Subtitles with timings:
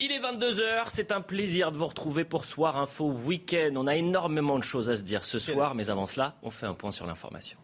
[0.00, 3.74] Il est 22h, c'est un plaisir de vous retrouver pour Soir Info Week-end.
[3.76, 6.66] On a énormément de choses à se dire ce soir, mais avant cela, on fait
[6.66, 7.58] un point sur l'information.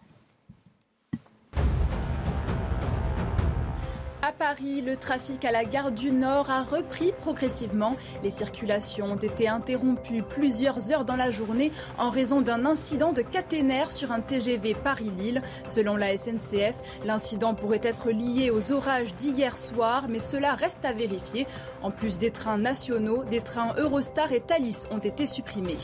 [4.40, 7.94] Paris, le trafic à la gare du Nord a repris progressivement.
[8.22, 13.20] Les circulations ont été interrompues plusieurs heures dans la journée en raison d'un incident de
[13.20, 15.42] caténaire sur un TGV Paris-Lille.
[15.66, 20.95] Selon la SNCF, l'incident pourrait être lié aux orages d'hier soir, mais cela reste à
[20.95, 21.46] vérifier.
[21.82, 25.76] En plus des trains nationaux, des trains Eurostar et Thalys ont été supprimés.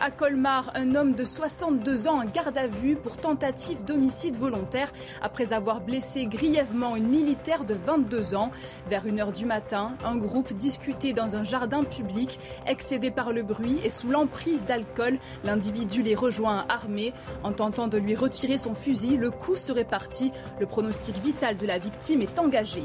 [0.00, 4.92] À Colmar, un homme de 62 ans en garde à vue pour tentative d'homicide volontaire
[5.22, 8.50] après avoir blessé grièvement une militaire de 22 ans.
[8.88, 13.78] Vers 1h du matin, un groupe discutait dans un jardin public, excédé par le bruit
[13.84, 15.18] et sous l'emprise d'alcool.
[15.44, 17.12] L'individu les rejoint armé.
[17.42, 20.32] En tentant de lui retirer son fusil, le coup serait parti.
[20.60, 22.84] Le pronostic vital de la victime est engagé.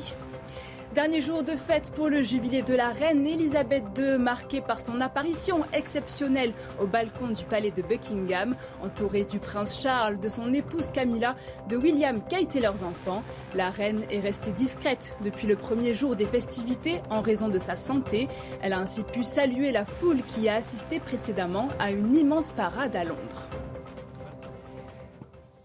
[0.96, 5.02] Dernier jour de fête pour le jubilé de la reine Elisabeth II, marqué par son
[5.02, 10.90] apparition exceptionnelle au balcon du palais de Buckingham, entourée du prince Charles, de son épouse
[10.90, 11.36] Camilla,
[11.70, 13.22] de William Kate et leurs enfants.
[13.54, 17.76] La reine est restée discrète depuis le premier jour des festivités en raison de sa
[17.76, 18.28] santé.
[18.64, 22.96] Elle a ainsi pu saluer la foule qui a assisté précédemment à une immense parade
[22.96, 23.48] à Londres.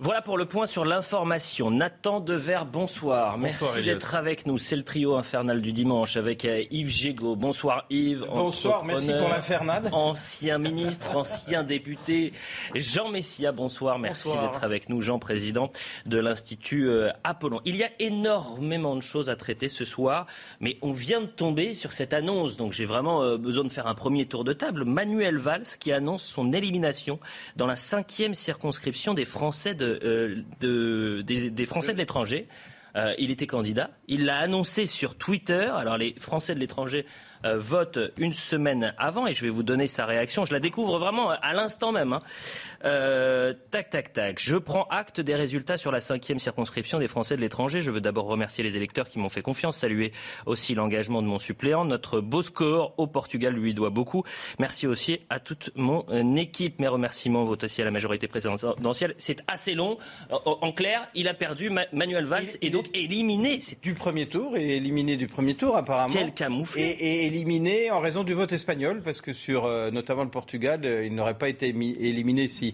[0.05, 1.71] Voilà pour le point sur l'information.
[1.71, 3.39] Nathan Dever, bonsoir.
[3.39, 4.59] Merci d'être avec nous.
[4.59, 7.37] C'est le trio infernal du dimanche avec euh, Yves Gégaud.
[7.37, 8.27] Bonsoir Yves.
[8.31, 9.89] Bonsoir, merci pour l'infernal.
[9.93, 12.35] Ancien ministre, ancien député.
[12.75, 13.99] Jean Messia, bonsoir.
[13.99, 15.01] Merci d'être avec nous.
[15.01, 15.71] Jean, président
[16.05, 17.63] de l'Institut euh, Apollon.
[17.65, 20.27] Il y a énormément de choses à traiter ce soir,
[20.61, 22.59] mais on vient de tomber sur cette annonce.
[22.59, 24.85] Donc j'ai vraiment euh, besoin de faire un premier tour de table.
[24.85, 27.21] Manuel Valls qui annonce son élimination
[27.57, 32.49] dans la cinquième circonscription des Français de de, des, Français de l'étranger.
[32.97, 33.91] Euh, il était candidat.
[34.07, 35.69] Il l'a annoncé sur Twitter.
[35.75, 37.07] Alors les Français de l'étranger
[37.45, 40.45] euh, vote une semaine avant et je vais vous donner sa réaction.
[40.45, 42.13] Je la découvre vraiment à l'instant même.
[42.13, 42.21] Hein.
[42.85, 44.39] Euh, tac, tac, tac.
[44.39, 47.81] Je prends acte des résultats sur la cinquième circonscription des Français de l'étranger.
[47.81, 50.13] Je veux d'abord remercier les électeurs qui m'ont fait confiance, saluer
[50.45, 51.85] aussi l'engagement de mon suppléant.
[51.85, 54.23] Notre beau score au Portugal lui doit beaucoup.
[54.59, 56.79] Merci aussi à toute mon euh, équipe.
[56.79, 59.15] Mes remerciements votent aussi à la majorité présidentielle.
[59.19, 59.99] C'est assez long.
[60.31, 63.61] En, clair, il a perdu Manuel Valls et donc éliminé.
[63.61, 66.13] C'est du premier tour et éliminé du premier tour apparemment.
[66.13, 66.83] Quel camouflet.
[66.83, 71.07] Et, éliminé en raison du vote espagnol, parce que sur euh, notamment le Portugal, euh,
[71.07, 72.74] il n'aurait pas été éliminé si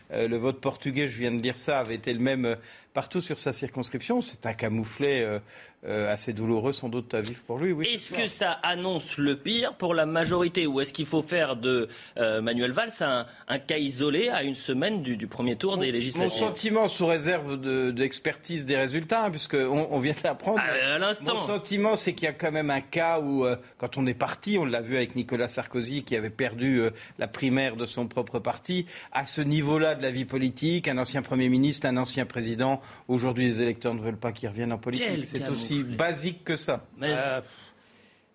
[0.13, 2.57] le vote portugais, je viens de dire ça, avait été le même
[2.93, 4.21] partout sur sa circonscription.
[4.21, 5.25] C'est un camouflet
[5.83, 7.71] euh, assez douloureux sans doute à vivre pour lui.
[7.71, 11.55] Oui, est-ce que ça annonce le pire pour la majorité ou est-ce qu'il faut faire
[11.55, 16.39] de euh, Manuel Valls un, cas isolé à une semaine du, premier tour des législatives?
[16.39, 17.59] Mon sentiment, sous réserve
[17.93, 20.59] d'expertise des résultats, hein, puisqu'on on vient de l'apprendre.
[20.61, 21.33] Ah, à l'instant.
[21.33, 24.13] Mon sentiment, c'est qu'il y a quand même un cas où, euh, quand on est
[24.13, 26.83] parti, on l'a vu avec Nicolas Sarkozy qui avait perdu
[27.17, 31.21] la primaire de son propre parti, à ce niveau-là de la vie politique, un ancien
[31.21, 35.25] Premier ministre, un ancien président, aujourd'hui les électeurs ne veulent pas qu'il revienne en politique.
[35.25, 36.85] C'est aussi basique que ça.
[37.01, 37.39] Euh,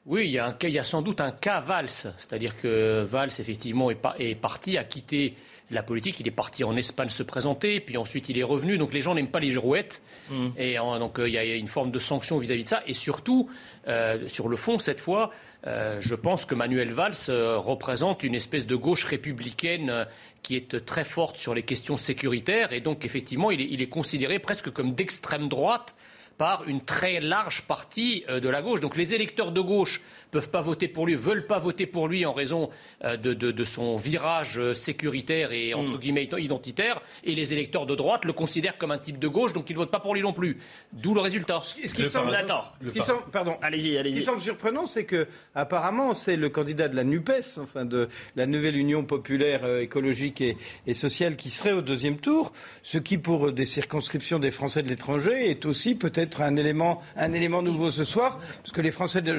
[0.06, 3.32] oui, il y, a il y, a sans doute un cas Valls, c'est-à-dire que Valls,
[3.38, 5.34] effectivement, est, est, parti, a quitté
[5.70, 8.94] la politique, il est parti en Espagne se présenter, puis ensuite il est revenu, donc
[8.94, 10.00] les gens n'aiment pas les girouettes,
[10.30, 10.48] mm.
[10.56, 13.50] et donc euh, il y a une forme de sanction vis-à-vis de ça, et surtout,
[13.88, 15.32] euh, sur le fond, cette fois,
[15.66, 20.06] je pense que Manuel Valls représente une espèce de gauche républicaine
[20.42, 23.88] qui est très forte sur les questions sécuritaires, et donc effectivement, il est, il est
[23.88, 25.94] considéré presque comme d'extrême droite
[26.38, 28.80] par une très large partie euh, de la gauche.
[28.80, 32.26] Donc les électeurs de gauche peuvent pas voter pour lui, veulent pas voter pour lui
[32.26, 32.70] en raison
[33.04, 35.98] euh, de, son virage euh, sécuritaire et entre mm.
[35.98, 39.70] guillemets identitaire, et les électeurs de droite le considèrent comme un type de gauche, donc
[39.70, 40.58] ils ne votent pas pour lui non plus.
[40.92, 41.60] D'où le résultat.
[41.60, 44.14] Ce qui semble, pardon, allez-y, allez-y.
[44.14, 48.08] Ce qui semble surprenant, c'est que apparemment c'est le candidat de la Nupes, enfin de
[48.34, 50.56] la nouvelle Union populaire euh, écologique et,
[50.86, 52.52] et, sociale, qui serait au deuxième tour,
[52.82, 57.32] ce qui pour des circonscriptions des Français de l'étranger est aussi peut-être un élément, un
[57.32, 59.38] élément nouveau ce soir, parce que les Français de,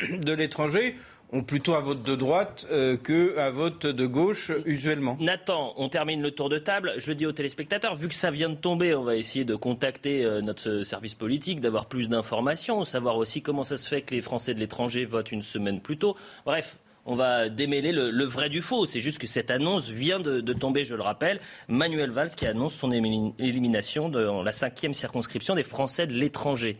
[0.10, 0.96] de l'étranger
[1.32, 5.16] ont plutôt un vote de droite euh, qu'un vote de gauche usuellement.
[5.20, 6.94] Nathan, on termine le tour de table.
[6.98, 10.24] Je dis aux téléspectateurs, vu que ça vient de tomber, on va essayer de contacter
[10.24, 14.22] euh, notre service politique, d'avoir plus d'informations, savoir aussi comment ça se fait que les
[14.22, 16.16] Français de l'étranger votent une semaine plus tôt.
[16.44, 16.76] Bref,
[17.06, 18.84] on va démêler le, vrai du faux.
[18.86, 21.40] C'est juste que cette annonce vient de, tomber, je le rappelle.
[21.68, 26.78] Manuel Valls qui annonce son élimination dans la cinquième circonscription des Français de l'étranger.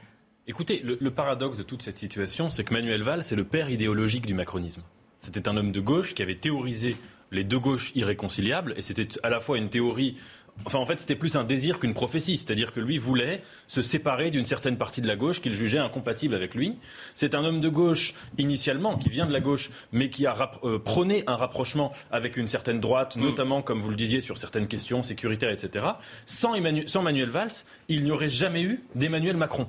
[0.49, 4.27] Écoutez, le, paradoxe de toute cette situation, c'est que Manuel Valls est le père idéologique
[4.27, 4.83] du macronisme.
[5.19, 6.97] C'était un homme de gauche qui avait théorisé
[7.33, 10.17] les deux gauches irréconciliables, et c'était à la fois une théorie
[10.65, 12.39] Enfin, en fait, c'était plus un désir qu'une prophétie.
[12.39, 16.35] C'est-à-dire que lui voulait se séparer d'une certaine partie de la gauche qu'il jugeait incompatible
[16.35, 16.77] avec lui.
[17.15, 20.79] C'est un homme de gauche, initialement, qui vient de la gauche, mais qui a euh,
[20.79, 23.21] prôné un rapprochement avec une certaine droite, mm.
[23.21, 25.85] notamment, comme vous le disiez, sur certaines questions sécuritaires, etc.
[26.25, 27.53] sans Manuel Valls,
[27.89, 29.69] il n'y aurait jamais eu d'Emmanuel Macron.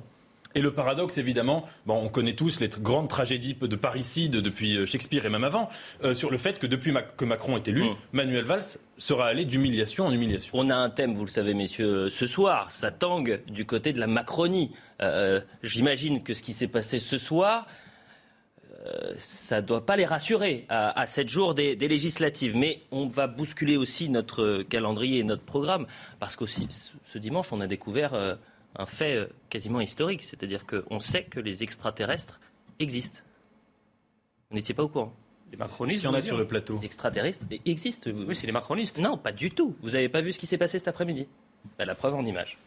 [0.58, 4.86] Et le paradoxe, évidemment, bon, on connaît tous les grandes tragédies de parricide depuis euh,
[4.86, 5.68] Shakespeare et même avant,
[6.02, 7.96] euh, sur le fait que depuis que Macron est élu, mm.
[8.10, 8.64] Manuel Valls
[8.96, 10.50] sera allé d'humiliation en humiliation.
[10.54, 14.00] On a un thème, vous le savez, messieurs, ce soir, ça tangue du côté de
[14.00, 14.72] la Macronie.
[15.00, 17.68] Euh, j'imagine que ce qui s'est passé ce soir,
[19.18, 22.56] ça ne doit pas les rassurer à, sept jours des, des, législatives.
[22.56, 25.86] Mais on va bousculer aussi notre calendrier et notre programme,
[26.18, 26.66] parce qu'aussi,
[27.04, 28.38] ce dimanche, on a découvert
[28.76, 32.40] un fait euh, quasiment historique, c'est-à-dire qu'on sait que les extraterrestres
[32.78, 33.20] existent.
[34.50, 35.14] Vous n'étiez pas au courant
[35.50, 36.76] les macronistes, il y en a sur le plateau.
[36.76, 38.10] Les extraterrestres existent.
[38.14, 38.98] Oui, c'est les macronistes.
[38.98, 39.74] Non, pas du tout.
[39.82, 41.26] Vous n'avez pas vu ce qui s'est passé cet après-midi
[41.78, 42.58] bah, La preuve en image.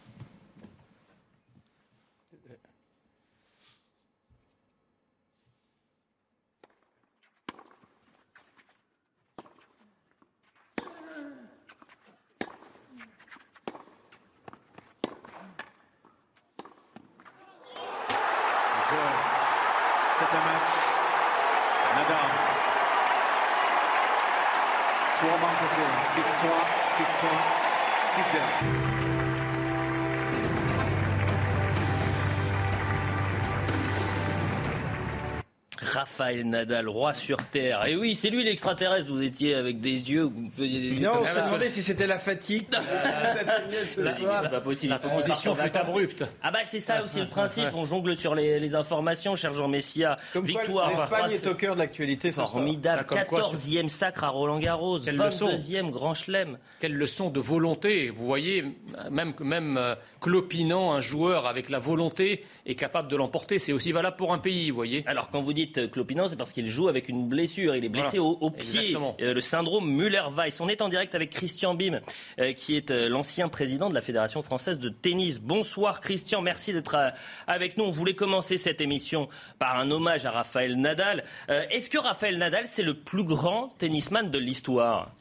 [36.32, 37.86] Rafael Nadal, roi sur terre.
[37.86, 39.08] Et oui, c'est lui l'extraterrestre.
[39.08, 41.00] Vous étiez avec des yeux, vous faisiez des yeux.
[41.00, 42.66] Non, on s'est demandé si c'était la fatigue.
[43.86, 44.92] c'est pas possible.
[44.92, 46.24] La transition fut abrupte.
[46.42, 47.68] Ah bah c'est ça aussi le principe.
[47.74, 50.16] On jongle sur les, informations, cher Jean Messia.
[50.34, 50.90] Victoire.
[50.90, 52.30] L'Espagne est au cœur de l'actualité.
[52.30, 53.06] Formidable.
[53.10, 54.98] 14e sacre à Roland Garros.
[54.98, 56.58] 22e grand chelem.
[56.80, 58.10] Quelle leçon de volonté.
[58.10, 58.64] Vous voyez,
[59.10, 63.58] même, même euh, clopinant, un joueur avec la volonté est capable de l'emporter.
[63.58, 65.04] C'est aussi valable pour un pays, vous voyez.
[65.06, 67.74] Alors quand vous dites Clopinant, c'est parce qu'il joue avec une blessure.
[67.76, 68.96] Il est blessé au, pied.
[69.20, 70.60] Euh, le syndrome Müller-Weiss.
[70.60, 72.00] On est en direct avec Christian Bim,
[72.38, 75.40] euh, qui est euh, l'ancien président de la Fédération française de tennis.
[75.40, 77.12] Bonsoir Christian, merci d'être
[77.46, 77.84] avec nous.
[77.84, 79.28] On voulait commencer cette émission
[79.58, 81.24] par un hommage à Raphaël Nadal.
[81.48, 85.14] Est-ce que Raphaël Nadal, c'est le plus grand tennisman de l'histoire?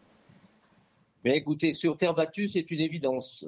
[1.23, 3.45] Mais écoutez, sur terre battue, c'est une évidence.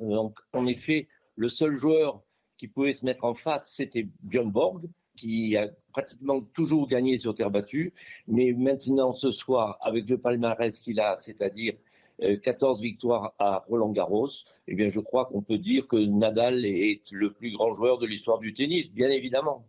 [0.53, 2.21] En effet, le seul joueur
[2.57, 7.33] qui pouvait se mettre en face, c'était Björn Borg qui a pratiquement toujours gagné sur
[7.33, 7.93] terre battue.
[8.27, 11.73] Mais maintenant, ce soir, avec le palmarès qu'il a, c'est-à-dire
[12.43, 14.29] 14 euh, victoires à Roland Garros,
[14.67, 18.05] eh bien, je crois qu'on peut dire que Nadal est le plus grand joueur de
[18.05, 19.65] l'histoire du tennis, bien évidemment.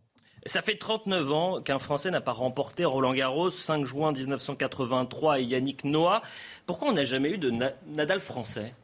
[0.46, 5.44] Ça fait 39 ans qu'un Français n'a pas remporté Roland Garros, 5 juin 1983 et
[5.44, 6.20] Yannick Noah.
[6.66, 7.50] Pourquoi on n'a jamais eu de
[7.86, 8.74] Nadal français?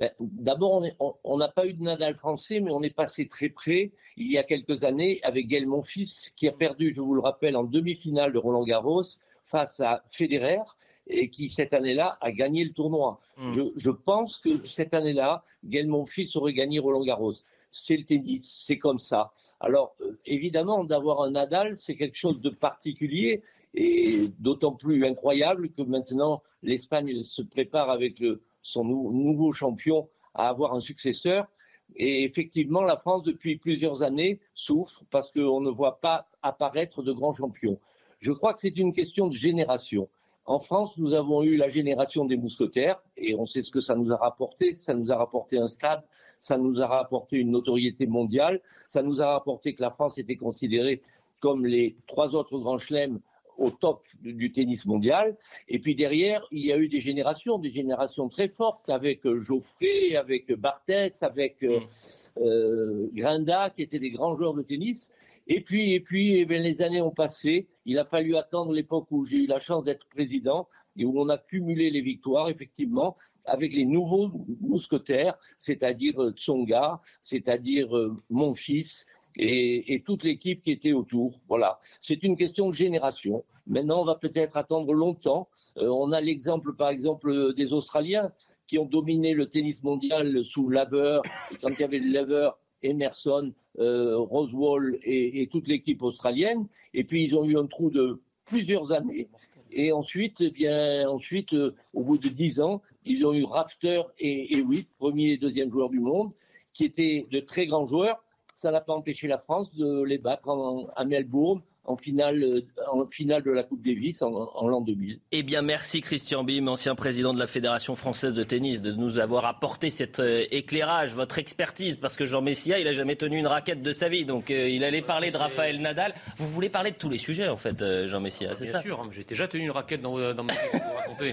[0.00, 0.82] Ben, d'abord,
[1.24, 4.38] on n'a pas eu de Nadal français, mais on est passé très près il y
[4.38, 8.32] a quelques années avec Gaël Monfils, qui a perdu, je vous le rappelle, en demi-finale
[8.32, 9.02] de Roland Garros
[9.44, 10.60] face à Federer
[11.06, 13.20] et qui cette année-là a gagné le tournoi.
[13.36, 13.52] Hmm.
[13.76, 17.34] Je, pense que cette année-là, Gaël Monfils aurait gagné Roland Garros.
[17.70, 19.32] C'est le tennis, c'est comme ça.
[19.60, 23.42] Alors euh, évidemment, d'avoir un Nadal, c'est quelque chose de particulier
[23.74, 30.48] et d'autant plus incroyable que maintenant l'Espagne se prépare avec le, son nouveau champion à
[30.48, 31.48] avoir un successeur.
[31.96, 37.12] Et effectivement, la France, depuis plusieurs années, souffre parce qu'on ne voit pas apparaître de
[37.12, 37.78] grands champions.
[38.20, 40.08] Je crois que c'est une question de génération.
[40.46, 43.94] En France, nous avons eu la génération des mousquetaires, et on sait ce que ça
[43.94, 44.74] nous a rapporté.
[44.74, 46.02] Ça nous a rapporté un stade,
[46.38, 50.36] ça nous a rapporté une notoriété mondiale, ça nous a rapporté que la France était
[50.36, 51.02] considérée
[51.40, 53.20] comme les trois autres grands chelems
[53.60, 55.36] au top du tennis mondial.
[55.68, 59.40] Et puis derrière, il y a eu des générations, des générations très fortes avec euh,
[59.40, 62.42] Geoffrey, avec Barthès, avec euh, mm.
[62.42, 65.12] euh, Grinda, qui étaient des grands joueurs de tennis.
[65.46, 67.68] Et puis, et puis eh les années ont passé.
[67.84, 71.28] Il a fallu attendre l'époque où j'ai eu la chance d'être président et où on
[71.28, 77.88] a cumulé les victoires, effectivement, avec les nouveaux mousquetaires, c'est-à-dire Tsonga, c'est-à-dire
[78.28, 79.06] mon fils,
[79.36, 81.40] et, toute l'équipe qui était autour.
[81.48, 83.44] Voilà, c'est une question de génération.
[83.66, 85.48] Maintenant, on va peut-être attendre longtemps.
[85.78, 88.32] Euh, on a l'exemple, par exemple, des Australiens
[88.66, 91.20] qui ont dominé le tennis mondial sous Laver,
[91.60, 92.50] quand il y avait Laver,
[92.82, 96.66] Emerson, euh, Rosewall et, toute l'équipe australienne.
[96.94, 99.28] Et puis ils ont eu un trou de plusieurs années.
[99.72, 104.56] Et ensuite, eh ensuite, euh, au bout de dix ans, ils ont eu Rafter et,
[104.56, 104.64] et
[104.98, 106.32] premier et deuxième joueur du monde,
[106.72, 108.22] qui étaient de très grands joueurs.
[108.60, 110.50] Ça n'a pas empêché la France de les battre
[110.94, 112.60] à Melbourne en finale, euh,
[112.92, 115.18] en finale de la Coupe Davis en, en l'an 2000.
[115.32, 119.18] Eh bien, merci Christian Bim, ancien président de la Fédération française de tennis, de nous
[119.18, 123.38] avoir apporté cet euh, éclairage, votre expertise, parce que Jean Messia, il a jamais tenu
[123.38, 126.12] une raquette de sa vie, donc euh, il allait parler de Raphaël Nadal.
[126.36, 129.00] Vous voulez parler de tous les sujets, en fait, Jean Messia, c'est ça Bien sûr,
[129.00, 131.32] hein, j'ai déjà tenu une raquette dans, dans ma vie, raconter.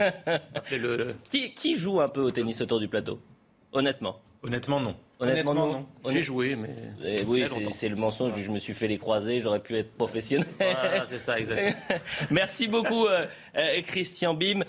[0.78, 1.14] le...
[1.30, 3.20] Qui, qui joue un peu au tennis autour du plateau?
[3.74, 4.96] Honnêtement Honnêtement, non.
[5.20, 5.86] Honnêtement, non.
[6.10, 6.76] J'ai joué, mais.
[7.04, 8.34] Eh oui, c'est le mensonge.
[8.40, 10.48] Je me suis fait les croiser, j'aurais pu être professionnel.
[11.06, 12.00] c'est ça, exactement.
[12.32, 13.26] Merci beaucoup, euh,
[13.58, 14.62] euh, Christian Bim.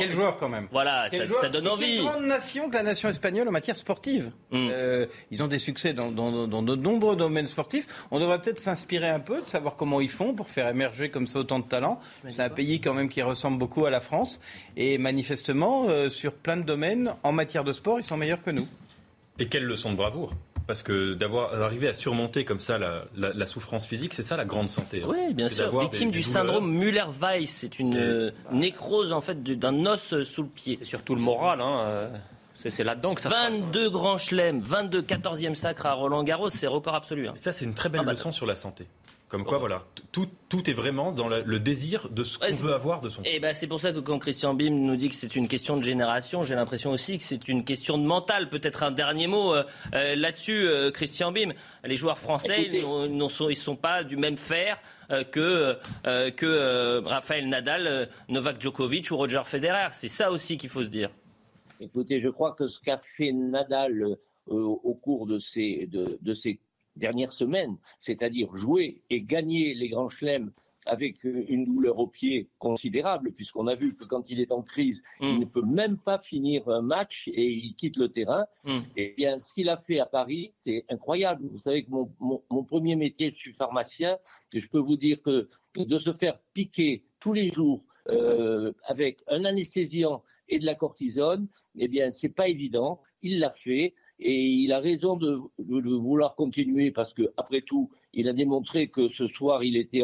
[0.00, 0.66] Quel joueur, quand même.
[0.72, 1.98] Voilà, ça, donne envie.
[1.98, 4.32] Quelle grande nation que la nation espagnole en matière sportive.
[4.50, 4.68] Mm.
[4.72, 7.86] Euh, ils ont des succès dans, de nombreux domaines sportifs.
[8.10, 11.28] On devrait peut-être s'inspirer un peu de savoir comment ils font pour faire émerger comme
[11.28, 12.00] ça autant de talents.
[12.28, 14.40] C'est un pays, quand même, qui ressemble beaucoup à la France.
[14.76, 18.66] Et manifestement, sur plein de domaines, en matière de sport, ils sont meilleurs que nous.
[19.38, 20.32] Et quelle leçon de bravoure
[20.66, 24.68] parce que d'avoir arrivé à surmonter comme ça la, souffrance physique, c'est ça la grande
[24.68, 25.02] santé.
[25.02, 25.08] Hein.
[25.08, 25.80] Oui, bien sûr.
[25.80, 30.76] Victime du syndrome Müller-Weiss, c'est une euh, nécrose en fait d'un os sous le pied.
[30.78, 31.62] C'est surtout le moral.
[31.62, 31.80] Hein.
[31.86, 32.08] Euh,
[32.54, 36.66] c'est là-dedans que ça 22 se grands chelems, 22 14e sacre à Roland Garros, c'est
[36.66, 37.28] record absolu.
[37.28, 37.34] Hein.
[37.36, 38.86] ça, c'est une très belle ah, bah, leçon sur la santé.
[39.28, 43.02] Comme quoi, voilà, tout, tout est vraiment dans le désir de ce qu'on veut avoir
[43.02, 45.14] de son Et eh ben, c'est pour ça que quand Christian Bim nous dit que
[45.14, 48.48] c'est une question de génération, j'ai l'impression aussi que c'est une question de mental.
[48.48, 51.50] Peut-être un dernier mot euh, euh, là-dessus, euh, Christian Bim.
[51.84, 54.80] Les joueurs français, ils ne sont, ils sont pas du même fer
[55.32, 59.88] que, que Raphaël Nadal, Novak Djokovic ou Roger Federer.
[59.92, 61.10] C'est ça aussi qu'il faut se dire.
[61.80, 64.16] Écoutez, je crois que ce qu'a fait Nadal
[64.46, 66.60] au cours de ces, de, de ces
[66.98, 70.52] dernières semaines, c'est-à-dire jouer et gagner les grands chelems
[70.88, 75.02] avec une douleur au pied considérable, puisqu'on a vu que quand il est en crise,
[75.20, 75.38] il mm.
[75.40, 78.46] ne peut même pas finir un match et il quitte le terrain.
[78.64, 78.78] Mm.
[78.96, 81.46] Et bien, ce qu'il a fait à Paris, c'est incroyable.
[81.50, 84.18] Vous savez que mon, premier métier, je suis pharmacien,
[84.52, 89.22] et je peux vous dire que de se faire piquer tous les jours euh, avec
[89.28, 93.02] un anesthésiant et de la cortisone, eh bien, c'est pas évident.
[93.20, 93.94] Il l'a fait.
[94.20, 99.08] Et il a raison de, vouloir continuer parce que, après tout, il a démontré que
[99.08, 100.02] ce soir, il était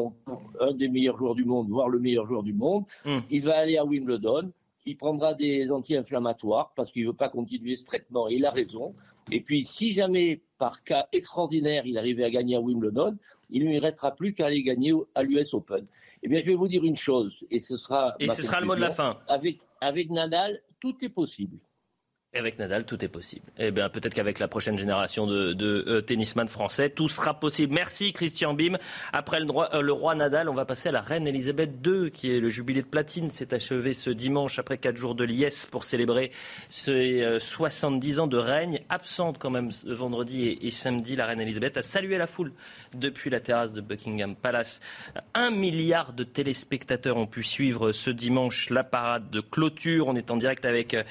[0.61, 2.85] un des meilleurs joueurs du monde, voire le meilleur joueur du monde.
[3.05, 3.21] Hmm.
[3.31, 4.53] Il va aller à Wimbledon.
[4.87, 8.29] Il prendra des anti-inflammatoires parce qu'il ne veut pas continuer ce traitement.
[8.29, 8.95] Et il a raison.
[9.33, 13.17] Et puis, si jamais, par cas extraordinaire, il arrivait à gagner à Wimbledon,
[13.51, 15.85] il ne lui restera plus qu'à aller gagner à l'US Open.
[16.23, 18.15] Eh bien, je vais vous dire une chose, et ce sera.
[18.21, 19.19] Et ce sera le mot de la fin.
[19.29, 21.59] Avec, avec Nadal, tout est possible.
[22.37, 23.47] Avec Nadal, tout est possible.
[23.59, 27.73] Eh bien, peut-être qu'avec la prochaine génération de, de euh, tennisman français, tout sera possible.
[27.73, 28.77] Merci Christian Bim.
[29.13, 32.11] Après le, droit, euh, le, roi Nadal, on va passer à la reine Elisabeth II,
[32.11, 33.31] qui est le jubilé de platine.
[33.31, 36.33] s'est achevé ce dimanche après quatre jours de liesse pour célébrer
[36.71, 38.81] ses 70 euh, ans de règne.
[38.89, 42.53] Absente quand même vendredi et, et, samedi, la reine Elisabeth a salué la foule
[42.95, 44.81] depuis la terrasse de Buckingham Palace.
[45.35, 50.09] Un milliard de téléspectateurs ont pu suivre ce dimanche la parade de clôture.
[50.09, 51.05] On est en direct avec euh,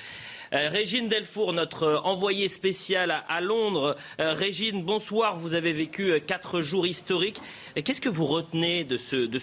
[0.54, 3.96] Régine Delfour, notre envoyée spéciale à, Londres.
[4.20, 5.36] Euh, Régine, bonsoir.
[5.36, 7.42] Vous avez vécu euh, quatre jours historiques.
[7.84, 9.40] Qu'est-ce que vous retenez de ce, de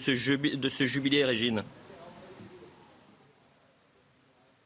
[0.68, 1.64] ce jubilé, Régine?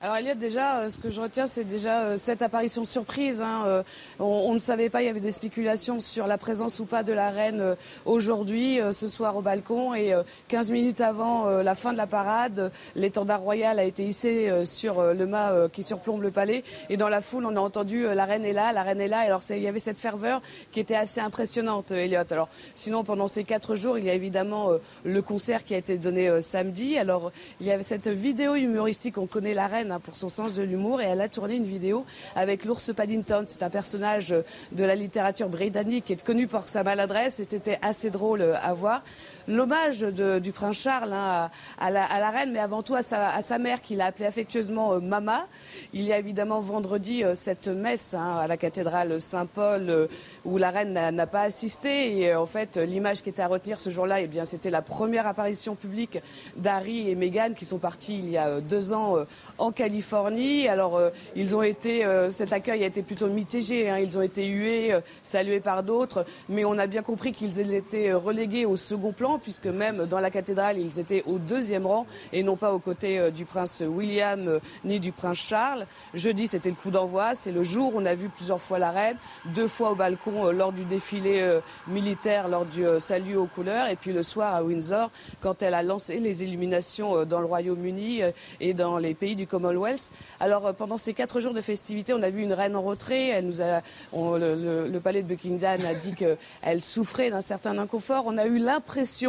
[0.05, 3.41] Alors Eliott, déjà, euh, ce que je retiens, c'est déjà euh, cette apparition surprise.
[3.41, 3.83] Hein, euh,
[4.19, 7.15] on, ne savait pas, il y avait des spéculations sur la présence ou pas de
[7.15, 9.95] la reine aujourd'hui, ce soir au balcon.
[9.95, 10.13] Et
[10.49, 15.27] 15 minutes avant la fin de la parade, l'étendard royal a été hissé sur le
[15.27, 16.65] mât qui surplombe le palais.
[16.91, 19.21] Et dans la foule, on a entendu la reine est là, la reine est là.
[19.21, 22.31] Alors il y avait cette ferveur qui était assez impressionnante, Eliott.
[22.31, 24.69] Alors sinon, pendant ces quatre jours, il y a évidemment
[25.05, 26.99] le concert qui a été donné samedi.
[26.99, 30.63] Alors il y avait cette vidéo humoristique, on connaît la reine Pour son sens de
[30.63, 31.01] l'humour.
[31.01, 33.45] Et elle a tourné une vidéo avec l'ours Paddington.
[33.47, 34.35] C'est un personnage
[34.73, 37.41] de la littérature britannique qui est connu pour sa maladresse.
[37.41, 39.03] Et c'était assez drôle à voir
[39.49, 44.01] l'hommage du prince Charles hein, à, la, reine, mais avant tout à sa, mère qu'il
[44.01, 45.47] a appelée affectueusement euh, Mama.
[45.93, 50.07] Il y a évidemment vendredi euh, cette messe hein, à la cathédrale Saint-Paul euh,
[50.45, 52.19] où la reine n'a pas assisté.
[52.19, 55.75] Et en fait, l'image qui était à retenir ce jour-là, eh c'était la première apparition
[55.75, 56.19] publique
[56.57, 59.17] d'Harry et Meghan qui sont partis il y a deux ans
[59.59, 60.69] en Californie.
[60.69, 61.01] Alors,
[61.35, 63.89] ils ont été, cet accueil a été plutôt mitigé.
[63.89, 63.99] Hein.
[63.99, 66.27] Ils ont été hués, salués par d'autres.
[66.49, 70.31] Mais on a bien compris qu'ils étaient relégués au second plan, puisque même dans la
[70.31, 75.01] cathédrale, ils étaient au deuxième rang et non pas aux côtés du prince William ni
[75.01, 75.87] du prince Charles.
[76.15, 77.35] Jeudi, c'était le coup d'envoi.
[77.35, 80.51] C'est le jour où on a vu plusieurs fois la reine, deux fois au balcon
[80.51, 85.11] lors du défilé militaire, lors du salut aux couleurs, et puis le soir à Windsor,
[85.41, 88.23] quand elle a lancé les illuminations dans le Royaume-Uni
[88.61, 90.11] et dans les pays du Commonwealth.
[90.41, 93.41] Alors euh, pendant ces quatre jours de festivités, on a vu une reine en retrait.
[93.43, 98.25] Le, palais de Buckingham a dit qu'elle souffrait d'un certain inconfort.
[98.27, 99.24] On a eu l'impression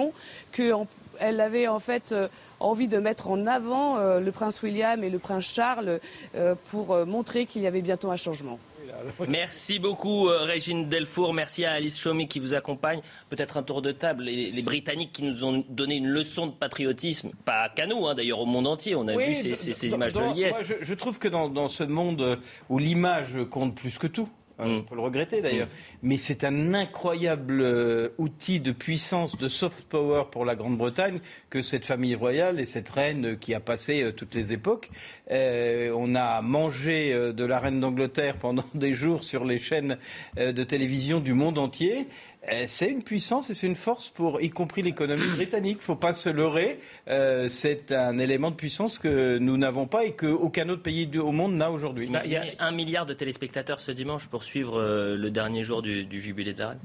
[0.51, 2.27] qu'elle avait en fait euh,
[2.59, 5.99] envie de mettre en avant euh, le prince William et le prince Charles
[6.69, 8.59] pour montrer qu'il y avait bientôt un changement.
[9.27, 11.33] Merci beaucoup, euh, Régine Delfour.
[11.33, 13.01] Merci à Alice Chaumy qui vous accompagne.
[13.29, 14.23] Peut-être un tour de table.
[14.23, 18.39] Les, Britanniques qui nous ont donné une leçon de patriotisme, pas qu'à nous, hein, d'ailleurs
[18.39, 18.95] au monde entier.
[18.95, 20.65] On a vu ces, images de l'IS.
[20.65, 24.79] Je, je, trouve que dans ce monde où l'image compte plus que tout, Hein, on
[24.79, 24.85] mm.
[24.85, 25.67] peut le regretter d'ailleurs.
[25.67, 25.97] Mm.
[26.03, 31.19] Mais c'est un incroyable euh, outil de puissance, de soft power pour la Grande-Bretagne
[31.49, 34.89] que cette famille royale et cette reine qui a passé euh, toutes les époques.
[35.31, 39.97] Euh, on a mangé de la reine d'Angleterre pendant des jours sur les chaînes
[40.37, 42.07] de télévision du monde entier.
[42.51, 45.77] Euh, c'est une puissance et c'est une force pour, y compris l'économie britannique.
[45.77, 46.79] Il ne faut pas se leurrer.
[47.07, 51.31] Euh, c'est un élément de puissance que nous n'avons pas et qu'aucun autre pays au
[51.31, 52.09] monde n'a aujourd'hui.
[52.25, 55.81] il y a un milliard de téléspectateurs ce dimanche pour suivre euh, le dernier jour
[55.81, 56.79] du, jubilé de la reine.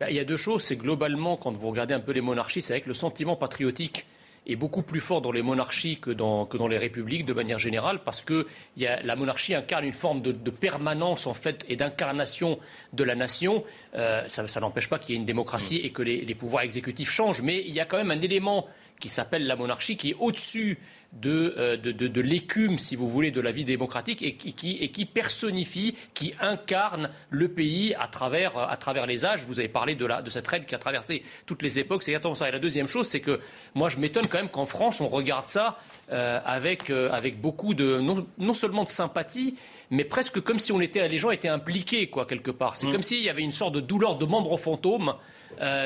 [0.00, 0.62] Bah, il y a deux choses.
[0.62, 4.06] C'est globalement, quand vous regardez un peu les monarchies, c'est avec le sentiment patriotique
[4.46, 7.58] est beaucoup plus fort dans les monarchies que dans, que dans les républiques de manière
[7.58, 11.76] générale, parce que y a, la monarchie incarne une forme de, permanence en fait et
[11.76, 12.58] d'incarnation
[12.92, 13.64] de la nation.
[13.94, 17.10] Euh, ça, n'empêche pas qu'il y ait une démocratie et que les, les pouvoirs exécutifs
[17.10, 18.66] changent, mais il y a quand même un élément
[18.98, 20.78] qui s'appelle la monarchie qui est au-dessus
[21.24, 25.04] euh, de, de, l'écume, si vous voulez, de la vie démocratique et qui, et qui,
[25.04, 29.42] personnifie, qui incarne le pays à travers, à travers les âges.
[29.44, 32.02] Vous avez parlé de, la, de cette reine qui a traversé toutes les époques.
[32.02, 32.48] C'est exactement ça.
[32.48, 33.40] Et la deuxième chose, c'est que
[33.74, 35.78] moi, je m'étonne quand même qu'en France, on regarde ça
[36.12, 39.56] euh, avec, euh, avec beaucoup de, non, seulement de sympathie,
[39.90, 42.76] mais presque comme si on était, les gens étaient impliqués, quoi, quelque part.
[42.76, 42.92] C'est mm.
[42.92, 45.14] comme s'il y avait une sorte de douleur de membre fantôme.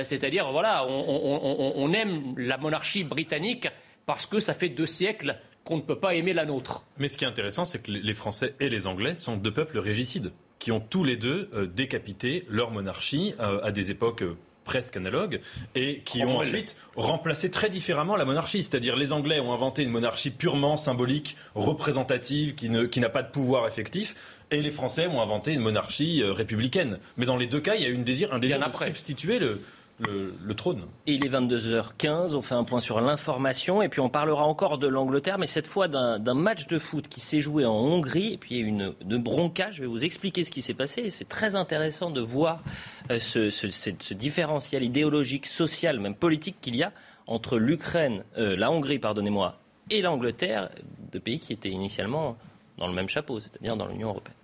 [0.03, 3.69] C'est-à-dire, voilà, on aime la monarchie britannique
[4.11, 6.85] parce que ça fait deux siècles qu'on ne peut pas aimer la nôtre.
[6.99, 9.79] Mais ce qui est intéressant, c'est que les Français et les Anglais sont deux peuples
[9.79, 14.37] régicides qui ont tous les deux euh, décapité leur monarchie euh, à des époques euh,
[14.65, 15.41] presque analogues
[15.77, 18.65] et qui ont ensuite remplacé très différemment la monarchie.
[18.65, 23.69] C'est-à-dire les Anglais ont inventé une monarchie purement symbolique, représentative, qui, n'a pas de pouvoir
[23.69, 24.17] effectif.
[24.51, 26.99] Et les Français ont inventé une monarchie républicaine.
[27.17, 29.61] Mais dans les deux cas, il y a eu désir, un désir de substituer le,
[30.01, 30.83] le, trône.
[31.07, 34.87] il est 22h15, on fait un point sur l'information et puis on parlera encore de
[34.87, 38.59] l'Angleterre, mais cette fois d'un match de foot qui s'est joué en Hongrie et puis
[38.59, 39.71] une, une bronca.
[39.71, 42.63] Je vais vous expliquer ce qui s'est passé c'est très intéressant de voir
[43.11, 46.93] euh, ce, différentiel idéologique, social, même politique qu'il y a
[47.27, 49.55] entre l'Ukraine, euh, la Hongrie, pardonnez-moi,
[49.91, 50.71] et l'Angleterre,
[51.13, 52.37] deux pays qui étaient initialement
[52.79, 54.37] dans le même chapeau, c'est-à-dire dans l'Union européenne.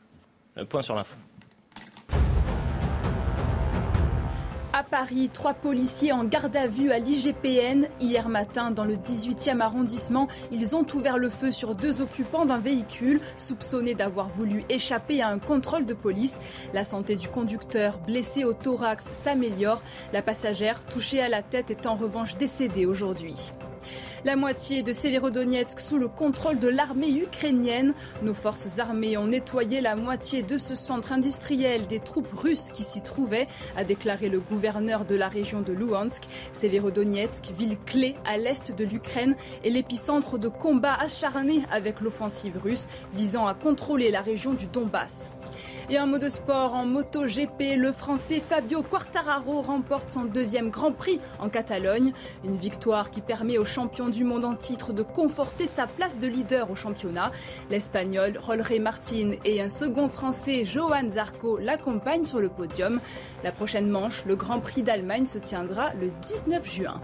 [0.69, 1.17] Point sur l'info.
[4.91, 7.89] Paris, trois policiers en garde à vue à l'IGPN.
[8.01, 12.59] Hier matin, dans le 18e arrondissement, ils ont ouvert le feu sur deux occupants d'un
[12.59, 16.41] véhicule soupçonnés d'avoir voulu échapper à un contrôle de police.
[16.73, 19.83] La santé du conducteur, blessé au thorax, s'améliore.
[20.13, 23.53] La passagère, touchée à la tête, est en revanche décédée aujourd'hui.
[24.25, 27.95] La moitié de Severodonetsk sous le contrôle de l'armée ukrainienne.
[28.23, 32.83] Nos forces armées ont nettoyé la moitié de ce centre industriel des troupes russes qui
[32.83, 33.47] s'y trouvaient,
[33.77, 36.25] a déclaré le gouverneur de la région de Luhansk.
[36.53, 42.89] Severodonetsk, ville clé à l'est de l'Ukraine, est l'épicentre de combats acharnés avec l'offensive russe
[43.15, 45.31] visant à contrôler la région du Donbass.
[45.91, 50.71] Et un mot de sport en moto GP, le français Fabio Quartararo remporte son deuxième
[50.71, 52.13] Grand Prix en Catalogne.
[52.45, 56.27] Une victoire qui permet au champion du monde en titre de conforter sa place de
[56.27, 57.33] leader au championnat.
[57.71, 63.01] L'Espagnol Rolrey Martin et un second français Johan Zarco l'accompagnent sur le podium.
[63.45, 67.01] La prochaine manche, le Grand Prix d'Allemagne, se tiendra le 19 juin.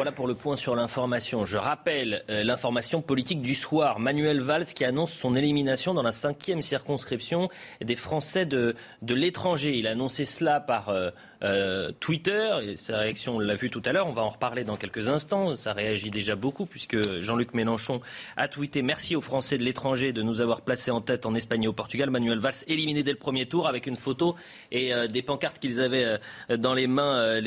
[0.00, 1.44] Voilà pour le point sur l'information.
[1.44, 3.98] Je rappelle euh, l'information politique du soir.
[3.98, 7.50] Manuel Valls qui annonce son élimination dans la cinquième circonscription
[7.82, 8.74] des Français de,
[9.06, 9.76] l'étranger.
[9.76, 11.10] Il a annoncé cela par euh,
[11.42, 12.48] euh, Twitter.
[12.76, 14.06] Sa réaction, on l'a vu tout à l'heure.
[14.06, 15.54] On va en reparler dans quelques instants.
[15.54, 18.00] Ça réagit déjà beaucoup puisque Jean-Luc Mélenchon
[18.38, 21.64] a tweeté Merci aux Français de l'étranger de nous avoir placés en tête en Espagne
[21.64, 22.08] et au Portugal.
[22.08, 24.34] Manuel Valls éliminé dès le premier tour avec une photo
[24.72, 27.38] et des pancartes qu'ils avaient dans les mains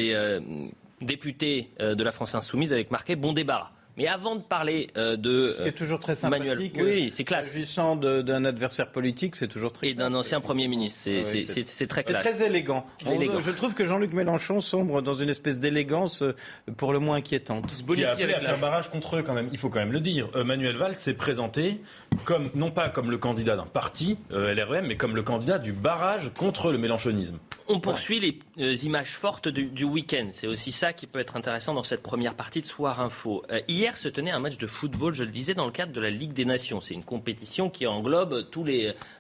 [1.04, 3.70] député euh, de la France Insoumise avec marqué Bon débarras.
[3.98, 6.76] Mais avant de parler euh, de Ce qui est toujours très sympathique.
[6.80, 7.52] oui, c'est classe.
[7.52, 10.20] S'agissant d'un adversaire politique, c'est toujours très Et d'un classe.
[10.20, 12.22] ancien Premier ministre, c'est Oui, c'est- c'est- c'est- c'est très C'est classe.
[12.38, 12.86] très élégant.
[13.06, 16.36] Je trouve que Jean-Luc Mélenchon sombre dans une espèce d'élégance euh,
[16.78, 17.70] pour le moins inquiétante.
[17.70, 18.62] se qui a bonifie appelé avec à faire l'âge.
[18.62, 19.50] barrage contre eux quand même.
[19.52, 20.28] Il faut quand même le dire.
[20.36, 21.80] Euh, Manuel Valls s'est présenté
[22.26, 25.72] comme non pas comme le candidat d'un parti euh, LREM, mais comme le candidat du
[25.72, 27.38] barrage contre le mélenchonisme.
[27.70, 30.28] On poursuit les euh, images fortes du, du week-end.
[30.34, 33.44] C'est aussi ça qui peut être intéressant dans cette première partie de Soir Info.
[33.52, 36.00] Euh, hier se tenait un match de football, je le disais, dans le cadre de
[36.00, 36.80] la Ligue des Nations.
[36.80, 38.32] C'est une compétition qui englobe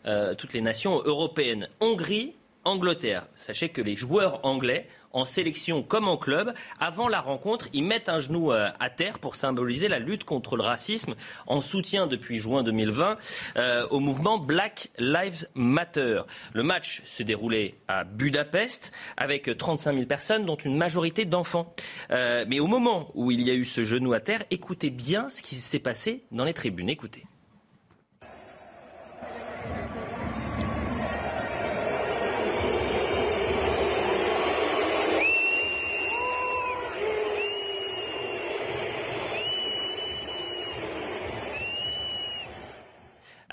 [0.06, 1.67] euh, toutes les nations européennes.
[1.82, 3.28] Hongrie, Angleterre.
[3.36, 8.10] Sachez que les joueurs anglais, en sélection comme en club, avant la rencontre, ils mettent
[8.10, 11.15] un genou euh, à terre pour symboliser la lutte contre le racisme,
[11.47, 13.17] en soutien depuis juin 2020
[13.56, 16.23] euh, au mouvement Black Lives Matter.
[16.54, 21.73] Le match se déroulait à Budapest avec 35 000 personnes, dont une majorité d'enfants.
[22.12, 25.30] Euh, mais au moment où il y a eu ce genou à terre, écoutez bien
[25.30, 26.89] ce qui s'est passé dans les tribunes.
[26.89, 27.26] Écoutez.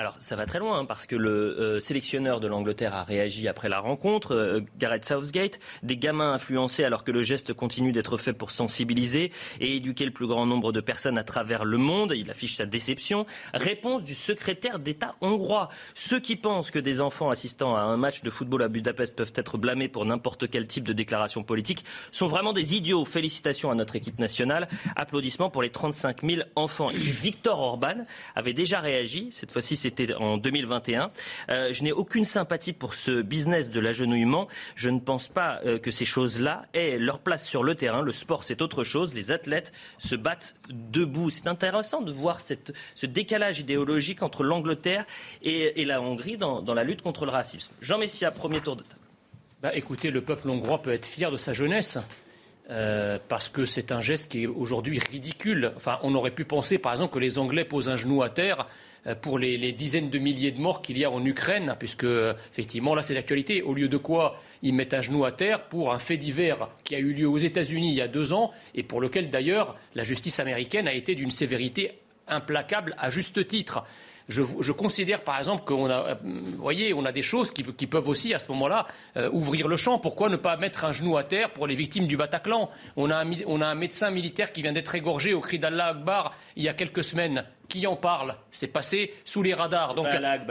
[0.00, 3.48] Alors ça va très loin hein, parce que le euh, sélectionneur de l'Angleterre a réagi
[3.48, 8.16] après la rencontre, euh, Gareth Southgate, des gamins influencés alors que le geste continue d'être
[8.16, 12.14] fait pour sensibiliser et éduquer le plus grand nombre de personnes à travers le monde.
[12.16, 13.26] Il affiche sa déception.
[13.52, 15.68] Réponse du secrétaire d'État hongrois.
[15.94, 19.34] Ceux qui pensent que des enfants assistant à un match de football à Budapest peuvent
[19.34, 23.04] être blâmés pour n'importe quel type de déclaration politique sont vraiment des idiots.
[23.04, 24.66] Félicitations à notre équipe nationale.
[24.96, 26.88] Applaudissements pour les 35 000 enfants.
[26.88, 29.28] Et Victor Orban avait déjà réagi.
[29.30, 31.10] Cette fois-ci, c'était en 2021.
[31.50, 34.48] Euh, je n'ai aucune sympathie pour ce business de l'agenouillement.
[34.76, 38.02] Je ne pense pas euh, que ces choses-là aient leur place sur le terrain.
[38.02, 39.14] Le sport, c'est autre chose.
[39.14, 41.30] Les athlètes se battent debout.
[41.30, 45.04] C'est intéressant de voir ce décalage idéologique entre l'Angleterre
[45.42, 47.72] et, la Hongrie dans, la lutte contre le racisme.
[47.80, 48.94] Jean Messia, premier tour de table.
[49.62, 51.98] Bah, écoutez, le peuple hongrois peut être fier de sa jeunesse.
[52.70, 55.72] euh, parce que c'est un geste qui est aujourd'hui ridicule.
[55.76, 58.68] Enfin, on aurait pu penser, par exemple, que les Anglais posent un genou à terre
[59.22, 62.94] pour les, dizaines de milliers de morts qu'il y a en Ukraine, puisque euh, effectivement,
[62.94, 63.62] là, c'est l'actualité.
[63.62, 66.94] Au lieu de quoi ils mettent un genou à terre pour un fait divers qui
[66.94, 70.02] a eu lieu aux États-Unis il y a deux ans et pour lequel, d'ailleurs, la
[70.02, 71.92] justice américaine a été d'une sévérité
[72.28, 73.84] implacable à juste titre.
[74.28, 78.38] Je, considère par exemple qu'on a, euh, on a des choses qui, peuvent aussi à
[78.38, 78.86] ce moment-là
[79.16, 79.98] euh, ouvrir le champ.
[79.98, 82.70] Pourquoi ne pas mettre un genou à terre pour les victimes du Bataclan?
[82.96, 86.68] On a un médecin militaire qui vient d'être égorgé au cri d'Allah Akbar il y
[86.68, 87.44] a quelques semaines.
[87.70, 89.94] Qui en parle C'est passé sous les radars.
[89.94, 90.08] Donc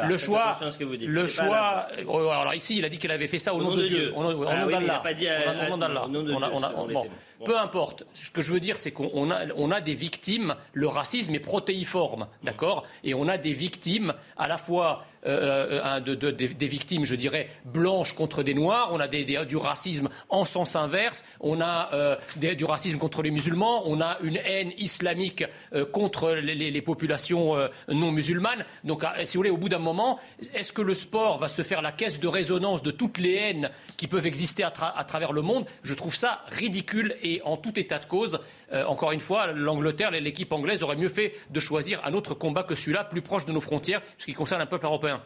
[0.08, 1.10] le choix, que vous dites.
[1.10, 1.88] le choix.
[1.98, 4.24] euh, Alors ici, il a dit qu'il avait fait ça au, nom, de Dieu, au
[4.24, 4.94] nom, Ah nom oui, d'Allah.
[4.94, 6.06] n'a pas dit, Au nom d'Allah.
[6.10, 7.08] Dieu, bon.
[7.40, 7.46] Bon.
[7.46, 8.06] peu importe.
[8.14, 10.56] Ce que je veux dire, c'est qu'on a, on a des victimes.
[10.74, 12.86] Le racisme est protéiforme, d'accord?
[13.04, 17.16] Et on a des victimes à la fois euh, un de- de- des, victimes, je
[17.16, 18.90] dirais, blanches contre des noirs.
[18.94, 21.26] On a du racisme en sens inverse.
[21.40, 22.16] On a euh,
[22.56, 23.84] du racisme contre les musulmans.
[23.86, 28.66] On a une haine islamique euh, contre les, populations euh, non musulmanes.
[28.84, 30.20] Donc, si vous voulez, au bout d'un moment,
[30.54, 33.70] est-ce que le sport va se faire la caisse de résonance de toutes les haines
[33.98, 35.66] qui peuvent exister à, à travers le monde?
[35.84, 38.40] Je trouve ça ridicule et en tout état de cause,
[38.74, 42.64] euh, encore une fois, l'Angleterre, l'équipe anglaise aurait mieux fait de choisir un autre combat
[42.64, 45.22] que celui-là, plus proche de nos frontières, ce qui concerne un peuple européen.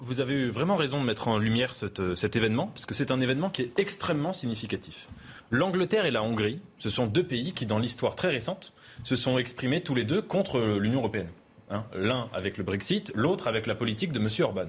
[0.00, 2.94] Vous- avez eu vraiment raison de mettre en lumière cet, euh, cet événement, parce que
[2.94, 5.08] c'est un événement qui est extrêmement significatif.
[5.50, 8.72] L'Angleterre et la Hongrie, ce sont deux pays qui, dans l'histoire très récente,
[9.04, 11.28] se sont exprimés tous les deux contre l'Union européenne.
[11.70, 14.28] Hein, L'un avec le Brexit, l'autre avec la politique de M.
[14.40, 14.66] Orban.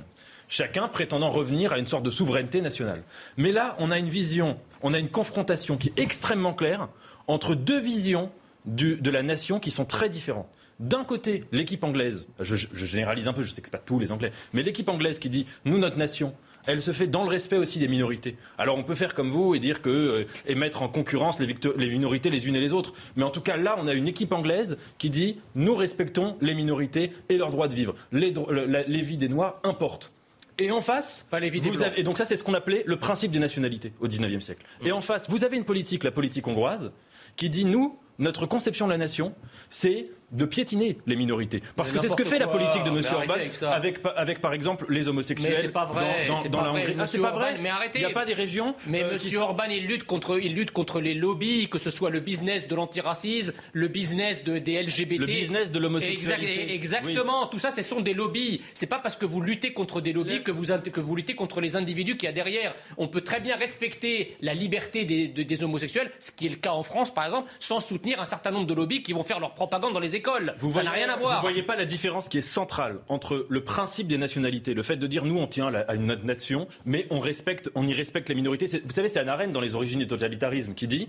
[0.49, 3.03] Chacun prétendant revenir à une sorte de souveraineté nationale.
[3.37, 6.89] Mais là, on a une vision, on a une confrontation qui est extrêmement claire
[7.27, 8.31] entre deux visions
[8.65, 10.47] du- de la nation qui sont très différentes.
[10.79, 14.11] D'un côté, l'équipe anglaise, je, généralise un peu, je sais que ce pas tous les
[14.11, 16.33] Anglais, mais l'équipe anglaise qui dit nous, notre nation,
[16.65, 18.37] elle se fait dans le respect aussi des minorités.
[18.57, 21.47] Alors on peut faire comme vous et dire que euh, et mettre en concurrence les,
[21.89, 22.93] minorités les unes et les autres.
[23.15, 26.55] Mais en tout cas, là, on a une équipe anglaise qui dit nous respectons les
[26.55, 27.95] minorités et leur droit de vivre.
[28.11, 30.11] Les, dro- le- la- les vies des Noirs importent.
[30.59, 32.83] Et en face, Pas les vies vous avez- et donc ça, c'est ce qu'on appelait
[32.87, 34.65] le principe des nationalités au XIXe siècle.
[34.85, 36.91] Et en face, vous avez une politique, la politique hongroise,
[37.35, 39.33] qui dit nous, notre conception de la nation,
[39.69, 41.61] c'est de piétiner les minorités.
[41.75, 43.01] Parce que c'est ce que fait la politique de M.
[43.13, 43.35] Orban
[43.71, 45.53] avec, avec, par exemple, les homosexuels.
[45.53, 46.27] Mais c'est pas vrai.
[46.27, 46.95] Dans, dans, la Hongrie.
[46.99, 47.57] Ah, c'est pas vrai.
[47.59, 47.99] Mais arrêtez.
[47.99, 48.75] Il n'y a pas des régions.
[48.87, 49.41] Mais euh, M.
[49.41, 52.75] Orban, il lutte, contre, il lutte contre les lobbies, que ce soit le business de
[52.75, 55.19] l'antiracisme, le business de, des LGBT.
[55.19, 56.73] Le business de l'homosexualité.
[56.73, 57.47] exactement.
[57.47, 58.61] Tout ça, ce sont des lobbies.
[58.73, 61.61] C'est pas parce que vous luttez contre des lobbies que, vous, que vous luttez contre
[61.61, 62.73] les individus qu'il y a derrière.
[62.97, 66.71] On peut très bien respecter la liberté des, des homosexuels, ce qui est le cas
[66.71, 69.53] en France, par exemple, sans soutenir un certain nombre de lobbies qui vont faire leur
[69.53, 70.22] propagande dans les écoles.
[70.59, 71.35] Vous ça n'a rien à voir.
[71.35, 74.97] Vous voyez pas la différence qui est centrale entre le principe des nationalités, le fait
[74.97, 78.35] de dire nous on tient à une nation, mais on respecte, on y respecte les
[78.35, 78.65] minorités.
[78.85, 81.07] Vous savez, c'est Anna Arendt dans les origines du totalitarisme qui dit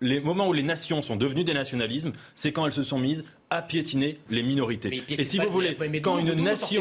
[0.00, 3.24] les moments où les nations sont devenues des nationalismes, c'est quand elles se sont mises
[3.50, 5.02] à piétiner les minorités.
[5.08, 6.80] Et si vous voulez, quand une nation...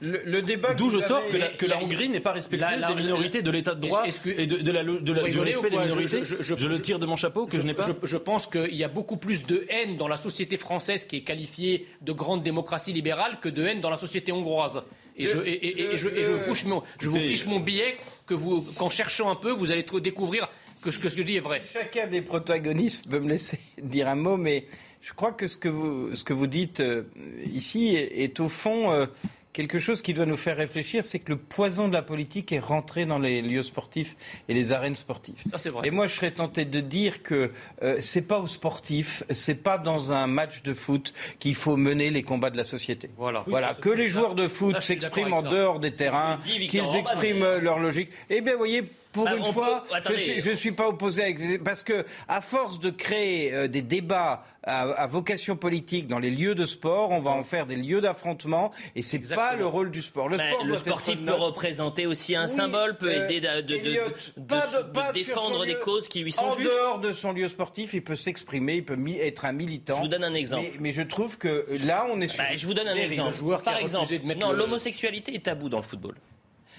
[0.00, 1.22] Le, débat D'où je sors
[1.58, 4.84] que la, Hongrie n'est pas respectueuse des minorités, de l'état de droit et de, la,
[4.84, 6.24] du respect des minorités.
[6.24, 7.88] Je, le tire de mon chapeau que je, n'ai pas.
[8.02, 11.22] Je, pense qu'il y a beaucoup plus de haine dans la société française qui est
[11.22, 14.82] qualifiée de grande démocratie libérale que de haine dans la société hongroise.
[15.16, 19.52] Et je, et, je, je vous fiche mon billet que vous, qu'en cherchant un peu,
[19.52, 20.48] vous allez découvrir
[20.82, 21.62] que, ce que je dis est vrai.
[21.72, 24.66] Chacun des protagonistes peut me laisser dire un mot, mais
[25.00, 27.04] je crois que ce que vous, ce que vous dites euh,
[27.52, 29.06] ici est, au fond euh,
[29.54, 32.58] quelque chose qui doit nous faire réfléchir, c'est que le poison de la politique est
[32.58, 34.16] rentré dans les lieux sportifs
[34.48, 35.42] et les arènes sportives.
[35.70, 35.88] vrai.
[35.88, 39.78] Et moi, je serais tenté de dire que euh, c'est pas aux sportifs, c'est pas
[39.78, 43.08] dans un match de foot qu'il faut mener les combats de la société.
[43.16, 43.44] Voilà.
[43.46, 43.74] voilà.
[43.74, 48.10] que les joueurs de foot s'expriment en dehors des terrains, qu'ils expriment leur logique.
[48.28, 48.82] Eh bien, voyez,
[49.14, 52.90] pour bah, une fois, je ne suis, pas opposé avec parce que à force de
[52.90, 57.44] créer euh, des débats à, vocation politique dans les lieux de sport, on va en
[57.44, 60.28] faire des lieux d'affrontement et c'est pas le rôle du sport.
[60.28, 65.64] Le, sport le sportif peut représenter aussi un symbole, peut euh, aider de, de, défendre
[65.64, 66.68] des causes qui lui sont justes.
[66.68, 69.96] En dehors de son lieu sportif, il peut s'exprimer, il peut être un militant.
[69.96, 70.66] Je vous donne un exemple.
[70.80, 72.42] Mais, je trouve que là, on est sur.
[72.42, 73.62] Bah, je vous donne un exemple.
[73.62, 74.12] Par exemple,
[74.54, 76.16] l'homosexualité est tabou dans le football.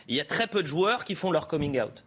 [0.07, 2.04] Il y a très peu de joueurs qui font leur coming out.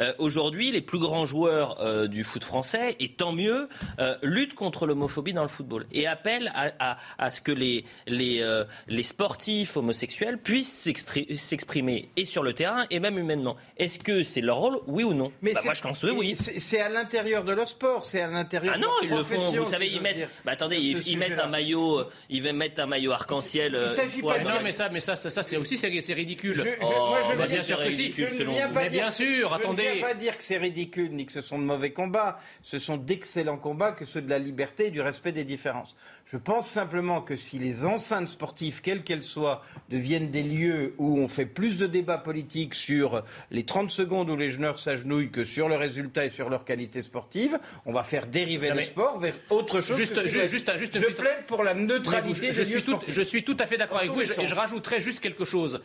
[0.00, 4.54] Euh, aujourd'hui, les plus grands joueurs euh, du foot français, et tant mieux, euh, luttent
[4.54, 10.38] contre l'homophobie dans le football et appellent à, ce que les, les, les sportifs homosexuels
[10.38, 10.88] puissent
[11.36, 13.56] s'exprimer et sur le terrain et même humainement.
[13.76, 15.32] Est-ce que c'est leur rôle, oui ou non?
[15.42, 16.34] Mais bah, Moi, je pense oui.
[16.36, 18.74] C'est à l'intérieur de leur sport, c'est à l'intérieur.
[18.76, 19.52] Ah non, ils le font.
[19.52, 20.28] Vous savez, ils mettent.
[20.44, 23.78] Bah, attendez, ils, mettent un maillot, ils mettre un maillot arc-en-ciel.
[23.86, 26.56] Il s'agit pas de non, mais ça, mais ça, ça, c'est aussi c'est ridicule.
[26.80, 28.14] moi, je oh, bien sûr que si.
[28.74, 31.64] Mais bien sûr, attendez ne pas dire que c'est ridicule ni que ce sont de
[31.64, 32.38] mauvais combats.
[32.62, 35.96] Ce sont d'excellents combats que ceux de la liberté et du respect des différences.
[36.24, 41.18] Je pense simplement que si les enceintes sportives, quelles qu'elles soient, deviennent des lieux où
[41.18, 45.44] on fait plus de débats politiques sur les 30 secondes où les joueurs s'agenouillent que
[45.44, 49.34] sur le résultat et sur leur qualité sportive, on va faire dériver le sport vers
[49.50, 49.96] autre chose.
[49.96, 53.66] Juste, juste, juste, je plaide pour la neutralité je, suis tout, je suis tout à
[53.66, 55.82] fait d'accord avec vous et je, et je rajouterai juste quelque chose.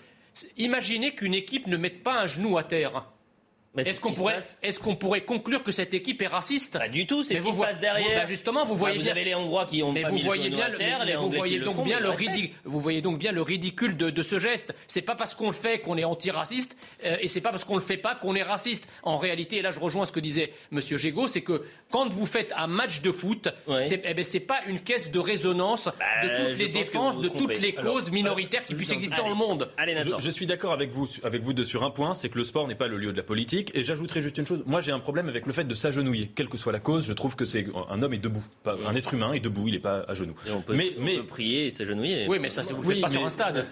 [0.58, 3.06] Imaginez qu'une équipe ne mette pas un genou à terre.
[3.78, 7.24] Est-ce qu'on pourrait, est qu'on pourrait conclure que cette équipe est raciste Pas du tout,
[7.24, 8.22] c'est ce qui se passe derrière.
[8.22, 9.12] Bah, justement, vous voyez vous bien.
[9.14, 11.16] avez les Hongrois qui ont mais pas vous mis voyez le bien, à terre, les
[11.16, 12.50] vous voyez le donc bien le ridicule.
[12.66, 14.76] Vous voyez donc bien le ridicule de, de ce geste.
[14.88, 17.76] C'est pas parce qu'on le fait qu'on est antiraciste, euh, et c'est pas parce qu'on
[17.76, 18.88] le fait pas qu'on est raciste.
[19.04, 22.26] En réalité, et là je rejoins ce que disait Monsieur Gégaud, c'est que quand vous
[22.26, 23.48] faites un match de foot,
[23.82, 25.92] c'est eh ben, pas une caisse de résonance de
[26.28, 29.70] bah, toutes les défenses, de toutes les causes minoritaires qui puissent exister dans le monde.
[29.78, 32.38] Allez, je, je, suis d'accord avec vous, avec vous de sur un point, c'est que
[32.38, 34.64] le sport n'est pas le lieu de la politique, et j'ajouterai juste une chose.
[34.66, 37.06] Moi, j'ai un problème avec le fait de s'agenouiller, quelle que soit la cause.
[37.06, 39.80] Je trouve que c'est un homme est debout, un être humain est debout, il n'est
[39.80, 40.36] pas à genoux.
[40.54, 42.28] on peut, mais, mais prier et s'agenouiller.
[42.28, 43.66] Oui, mais ça, vous le faites pas sur un stade.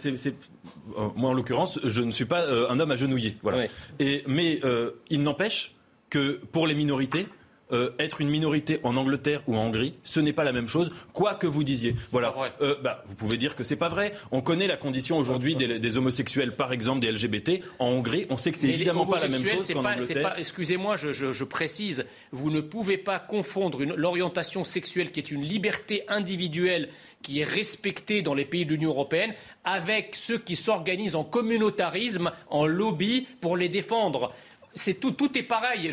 [0.97, 3.37] Euh, moi, en l'occurrence, je ne suis pas euh, un homme agenouillé.
[3.41, 3.65] Voilà.
[3.99, 5.75] Et, mais euh, il n'empêche
[6.09, 7.27] que pour les minorités,
[7.71, 10.91] euh, être une minorité en Angleterre ou en Hongrie, ce n'est pas la même chose,
[11.13, 11.95] quoi que vous disiez.
[12.11, 12.33] Voilà.
[12.61, 14.13] Euh, bah, vous pouvez dire que c'est pas vrai.
[14.31, 17.63] On connaît la condition aujourd'hui des, homosexuels, par exemple des LGBT.
[17.79, 20.35] En Hongrie, on sait que c'est évidemment pas la même chose qu'en Angleterre.
[20.37, 26.03] Excusez-moi, je, je, précise, vous ne pouvez pas confondre l'orientation sexuelle qui est une liberté
[26.07, 26.89] individuelle
[27.21, 32.31] qui est respectée dans les pays de l'Union européenne avec ceux qui s'organisent en communautarisme,
[32.49, 34.33] en lobby pour les défendre
[34.75, 35.91] c'est tout, tout est pareil.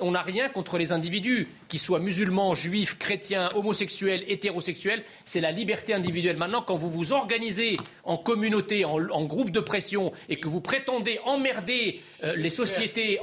[0.00, 5.02] on n'a rien contre les individus, qu'ils soient musulmans, juifs, chrétiens, homosexuels, hétérosexuels.
[5.24, 6.36] C'est la liberté individuelle.
[6.36, 11.20] Maintenant, quand vous vous organisez en communauté, en, groupe de pression, et que vous prétendez
[11.24, 13.20] emmerder euh, les sociétés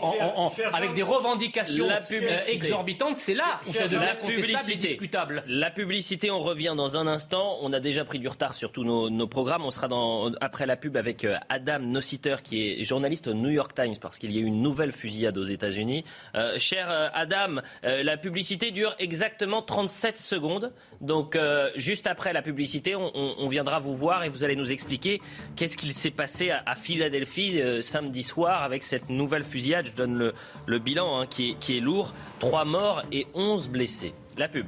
[0.73, 5.43] avec des revendications euh, exorbitantes, c'est là où ça devient contestable et discutable.
[5.47, 7.57] La publicité, on revient dans un instant.
[7.61, 9.65] On a déjà pris du retard sur tous nos, programmes.
[9.65, 13.49] On sera dans, après la pub avec euh, Adam Nossiter, qui est journaliste au New
[13.49, 16.03] York Times, parce qu'il y a eu une nouvelle fusillade aux États-Unis.
[16.35, 20.73] Euh, cher euh, Adam, la publicité dure exactement 37 secondes.
[21.01, 21.37] Donc,
[21.75, 25.21] juste après la publicité, on, viendra vous voir et vous allez nous expliquer
[25.55, 29.87] qu'est-ce qu'il s'est passé à, Philadelphie samedi soir avec cette nouvelle fusillade.
[29.87, 30.33] Je donne
[30.65, 32.13] le, bilan hein, qui, est, qui est lourd.
[32.39, 34.13] 3 morts et 11 blessés.
[34.37, 34.67] La pub.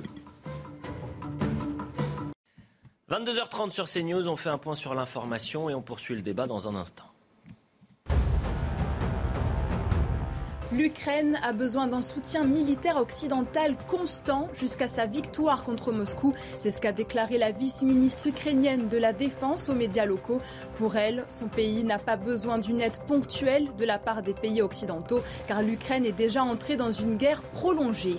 [3.09, 6.67] 22h30 sur CNews, on fait un point sur l'information et on poursuit le débat dans
[6.67, 7.08] un instant.
[10.71, 16.35] L'Ukraine a besoin d'un soutien militaire occidental constant jusqu'à sa victoire contre Moscou.
[16.59, 20.41] C'est ce qu'a déclaré la vice-ministre ukrainienne de la Défense aux médias locaux.
[20.75, 24.61] Pour elle, son pays n'a pas besoin d'une aide ponctuelle de la part des pays
[24.61, 28.17] occidentaux, car l'Ukraine est déjà entrée dans une guerre prolongée.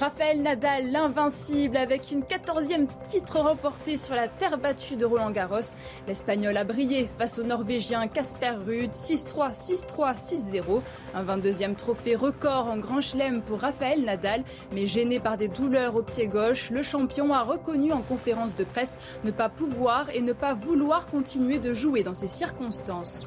[0.00, 5.74] Raphaël Nadal, l'invincible, avec une 14e titre remporté sur la terre battue de Roland Garros.
[6.08, 10.80] L'Espagnol a brillé face au Norvégien Casper Ruud, 6-3, 6-3, 6-0.
[11.14, 15.94] Un 22e trophée record en Grand Chelem pour Raphaël Nadal, mais gêné par des douleurs
[15.94, 20.22] au pied gauche, le champion a reconnu en conférence de presse ne pas pouvoir et
[20.22, 23.26] ne pas vouloir continuer de jouer dans ces circonstances.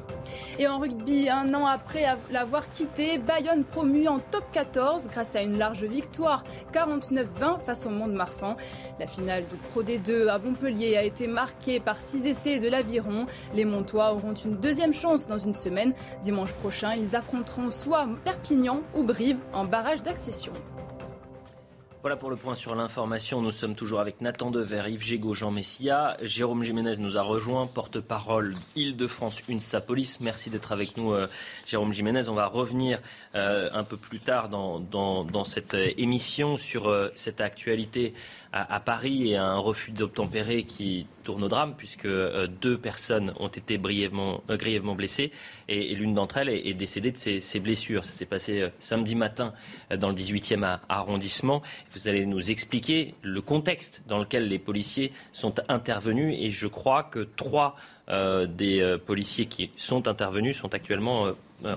[0.58, 5.42] Et en rugby, un an après l'avoir quitté, Bayonne promu en top 14 grâce à
[5.42, 8.56] une large victoire 49-20 face au Monde-Marsan.
[8.98, 13.26] La finale du Pro D2 à Montpellier a été marquée par 6 essais de l'Aviron.
[13.54, 15.94] Les Montois auront une deuxième chance dans une semaine.
[16.22, 20.52] Dimanche prochain, ils affronteront soit Perpignan ou Brive en barrage d'accession.
[22.04, 23.40] Voilà pour le point sur l'information.
[23.40, 26.18] Nous sommes toujours avec Nathan Dever, Yves Gégaud, Jean Messia.
[26.20, 30.20] Jérôme Jiménez nous a rejoint, porte-parole Île-de-France UNSA Police.
[30.20, 31.28] Merci d'être avec nous, euh,
[31.66, 32.28] Jérôme Jiménez.
[32.28, 33.00] On va revenir
[33.34, 38.12] euh, un peu plus tard dans, cette euh, émission sur cette actualité
[38.52, 43.48] à, Paris et un refus d'obtempérer qui tourne au drame puisque euh, deux personnes ont
[43.48, 45.32] été euh, grièvement blessées
[45.68, 48.04] et, l'une d'entre elles est, décédée de ses, blessures.
[48.04, 49.52] Ça s'est passé euh, samedi matin
[49.96, 51.62] dans le 18e arrondissement.
[51.92, 57.02] Vous allez nous expliquer le contexte dans lequel les policiers sont intervenus et je crois
[57.02, 61.32] que trois des policiers qui sont intervenus sont actuellement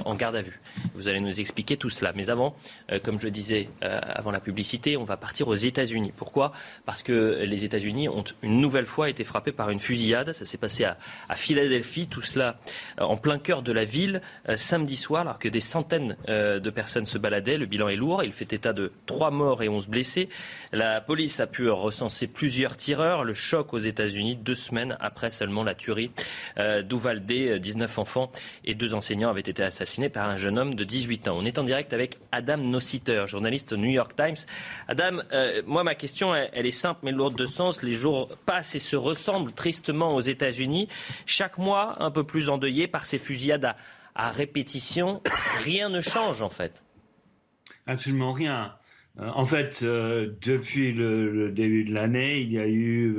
[0.06, 0.60] en garde à vue.
[0.96, 2.12] Vous allez nous expliquer tout cela.
[2.16, 2.56] Mais avant,
[2.92, 6.12] euh, comme je disais euh, avant la publicité, on va partir aux États-Unis.
[6.16, 6.52] Pourquoi?
[6.86, 10.34] Parce que les États-Unis ont une nouvelle fois été frappés par une fusillade.
[10.34, 10.98] Ça s'est passé à,
[11.36, 12.58] Philadelphie, tout cela
[13.00, 14.22] en plein cœur de la ville,
[14.56, 17.58] samedi soir, alors que des centaines de personnes se baladaient.
[17.58, 18.24] Le bilan est lourd.
[18.24, 20.30] Il fait état de trois morts et onze blessés.
[20.72, 23.24] La police a pu recenser plusieurs tireurs.
[23.24, 26.12] Le choc aux États-Unis, deux semaines après seulement la tuerie
[26.84, 28.32] d'Uvalde, 19 enfants
[28.66, 31.38] et deux enseignants avaient été assassiné par un jeune homme de 18 ans.
[31.38, 34.36] On est en direct avec Adam Nossiter, journaliste au New York Times.
[34.88, 37.84] Adam, euh, moi ma question, elle, est simple mais lourde de sens.
[37.84, 40.88] Les jours passent et se ressemblent tristement aux États-Unis.
[41.26, 43.76] Chaque mois, un peu plus endeuillé par ces fusillades
[44.16, 45.22] à, répétition.
[45.64, 46.84] Rien ne change en fait.
[47.86, 48.74] Absolument rien.
[49.20, 53.18] Euh, en fait, euh, depuis le, début de l'année, il y a eu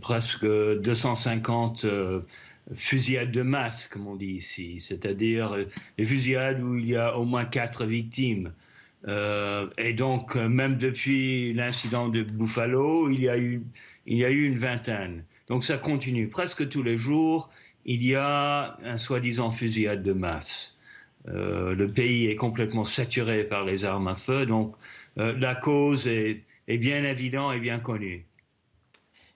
[0.00, 1.86] presque 250
[2.74, 5.64] fusillades de masse, comme on dit ici, c'est-à-dire euh,
[5.98, 8.52] les fusillades où il y a au moins quatre victimes.
[9.08, 13.62] Euh, et donc, euh, même depuis l'incident de Buffalo, il y, a eu,
[14.06, 15.24] il y a eu une vingtaine.
[15.48, 16.28] Donc ça continue.
[16.28, 17.50] Presque tous les jours,
[17.86, 20.78] il y a un soi-disant fusillade de masse.
[21.26, 24.76] le pays est complètement saturé par les armes à feu, donc
[25.16, 28.26] la cause est, est bien évidente et bien connue.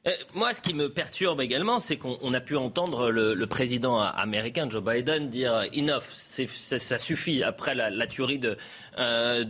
[0.07, 4.69] Euh, moi, ce qui me perturbe également, c'est qu'on a pu entendre le, président américain
[4.69, 8.59] Joe Biden dire enough, ça, suffit après la, tuerie de
[8.99, 9.45] euh,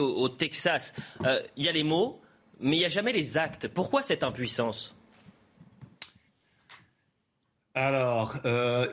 [0.00, 0.94] au, Texas.
[1.24, 2.20] Euh, il y a les mots,
[2.60, 3.68] mais il n'y a jamais les actes.
[3.68, 4.94] Pourquoi cette impuissance?
[7.74, 8.36] Alors,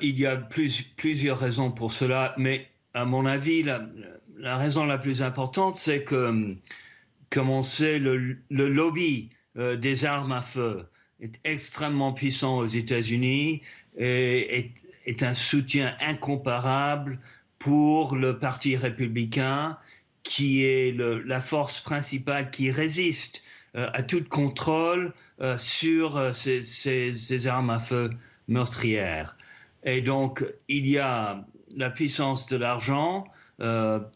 [0.01, 5.21] il y a plusieurs raisons pour cela, mais à mon avis, la, raison la plus
[5.21, 6.55] importante, c'est que,
[7.29, 10.85] comme on sait, le, lobby des armes à feu
[11.23, 13.61] est extrêmement puissant aux États-Unis
[13.97, 14.71] et
[15.05, 17.19] est, un soutien incomparable
[17.59, 19.77] pour le Parti républicain,
[20.23, 23.43] qui est la force principale qui résiste
[23.75, 28.09] euh, à tout contrôle euh, sur euh, ces, armes à feu
[28.47, 29.37] meurtrières.
[29.83, 33.25] Et donc, il y a la puissance de l'argent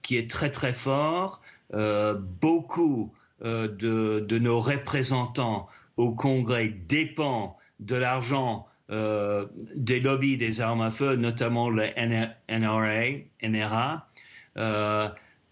[0.01, 1.41] qui est très très fort.
[1.71, 10.89] beaucoup de, nos représentants au Congrès dépend de l'argent euh, des lobbies des armes à
[10.89, 13.01] feu, notamment le NRA,
[13.43, 14.07] NRA.
[14.55, 15.09] Euh,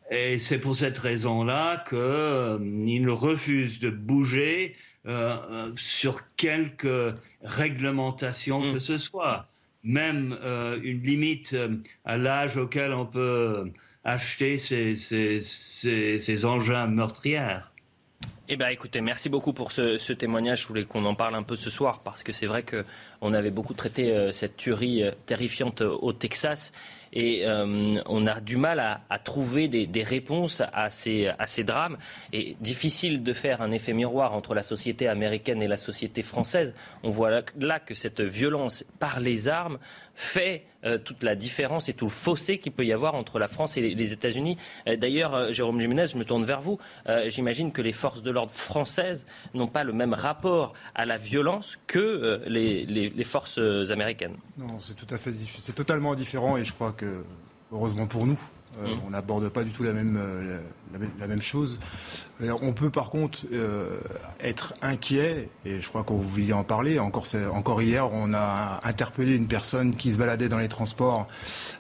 [0.09, 4.75] et c'est pour cette raison-là qu'ils euh, refusent de bouger
[5.75, 9.47] sur quelque réglementation que ce soit.
[9.83, 10.35] même
[10.81, 11.55] une limite
[12.05, 13.71] à l'âge auquel on peut
[14.03, 15.41] acheter ces, ces,
[16.17, 17.71] ces engins meurtrières.
[18.47, 20.61] Eh bien, écoutez, merci beaucoup pour ce, témoignage.
[20.61, 22.61] Je voulais qu'on en parle un peu ce soir parce que c'est vrai
[23.25, 26.71] qu'on avait beaucoup traité euh, cette tuerie euh, terrifiante au Texas
[27.15, 28.79] et euh, on a du mal
[29.09, 31.97] à, trouver des, réponses à ces, drames.
[32.33, 36.75] Et difficile de faire un effet miroir entre la société américaine et la société française.
[37.03, 39.79] On voit là, que cette violence par les armes
[40.13, 40.65] fait
[41.03, 43.81] toute la différence et tout le fossé qu'il peut y avoir entre la France et
[43.81, 44.57] les, États-Unis.
[44.85, 46.77] D'ailleurs, Jérôme Jiménez, je me tourne vers vous.
[47.27, 51.79] J'imagine que les forces de l'ordre françaises n'ont pas le même rapport à la violence
[51.87, 52.85] que les,
[53.23, 53.59] forces
[53.89, 54.35] américaines.
[54.57, 57.23] Non, c'est tout à fait, c'est totalement différent et je crois que
[57.71, 58.39] heureusement pour nous,
[58.81, 58.99] euh, mm.
[59.07, 60.59] on n'aborde pas du tout la même, euh,
[61.19, 61.79] la, même chose.
[62.41, 63.45] Euh, on peut par contre
[64.39, 66.99] être inquiet, et je crois qu'on voulait en parler.
[66.99, 71.27] Encore, encore hier, on a interpellé une personne qui se baladait dans les transports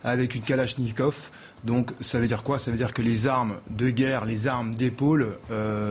[0.03, 1.29] avec une Kalachnikov.
[1.63, 2.59] Donc ça veut dire quoi?
[2.59, 5.37] Ça veut dire que les armes de guerre, les armes d'épaule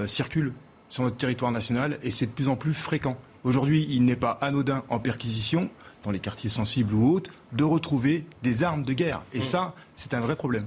[0.06, 0.52] circulent
[0.88, 3.16] sur notre territoire national et c'est de plus en plus fréquent.
[3.44, 5.68] Aujourd'hui, il n'est pas anodin en perquisition
[6.02, 9.22] dans les quartiers sensibles ou autres, de retrouver des armes de guerre.
[9.32, 9.42] Et mm.
[9.42, 10.66] ça, c'est un vrai problème.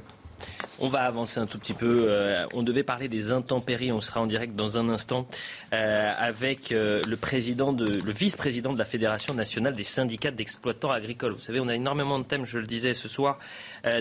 [0.79, 2.05] On va avancer un tout petit peu.
[2.07, 3.91] Euh, on devait parler des intempéries.
[3.91, 5.27] On sera en direct dans un instant
[5.73, 10.91] euh, avec euh, le président de, le vice-président de la Fédération nationale des syndicats d'exploitants
[10.91, 11.33] agricoles.
[11.33, 12.45] Vous savez, on a énormément de thèmes.
[12.45, 13.39] Je le disais ce soir,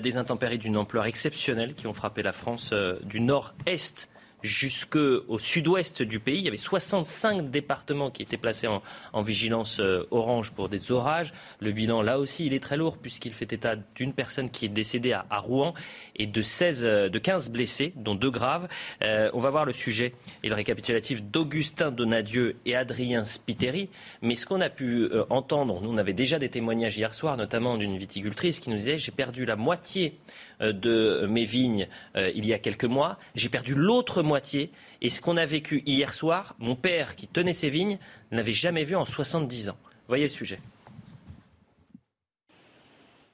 [0.03, 2.75] des intempéries d'une ampleur exceptionnelle qui ont frappé la France
[3.05, 4.09] du nord-est
[4.43, 6.39] jusqu'au sud-ouest du pays.
[6.39, 11.33] Il y avait 65 départements qui étaient placés en, vigilance euh, orange pour des orages.
[11.61, 14.71] Le bilan, là aussi, il est très lourd puisqu'il fait état d'une personne qui est
[14.71, 15.75] décédée à, Rouen
[16.15, 18.69] et de, 16, euh, de 15 blessés, dont deux graves.
[19.03, 23.89] Euh, on va voir le sujet et le récapitulatif d'Augustin Donadieu et Adrien Spiteri.
[24.23, 27.77] Mais ce qu'on a pu entendre, nous on avait déjà des témoignages hier soir, notamment
[27.77, 30.19] d'une viticultrice qui nous disait j'ai perdu la moitié
[30.61, 34.71] de mes vignes il y a quelques mois, j'ai perdu l'autre moitié.
[35.03, 37.99] Et ce qu'on a vécu hier soir, mon père qui tenait ses vignes
[38.31, 39.77] n'avait jamais vu en 70 ans.
[40.09, 40.59] Voyez le sujet.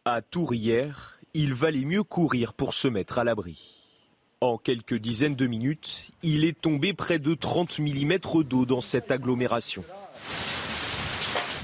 [0.04, 0.54] À Tours
[1.34, 3.82] il valait mieux courir pour se mettre à l'abri.
[4.40, 9.12] En quelques dizaines de minutes, il est tombé près de 30 mm d'eau dans cette
[9.12, 9.84] agglomération.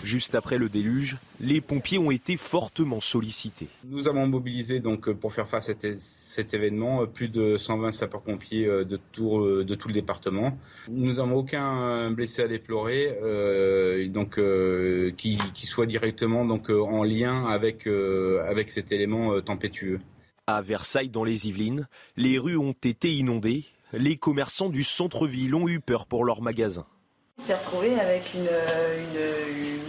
[0.08, 3.68] Juste après le déluge, les pompiers ont été fortement sollicités.
[3.84, 8.84] Nous avons mobilisé donc pour faire face à cet événement plus de 120 sapeurs-pompiers euh,
[8.86, 10.56] de tout, euh, de tout le département.
[10.88, 14.40] Nous n'avons aucun blessé à déplorer, euh, donc
[15.18, 20.00] qui, soit directement donc en lien avec avec cet élément tempétueux.
[20.46, 21.86] À Versailles, dans les Yvelines,
[22.16, 23.66] les rues ont été inondées.
[23.92, 26.86] Les commerçants du centre-ville ont eu peur pour leurs magasins.
[27.38, 28.48] On s'est retrouvé avec une,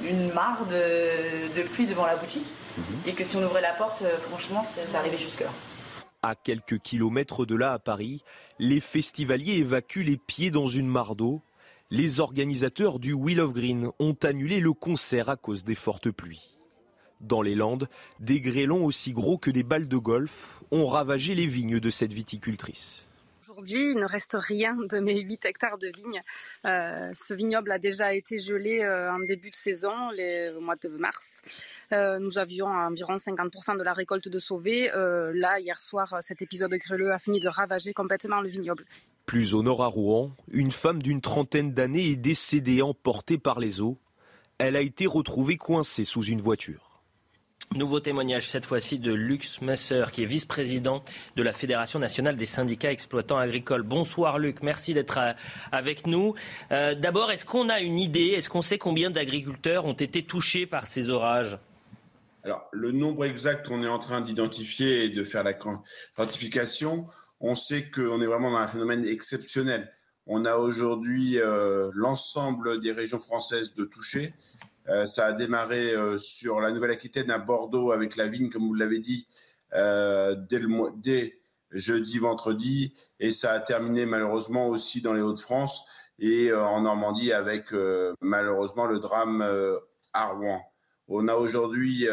[0.08, 2.46] une, mare de, pluie devant la boutique
[2.78, 2.84] mhm.
[3.08, 5.50] et que si on ouvrait la porte, euh, franchement, ça, arrivait jusque-là.
[6.22, 8.24] À quelques kilomètres de là, à Paris,
[8.60, 11.42] les festivaliers évacuent les pieds dans une mare d'eau.
[11.90, 16.60] Les organisateurs du Wheel of Green ont annulé le concert à cause des fortes pluies.
[17.20, 17.90] Dans les Landes,
[18.20, 22.14] des grêlons aussi gros que des balles de golf ont ravagé les vignes de cette
[22.14, 23.09] viticultrice
[23.60, 26.22] aujourd'hui, il ne reste rien de mes 8 hectares de vignes.
[26.66, 30.76] Euh, ce vignoble a déjà été gelé euh, en début de saison, les, au mois
[30.82, 31.42] de mars.
[31.92, 34.90] Euh, nous avions environ 50% de la récolte de sauvée.
[35.34, 38.86] là, hier soir, cet épisode grêleux a fini de ravager complètement le vignoble.
[39.26, 43.82] Plus au nord à Rouen, une femme d'une trentaine d'années est décédée emportée par les
[43.82, 43.98] eaux.
[44.58, 46.89] Elle a été retrouvée coincée sous une voiture.
[47.76, 51.04] Nouveau témoignage cette fois-ci de Lux Messer, qui est vice-président
[51.36, 53.84] de la Fédération nationale des syndicats exploitants agricoles.
[53.84, 55.34] Bonsoir Luc, merci d'être euh,
[55.72, 56.34] avec nous.
[56.72, 60.66] Euh, d'abord, est-ce qu'on a une idée, est-ce qu'on sait combien d'agriculteurs ont été touchés
[60.66, 61.60] par ces orages?
[62.44, 67.06] Alors, le nombre exact qu'on est en train d'identifier et de faire la quantification,
[67.40, 69.94] on sait qu'on est vraiment dans un phénomène exceptionnel.
[70.26, 74.34] On a aujourd'hui euh, l'ensemble des régions françaises de touchés.
[74.90, 78.74] Euh, ça a démarré euh, sur la Nouvelle-Aquitaine à Bordeaux avec la vigne, comme vous
[78.74, 79.28] l'avez dit,
[79.74, 81.40] euh, dès,
[81.72, 85.86] jeudi, vendredi, et ça a terminé malheureusement aussi dans les Hauts-de-France
[86.18, 87.72] et en Normandie avec
[88.20, 89.42] malheureusement le drame
[90.12, 90.62] à Rouen.
[91.08, 92.08] On a aujourd'hui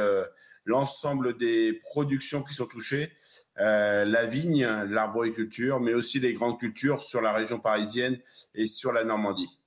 [0.67, 3.11] l'ensemble des productions qui sont touchées,
[3.57, 8.21] la vigne, l'arboriculture, mais aussi les grandes cultures sur la région parisienne
[8.55, 9.59] et sur la Normandie.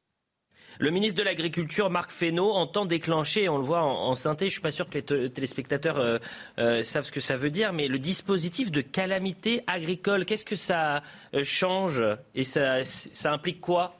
[0.82, 4.52] Le ministre de l'Agriculture, Marc Fesneau, entend déclencher, on le voit en, synthé, je ne
[4.52, 6.20] suis pas sûr que les téléspectateurs euh,
[6.58, 10.56] euh, savent ce que ça veut dire, mais le dispositif de calamité agricole, qu'est-ce que
[10.56, 11.04] ça
[11.34, 12.02] euh, change
[12.34, 12.82] et ça,
[13.26, 13.98] implique quoi?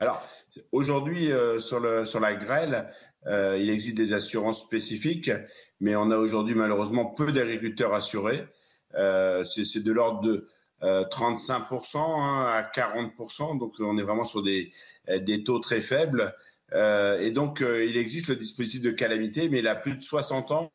[0.00, 0.26] Alors,
[0.72, 1.28] aujourd'hui,
[1.60, 2.92] sur, la grêle,
[3.24, 5.30] il existe des assurances spécifiques,
[5.78, 8.44] mais on a aujourd'hui malheureusement peu d'agriculteurs assurés.
[8.92, 10.48] C'est de l'ordre de
[10.82, 14.72] 35% hein, à 40%, donc on est vraiment sur des,
[15.08, 16.34] des taux très faibles.
[16.72, 20.72] et donc, il existe le dispositif de calamité, mais il a plus de 60 ans.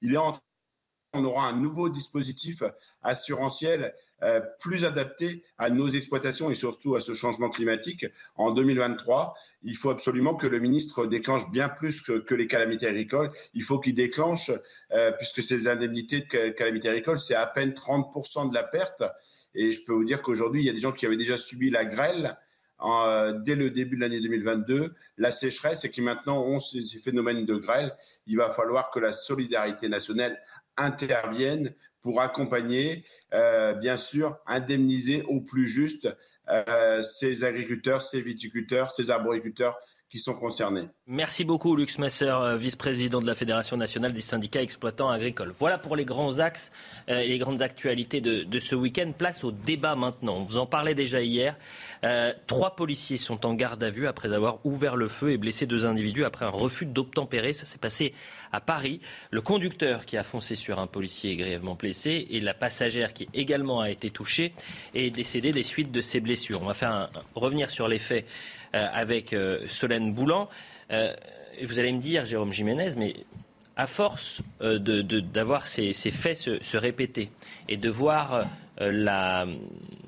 [0.00, 0.32] Il est en
[1.14, 2.62] on aura un nouveau dispositif
[3.02, 8.06] assurantiel euh, plus adapté à nos exploitations et surtout à ce changement climatique
[8.36, 9.34] en 2023.
[9.62, 13.30] Il faut absolument que le ministre déclenche bien plus que, les calamités agricoles.
[13.54, 14.50] Il faut qu'il déclenche,
[14.92, 19.02] euh, puisque ces indemnités de calamités agricoles, c'est à peine 30% de la perte.
[19.54, 21.70] Et je peux vous dire qu'aujourd'hui, il y a des gens qui avaient déjà subi
[21.70, 22.36] la grêle.
[22.82, 27.46] Euh, dès le début de l'année 2022, la sécheresse et qui maintenant ont ces phénomènes
[27.46, 27.96] de grêle.
[28.26, 30.38] Il va falloir que la solidarité nationale
[30.76, 36.08] interviennent pour accompagner, euh, bien sûr, indemniser au plus juste
[36.48, 39.78] euh, ces agriculteurs, ces viticulteurs, ces arboriculteurs
[40.14, 40.84] qui sont concernés.
[41.08, 45.50] Merci beaucoup, Lux Messer, euh, vice-président de la Fédération nationale des syndicats exploitants agricoles.
[45.50, 46.70] Voilà pour les grands axes
[47.08, 49.10] et les grandes actualités de, ce week-end.
[49.18, 50.36] Place au débat maintenant.
[50.36, 51.56] On vous en parlait déjà hier.
[52.04, 55.66] Euh, trois policiers sont en garde à vue après avoir ouvert le feu et blessé
[55.66, 57.52] deux individus après un refus d'obtempérer.
[57.52, 58.14] Ça s'est passé
[58.52, 59.00] à Paris.
[59.32, 63.28] Le conducteur qui a foncé sur un policier est grièvement blessé et la passagère qui
[63.34, 64.52] également a été touchée
[64.94, 66.62] est décédée des suites de ses blessures.
[66.62, 70.48] On va faire revenir sur les faits euh, avec euh, Solène Boulan.
[70.90, 73.14] vous allez me dire, Jérôme Jiménez, mais
[73.76, 77.30] à force d'avoir ces, faits se, répéter
[77.68, 78.44] et de voir
[78.80, 79.46] euh,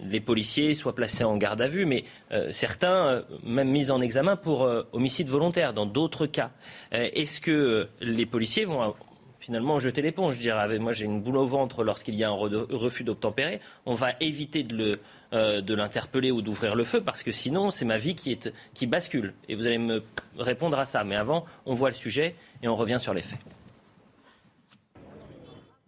[0.04, 4.00] les policiers soient placés en garde à vue, mais euh, certains euh, même mis en
[4.00, 6.50] examen pour homicide volontaire dans d'autres cas.
[6.92, 8.94] Est-ce que les policiers vont
[9.40, 12.34] finalement jeter l'éponge Je dirais, moi j'ai une boule au ventre lorsqu'il y a un
[12.34, 13.60] refus d'obtempérer.
[13.84, 14.92] On va éviter de
[15.32, 19.34] l'interpeller ou d'ouvrir le feu parce que sinon c'est ma vie qui, est, qui bascule.
[19.48, 20.02] Et vous allez me
[20.38, 21.04] répondre à ça.
[21.04, 23.40] Mais avant, on voit le sujet et on revient sur les faits.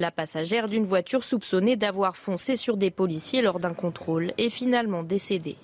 [0.01, 5.03] La passagère d'une voiture soupçonnée d'avoir foncé sur des policiers lors d'un contrôle est finalement
[5.03, 5.57] décédée.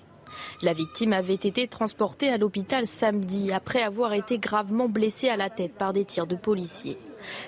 [0.63, 5.51] La victime avait été transportée à l'hôpital samedi après avoir été gravement blessée à la
[5.51, 6.99] tête par des tirs de policiers.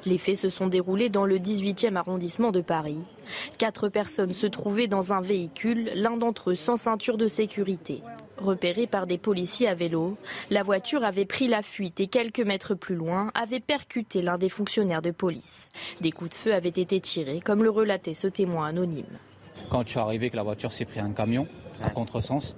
[0.04, 3.00] Les faits se sont déroulés dans le 18e arrondissement de Paris.
[3.58, 8.02] Quatre personnes se trouvaient dans un véhicule, l'un d'entre eux sans ceinture de sécurité.
[8.38, 10.16] Repérée par des policiers à vélo,
[10.50, 14.50] la voiture avait pris la fuite et quelques mètres plus loin avait percuté l'un des
[14.50, 15.70] fonctionnaires de police.
[16.00, 19.18] Des coups de feu avaient été tirés, comme le relatait ce témoin anonyme.
[19.70, 21.46] Quand arrivé, que la voiture s'est pris un camion
[21.82, 22.56] à contresens,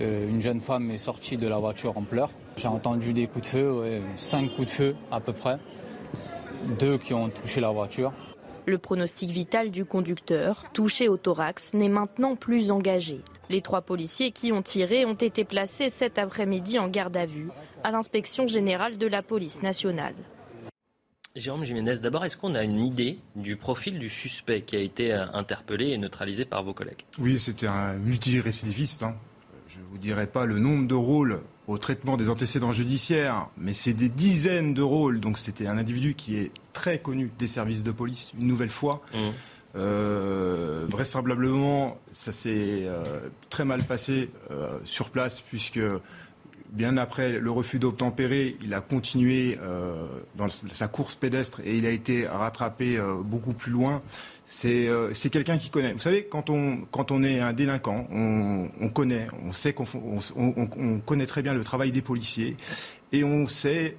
[0.00, 2.30] euh, une jeune femme est sortie de la voiture en pleurs.
[2.56, 5.58] J'ai entendu des coups de feu, cinq coups de feu à peu près,
[6.78, 8.12] deux qui ont touché la voiture.
[8.66, 13.20] Le pronostic vital du conducteur, touché au thorax, n'est maintenant plus engagé.
[13.50, 17.48] Les trois policiers qui ont tiré ont été placés cet après-midi en garde à vue
[17.84, 20.14] à l'inspection générale de la police nationale.
[21.34, 25.14] Jérôme Jiménez, d'abord, est-ce qu'on a une idée du profil du suspect qui a été
[25.14, 27.04] euh, interpellé et neutralisé par vos collègues?
[27.18, 29.02] Oui, c'était un multirécidiviste.
[29.02, 29.14] Hein.
[29.68, 33.72] Je ne vous dirai pas le nombre de rôles au traitement des antécédents judiciaires, mais
[33.72, 35.20] c'est des dizaines de rôles.
[35.20, 39.00] Donc c'était un individu qui est très connu des services de police, une nouvelle fois.
[39.14, 39.18] Mmh.
[39.74, 43.02] Euh, vraisemblablement, ça s'est euh,
[43.48, 45.80] très mal passé euh, sur place puisque
[46.72, 49.58] bien après le refus d'obtempérer, il a continué
[50.34, 54.02] dans sa course pédestre et il a été rattrapé beaucoup plus loin.
[54.46, 55.92] C'est quelqu'un qui connaît.
[55.92, 59.84] Vous savez, quand on, quand on est un délinquant, on, on connaît, on sait qu'on
[59.94, 60.20] on,
[60.76, 62.56] on connaît très bien le travail des policiers
[63.12, 63.96] et on sait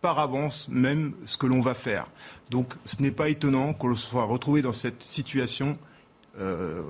[0.00, 2.06] par avance même ce que l'on va faire.
[2.50, 5.78] Donc ce n'est pas étonnant qu'on soit retrouvé dans cette situation
[6.40, 6.80] euh,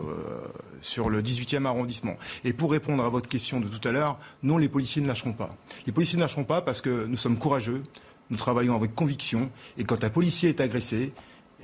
[0.81, 2.17] sur le 18e arrondissement.
[2.45, 5.33] Et pour répondre à votre question de tout à l'heure, non, les policiers ne lâcheront
[5.33, 5.51] pas.
[5.85, 7.83] Les policiers ne lâcheront pas parce que nous sommes courageux,
[8.31, 9.47] nous travaillons avec conviction,
[9.79, 11.13] et quand un policier est agressé,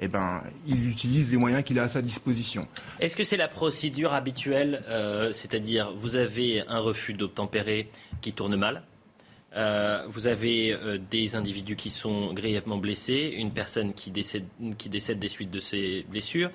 [0.00, 2.66] eh ben, il utilise les moyens qu'il a à sa disposition.
[2.98, 8.56] Est-ce que c'est la procédure habituelle, euh, c'est-à-dire vous avez un refus d'obtempérer qui tourne
[8.56, 8.82] mal
[9.56, 10.76] euh, vous avez
[11.10, 14.44] des individus qui sont grièvement blessés, une personne qui décède,
[14.76, 16.50] qui décède des suites de ces blessures.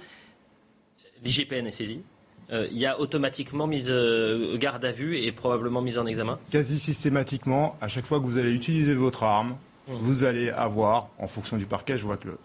[1.24, 2.01] L'IGPN est saisi.
[2.51, 3.91] Euh, il y a automatiquement mise
[4.55, 8.38] garde à vue et probablement mise en examen Quasi systématiquement, à chaque fois que vous
[8.38, 9.55] allez utiliser votre arme,
[9.88, 9.93] mmh.
[10.01, 12.38] vous allez avoir, en fonction du parquet, je vois que le,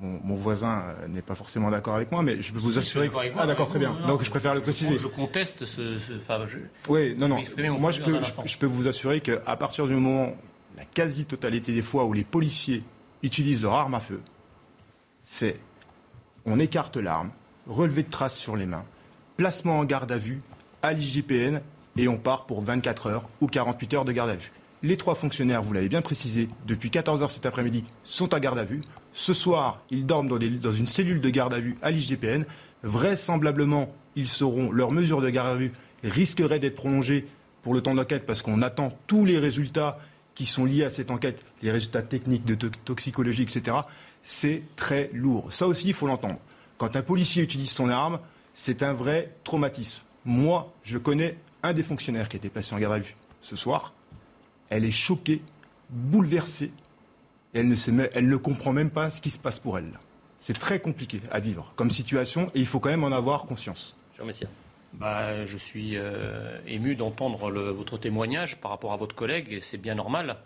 [0.00, 3.08] mon, voisin euh, n'est pas forcément d'accord avec moi, mais je peux vous assurer.
[3.08, 3.14] Que...
[3.36, 3.96] Ah d'accord, très bien.
[4.06, 4.98] Donc je préfère le préciser.
[4.98, 5.96] Je conteste ce.
[6.16, 6.44] Enfin,
[6.88, 7.36] Oui, non, non.
[7.78, 10.34] Moi, je peux, je, peux vous assurer qu'à partir du moment,
[10.76, 12.82] la quasi-totalité des fois où les policiers
[13.22, 14.20] utilisent leur arme à feu,
[15.24, 15.54] c'est
[16.46, 17.30] on écarte l'arme,
[17.66, 18.84] relevé de traces sur les mains,
[19.36, 20.40] placement en garde à vue
[20.82, 21.60] à l'IGPN
[21.96, 24.52] et on part pour 24 heures ou 48 heures de garde à vue.
[24.82, 28.64] Les trois fonctionnaires, vous l'avez bien précisé, depuis 14h cet après-midi, sont à garde à
[28.64, 28.80] vue.
[29.12, 30.38] Ce soir, ils dorment dans,
[30.72, 32.44] une cellule de garde à vue à l'IGPN.
[32.82, 37.26] Vraisemblablement, ils seront, leurs mesures de garde à vue risqueraient d'être prolongées
[37.62, 39.98] pour le temps de l'enquête parce qu'on attend tous les résultats
[40.34, 43.76] qui sont liés à cette enquête, les résultats techniques, de toxicologie, etc.
[44.22, 45.52] C'est très lourd.
[45.52, 46.38] Ça aussi, il faut l'entendre.
[46.80, 48.20] Quand un policier utilise son arme,
[48.54, 50.02] c'est un vrai traumatisme.
[50.24, 53.54] Moi, je connais un des fonctionnaires qui a été placé en garde à vue ce
[53.54, 53.92] soir.
[54.70, 55.42] Elle est choquée,
[55.90, 56.72] bouleversée,
[57.52, 59.92] et elle ne, elle ne comprend même pas ce qui se passe pour elle.
[60.38, 63.98] C'est très compliqué à vivre comme situation, et il faut quand même en avoir conscience.
[64.16, 64.48] Jean Messia.
[64.94, 69.76] Bah, je suis euh, ému d'entendre votre témoignage par rapport à votre collègue, et c'est
[69.76, 70.38] bien normal,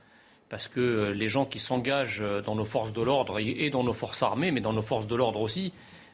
[0.49, 3.93] parce que euh, les gens qui s'engagent dans nos forces de l'ordre et dans nos
[3.93, 5.73] forces armées, mais dans nos forces de l'ordre aussi,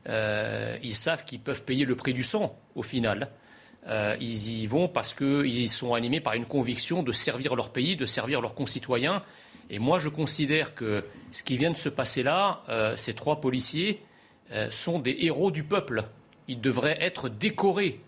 [0.08, 3.30] euh, ils savent qu'ils peuvent payer le prix du sang au final.
[4.20, 8.06] ils y vont parce qu'ils sont animés par une conviction de servir leur pays, de
[8.06, 9.22] servir leurs concitoyens.
[9.70, 12.62] Et moi, je considère que ce qui vient de se passer là,
[12.96, 14.02] ces trois policiers
[14.70, 16.04] sont des héros du peuple.
[16.46, 18.00] Ils devraient être décorés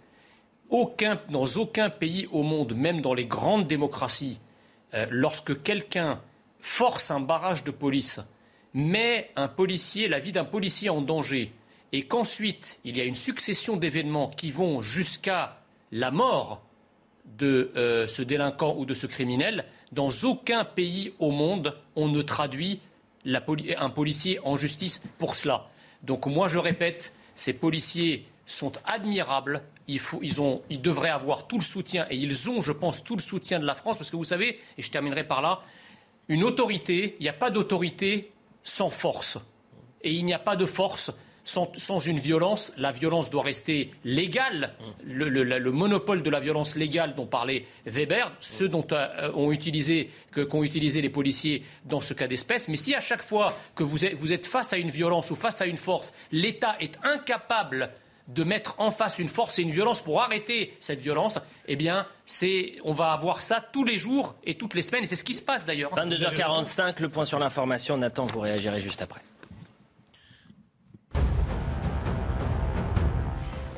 [1.30, 4.40] dans aucun pays au monde, même dans les grandes démocraties,
[4.94, 6.20] euh, lorsque quelqu'un
[6.60, 8.20] force un barrage de police,
[8.72, 11.52] met un policier, la vie d'un policier en danger,
[11.92, 16.62] et qu'ensuite il y a une succession d'événements qui vont jusqu'à la mort
[17.38, 22.22] de euh, ce délinquant ou de ce criminel, dans aucun pays au monde on ne
[22.22, 22.80] traduit
[23.24, 25.68] un policier en justice pour cela.
[26.02, 30.00] Donc moi je répète, ces policiers sont admirables, ils,
[30.82, 33.74] devraient avoir tout le soutien, et ils ont, je pense, tout le soutien de la
[33.74, 35.62] France, parce que vous savez, et je terminerai par là,
[36.28, 38.32] une autorité, il n'y a pas d'autorité
[38.62, 39.38] sans force.
[40.02, 42.72] Et il n'y a pas de force sans, une violence.
[42.76, 44.74] La violence doit rester légale.
[45.04, 50.62] Le, monopole de la violence légale dont parlait Weber, ce dont euh, ont utilisé, qu'ont
[50.62, 52.68] utilisé les policiers dans ce cas d'espèce.
[52.68, 55.66] Mais si à chaque fois que vous êtes face à une violence ou face à
[55.66, 57.90] une force, l'État est incapable
[58.28, 62.06] de mettre en face une force et une violence pour arrêter cette violence, eh bien,
[62.24, 65.24] c'est, on va avoir ça tous les jours et toutes les semaines, et c'est ce
[65.24, 65.92] qui se passe d'ailleurs.
[65.94, 67.96] 22h45, le point sur l'information.
[67.96, 69.20] Nathan, vous réagirez juste après.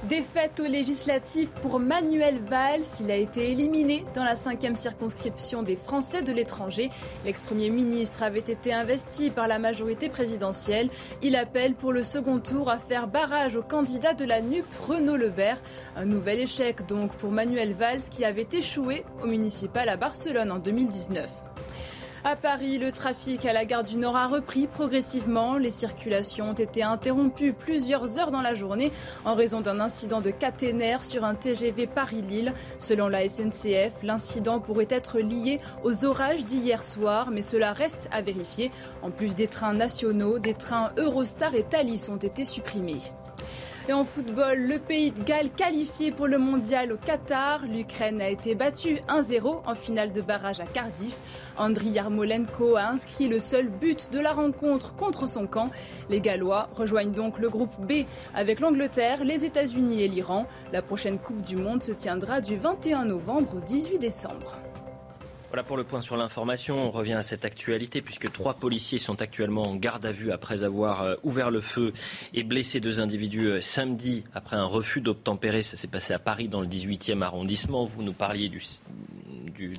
[0.08, 2.82] Défaite aux législatives pour Manuel Valls.
[3.00, 6.90] Il a été éliminé dans la cinquième circonscription des Français de l'étranger.
[7.24, 10.90] L'ex-premier ministre avait été investi par la majorité présidentielle.
[11.22, 15.16] Il appelle pour le second tour à faire barrage au candidat de la NUP, Renaud
[15.16, 15.62] Lebert.
[15.96, 20.58] Un nouvel échec donc pour Manuel Valls qui avait échoué au municipal à Barcelone en
[20.58, 21.43] 2019.
[22.26, 25.58] À Paris, le trafic à la gare du Nord a repris progressivement.
[25.58, 28.92] Les circulations ont été interrompues plusieurs heures dans la journée
[29.26, 32.54] en raison d'un incident de caténaire sur un TGV Paris-Lille.
[32.78, 38.22] Selon la SNCF, l'incident pourrait être lié aux orages d'hier soir, mais cela reste à
[38.22, 38.70] vérifier.
[39.02, 43.02] En plus des trains nationaux, des trains Eurostar et Thalys ont été supprimés.
[43.86, 47.66] Et en football, le pays de Galles qualifié pour le mondial au Qatar.
[47.66, 51.18] L'Ukraine a été battue 1-0 en finale de barrage à Cardiff.
[51.58, 55.68] Andriy Yarmolenko a inscrit le seul but de la rencontre contre son camp.
[56.08, 60.46] Les Gallois rejoignent donc le groupe B avec l'Angleterre, les États-Unis et l'Iran.
[60.72, 64.63] La prochaine Coupe du Monde se tiendra du 21 novembre au 18 décembre.
[65.54, 66.88] Voilà pour le point sur l'information.
[66.88, 70.64] On revient à cette actualité puisque trois policiers sont actuellement en garde à vue après
[70.64, 71.92] avoir euh, ouvert le feu
[72.34, 75.62] et blessé deux individus euh, samedi après un refus d'obtempérer.
[75.62, 77.84] Ça s'est passé à Paris dans le 18e arrondissement.
[77.84, 78.64] Vous nous parliez du,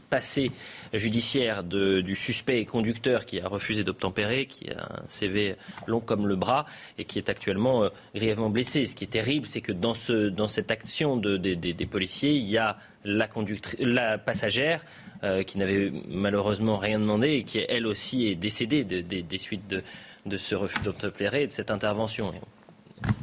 [0.10, 0.54] passé
[0.94, 5.58] judiciaire du suspect et conducteur qui a refusé d'obtempérer, qui a un CV
[5.88, 6.64] long comme le bras
[6.98, 8.86] et qui est actuellement euh, grièvement blessé.
[8.86, 12.50] Ce qui est terrible, c'est que dans, ce, dans cette action de, des policiers, il
[12.50, 14.84] y a la, passagère
[15.24, 19.68] euh, qui n'avait malheureusement rien demandé et qui, elle aussi, est décédée des suites
[20.26, 22.34] de, ce refus d'obtempérer et de cette intervention.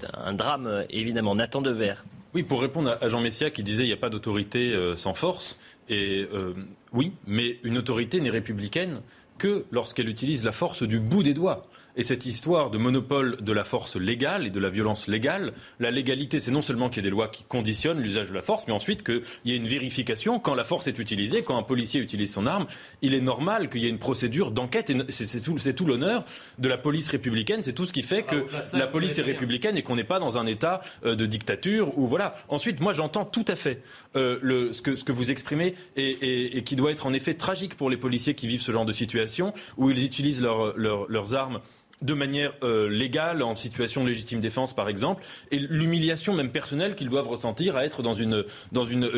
[0.00, 1.34] C'est un drame, évidemment.
[1.34, 2.04] Nathan Devers.
[2.34, 5.12] Oui, pour répondre à Jean Messia qui disait il n'y a pas d'autorité euh, sans
[5.12, 5.58] force.
[5.88, 6.54] Et euh,
[6.92, 9.02] oui, mais une autorité n'est républicaine
[9.36, 11.66] que lorsqu'elle utilise la force du bout des doigts.
[11.94, 15.90] Et cette histoire de monopole de la force légale et de la violence légale, la
[15.90, 18.66] légalité, c'est non seulement qu'il y ait des lois qui conditionnent l'usage de la force,
[18.66, 22.00] mais ensuite qu'il y ait une vérification quand la force est utilisée, quand un policier
[22.00, 22.66] utilise son arme.
[23.02, 24.88] Il est normal qu'il y ait une procédure d'enquête.
[24.88, 26.24] Et c'est tout, l'honneur
[26.58, 27.62] de la police républicaine.
[27.62, 30.38] C'est tout ce qui fait que la police est républicaine et qu'on n'est pas dans
[30.38, 32.36] un état euh, de dictature ou voilà.
[32.48, 33.82] Ensuite, moi, j'entends tout à fait
[34.16, 38.34] euh, ce, que, vous exprimez et, qui doit être en effet tragique pour les policiers
[38.34, 41.60] qui vivent ce genre de situation où ils utilisent leurs armes
[42.02, 46.94] de manière euh, légale, en situation de légitime défense par exemple, et l'humiliation même personnelle
[46.94, 49.08] qu'ils doivent ressentir à être dans une, dans une,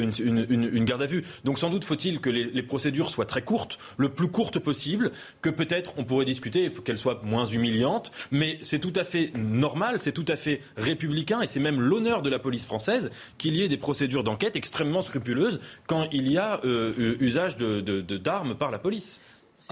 [0.49, 1.25] une, garde à vue.
[1.45, 5.11] Donc sans doute faut-il que les, les, procédures soient très courtes, le plus courtes possible,
[5.43, 9.97] que peut-être on pourrait discuter qu'elles soient moins humiliantes, mais c'est tout à fait normal,
[10.01, 13.63] c'est tout à fait républicain, et c'est même l'honneur de la police française qu'il y
[13.63, 18.59] ait des procédures d'enquête extrêmement scrupuleuses quand il y a euh, usage d'armes de, de,
[18.59, 19.21] par la police.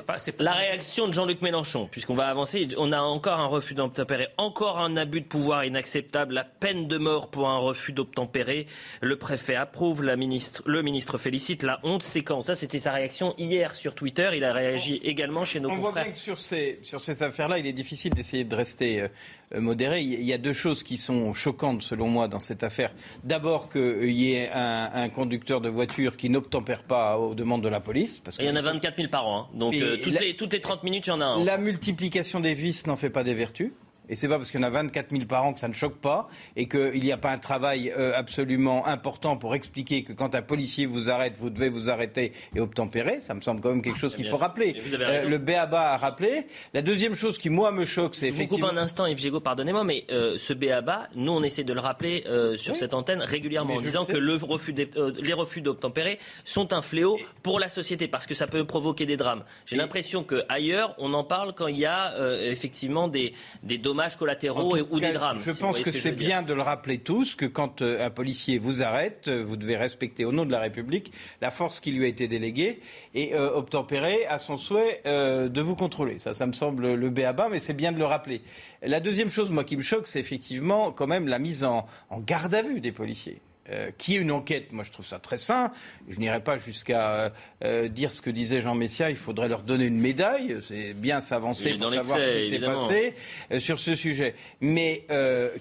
[0.01, 4.29] Pas, la réaction de Jean-Luc Mélenchon, puisqu'on va avancer, on a encore un refus d'obtempérer,
[4.39, 8.67] encore un abus de pouvoir inacceptable, la peine de mort pour un refus d'obtempérer.
[9.03, 12.47] Le préfet approuve, la ministre, le ministre félicite, la honte séquence.
[12.47, 14.31] Ça, c'était sa réaction hier sur Twitter.
[14.35, 15.91] Il a réagi également chez nos on confrères.
[15.91, 19.03] On voit bien que sur ces, sur ces affaires-là, il est difficile d'essayer de rester
[19.03, 20.01] euh, modéré.
[20.01, 22.93] Il y a deux choses qui sont choquantes, selon moi, dans cette affaire.
[23.25, 27.69] D'abord, qu'il y ait un, un, conducteur de voiture qui n'obtempère pas aux demandes de
[27.69, 28.21] la police.
[28.21, 29.41] Parce il y en a 24 000 par an.
[29.41, 29.51] Hein.
[29.55, 31.45] Donc, euh, toutes, les, toutes, les, 30 minutes, il y en a un.
[31.45, 33.73] La multiplication des vices n'en fait pas des vertus.
[34.13, 35.73] Et c'est pas parce qu'il y en a 24 000 par an que ça ne
[35.73, 40.13] choque pas et qu'il n'y a pas un travail euh, absolument important pour expliquer que
[40.13, 43.21] quand un policier vous arrête, vous devez vous arrêter et obtempérer.
[43.21, 44.77] Ça me semble quand même quelque chose qu'il faut rappeler.
[44.93, 46.47] Euh, le BABA a rappelé.
[46.75, 48.59] La deuxième chose qui, moi, me choque, c'est effectivement...
[48.59, 51.65] Je vous coupe un instant, Yves Gégaud, pardonnez-moi, mais euh, ce BABA, nous, on essaie
[51.65, 55.33] de le rappeler euh, sur cette antenne régulièrement en disant que le refus euh, les
[55.33, 59.45] refus d'obtempérer sont un fléau pour la société parce que ça peut provoquer des drames.
[59.65, 63.33] J'ai l'impression qu'ailleurs, on en parle quand il y a effectivement des,
[63.63, 65.39] des dommages collatéraux ou des drames.
[65.45, 68.83] Je pense que, c'est bien de le rappeler tous que quand euh, un policier vous
[68.83, 72.09] arrête, euh, vous devez respecter au nom de la République la force qui lui a
[72.09, 72.81] été déléguée
[73.15, 76.19] et euh, obtempérer à son souhait de vous contrôler.
[76.19, 78.43] Ça, ça me semble le béaba, mais c'est bien de le rappeler.
[78.83, 81.87] La deuxième chose, moi, qui me choque, c'est effectivement quand même la mise en
[82.21, 83.41] garde à vue des policiers.
[83.71, 84.73] Euh, qui est une enquête.
[84.73, 85.71] Moi, je trouve ça très sain.
[86.09, 87.33] Je n'irai pas jusqu'à
[87.63, 89.09] euh, dire ce que disait Jean Messia.
[89.09, 90.57] Il faudrait leur donner une médaille.
[90.67, 93.15] C'est bien s'avancer pour savoir ce qui s'est passé
[93.53, 94.35] euh, sur ce sujet.
[94.61, 95.07] Mais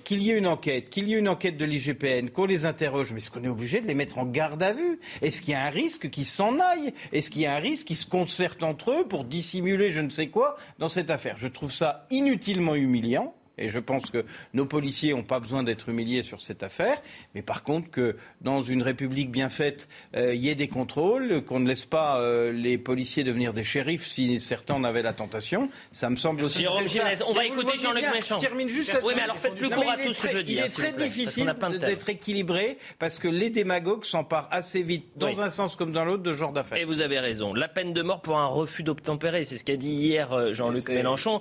[0.04, 3.12] qu'il y ait une enquête, qu'il y ait une enquête de l'IGPN, qu'on les interroge,
[3.12, 5.00] mais est-ce qu'on est obligé de les mettre en garde à vue?
[5.22, 6.94] Est-ce qu'il y a un risque qu'ils s'en aillent?
[7.14, 10.10] Est-ce qu'il y a un risque qu'ils se concertent entre eux pour dissimuler je ne
[10.10, 11.38] sais quoi dans cette affaire?
[11.38, 13.36] Je trouve ça inutilement humiliant.
[13.62, 17.02] Et je pense que nos policiers n'ont pas besoin d'être humiliés sur cette affaire.
[17.36, 21.44] Mais par contre, que dans une République bien faite, euh, il y ait des contrôles,
[21.46, 25.14] qu'on ne laisse pas euh, les policiers devenir des shérifs si certains en avaient la
[25.14, 26.60] tentation, ça me semble aussi.
[26.60, 28.36] Jérôme très on va écouter Jean-Luc Mélenchon.
[28.36, 30.54] Je termine juste Oui, mais alors faites plus court à tout ce que je dis.
[30.54, 35.50] Il est très difficile d'être équilibré parce que les démagogues s'emparent assez vite, dans un
[35.50, 36.78] sens comme dans l'autre, de ce genre d'affaires.
[36.78, 37.54] Et vous avez raison.
[37.54, 40.90] La peine de mort pour un refus d'obtempérer, c'est ce qu'a dit hier euh, Jean-Luc
[40.90, 41.40] Mélenchon.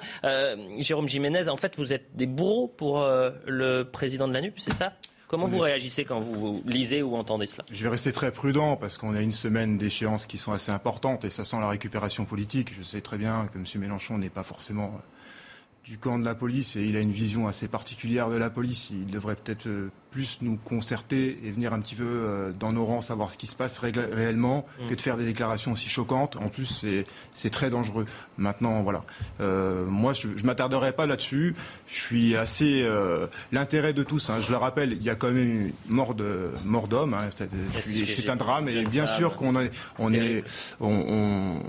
[0.78, 4.58] Jérôme Jiménez, en fait, vous êtes des bourreaux pour euh, le président de la NUP,
[4.58, 4.92] c'est ça?
[5.30, 7.64] Comment vous réagissez quand vous, lisez ou entendez cela?
[7.70, 11.24] Je vais rester très prudent parce qu'on a une semaine d'échéances qui sont assez importantes
[11.24, 12.74] et ça sent la récupération politique.
[12.76, 13.64] Je sais très bien que M.
[13.80, 14.98] Mélenchon n'est pas forcément euh,
[15.84, 18.90] du camp de la police et il a une vision assez particulière de la police.
[18.90, 22.84] Il devrait peut-être euh, plus nous concerter et venir un petit peu euh, dans nos
[22.84, 24.88] rangs, savoir ce qui se passe réellement, mm.
[24.88, 26.36] que de faire des déclarations aussi choquantes.
[26.36, 26.84] En plus,
[27.34, 28.06] c'est très dangereux.
[28.36, 29.04] Maintenant, voilà.
[29.40, 31.54] Euh, moi, je ne m'attarderai pas là-dessus.
[31.86, 32.82] Je suis assez...
[32.82, 36.50] Euh, l'intérêt de tous, hein, je le rappelle, il y a quand même mort d'homme.
[36.64, 37.28] Mort hein,
[37.80, 38.68] c'est un drame.
[38.68, 39.54] Et bien sûr qu'on
[39.98, 40.44] on est,
[40.80, 41.60] on,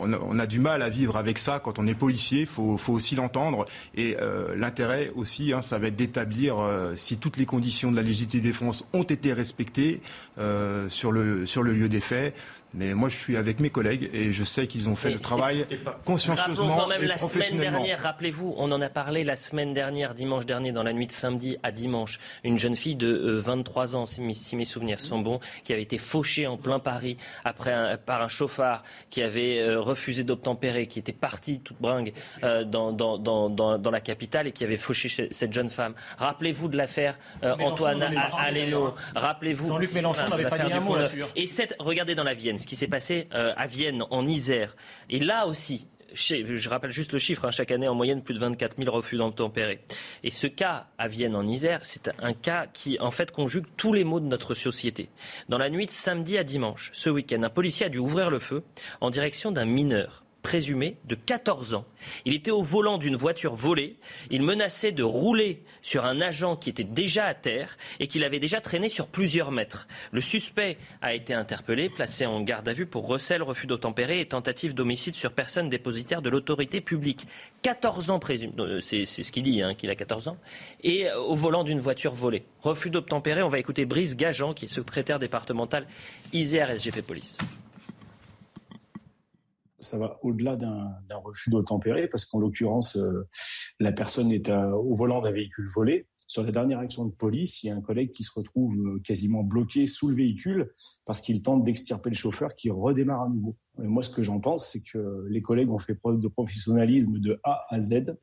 [0.00, 2.42] on, on, a du mal à vivre avec ça quand on est policier.
[2.42, 3.66] Il faut, faut, aussi l'entendre.
[3.96, 4.16] Et
[4.56, 6.56] l'intérêt aussi, hein, ça va être d'établir
[6.94, 10.00] si toutes les conditions de la légitime défense ont été respectées
[10.38, 12.34] euh, sur, le, sur le lieu des faits.
[12.74, 15.66] Mais moi, je suis avec mes collègues et je sais qu'ils ont fait le travail
[16.04, 19.74] consciencieusement Rappelons quand même et la semaine dernière, rappelez-vous, on en a parlé la semaine
[19.74, 23.94] dernière, dimanche dernier, dans la nuit de samedi à dimanche, une jeune fille de 23
[23.94, 24.20] euh, ans, si
[24.56, 28.82] mes, souvenirs sont bons, qui avait été fauchée en plein Paris après par un chauffard
[29.10, 32.12] qui avait euh, refusé d'obtempérer, qui était parti toute bringue
[32.42, 35.94] dans, dans, dans, dans, la capitale et qui avait fauché cette jeune femme.
[36.18, 38.02] Rappelez-vous de l'affaire Antoine
[38.38, 38.94] Aleno.
[39.14, 39.68] Rappelez-vous.
[39.68, 41.24] Jean-Luc Mélenchon n'avait pas dit un mot là-dessus.
[41.36, 44.74] Et cette, regardez dans la Vienne, ce qui s'est passé euh, à Vienne, en Isère.
[45.10, 48.38] Et là aussi, je rappelle juste le chiffre, hein, chaque année en moyenne plus de
[48.38, 49.80] 24 000 refus d'obtempérer.
[50.22, 53.92] Et ce cas à Vienne en Isère, c'est un cas qui en fait conjugue tous
[53.92, 55.08] les maux de notre société.
[55.48, 58.38] Dans la nuit de samedi à dimanche, ce week-end, un policier a dû ouvrir le
[58.38, 58.62] feu
[59.00, 61.84] en direction d'un mineur présumé de 14 ans.
[62.24, 63.96] Il était au volant d'une voiture volée.
[64.30, 68.40] Il menaçait de rouler sur un agent qui était déjà à terre et qu'il avait
[68.40, 69.86] déjà traîné sur plusieurs mètres.
[70.10, 74.26] Le suspect a été interpellé, placé en garde à vue pour recel, refus d'obtempérer et
[74.26, 77.26] tentative d'homicide sur personne dépositaire de l'autorité publique.
[77.62, 80.36] 14 ans présumé, euh, c'est ce qu'il dit, hein, qu'il a 14 ans,
[80.82, 82.44] et euh, au volant d'une voiture volée.
[82.60, 85.86] Refus d'obtempérer, on va écouter Brice Gajan, qui est secrétaire départemental
[86.32, 87.38] Isère SGP Police
[89.82, 93.26] ça va au-delà d'un refus d'obtempérer, parce qu'en l'occurrence, euh,
[93.80, 96.06] la personne est au volant d'un véhicule volé.
[96.28, 99.00] Sur la dernière action de police, il y a un collègue qui se retrouve euh,
[99.04, 100.72] quasiment bloqué sous le véhicule
[101.04, 103.56] parce qu'il tente d'extirper le chauffeur qui redémarre à nouveau.
[103.76, 107.40] Moi, ce que j'en pense, c'est que les collègues ont fait preuve de professionnalisme de
[107.42, 108.16] A à Z,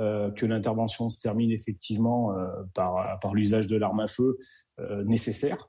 [0.00, 2.32] euh, que l'intervention se termine effectivement
[2.74, 4.38] par, l'usage de l'arme à feu
[5.04, 5.68] nécessaire,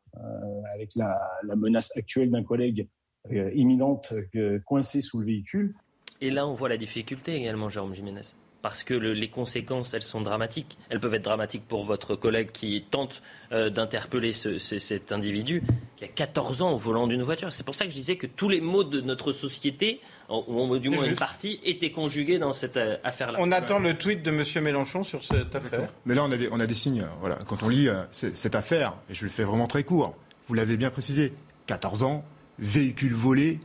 [0.73, 2.87] avec la menace actuelle d'un collègue
[3.31, 5.75] euh, imminente euh, coincée sous le véhicule.
[6.21, 8.21] Et là, on voit la difficulté également, Jérôme Jiménez.
[8.63, 10.77] Parce que les conséquences, elles sont dramatiques.
[10.89, 15.63] Elles peuvent être dramatiques pour votre collègue qui tente euh, d'interpeller cet individu
[15.97, 17.53] qui a 14 ans au volant d'une voiture.
[17.53, 19.99] C'est pour ça que je disais que tous les maux de notre société,
[20.29, 23.37] ou du moins une partie, étaient conjugués dans cette affaire-là.
[23.41, 24.63] On attend le tweet de M.
[24.63, 25.93] Mélenchon sur cette affaire.
[26.05, 27.05] Mais là, on a des, on a des signes.
[27.19, 27.39] Voilà.
[27.47, 30.15] Quand on lit cette affaire, et je le fais vraiment très court,
[30.47, 31.33] vous l'avez bien précisé,
[31.65, 32.23] 14 ans,
[32.61, 33.59] véhicule volé,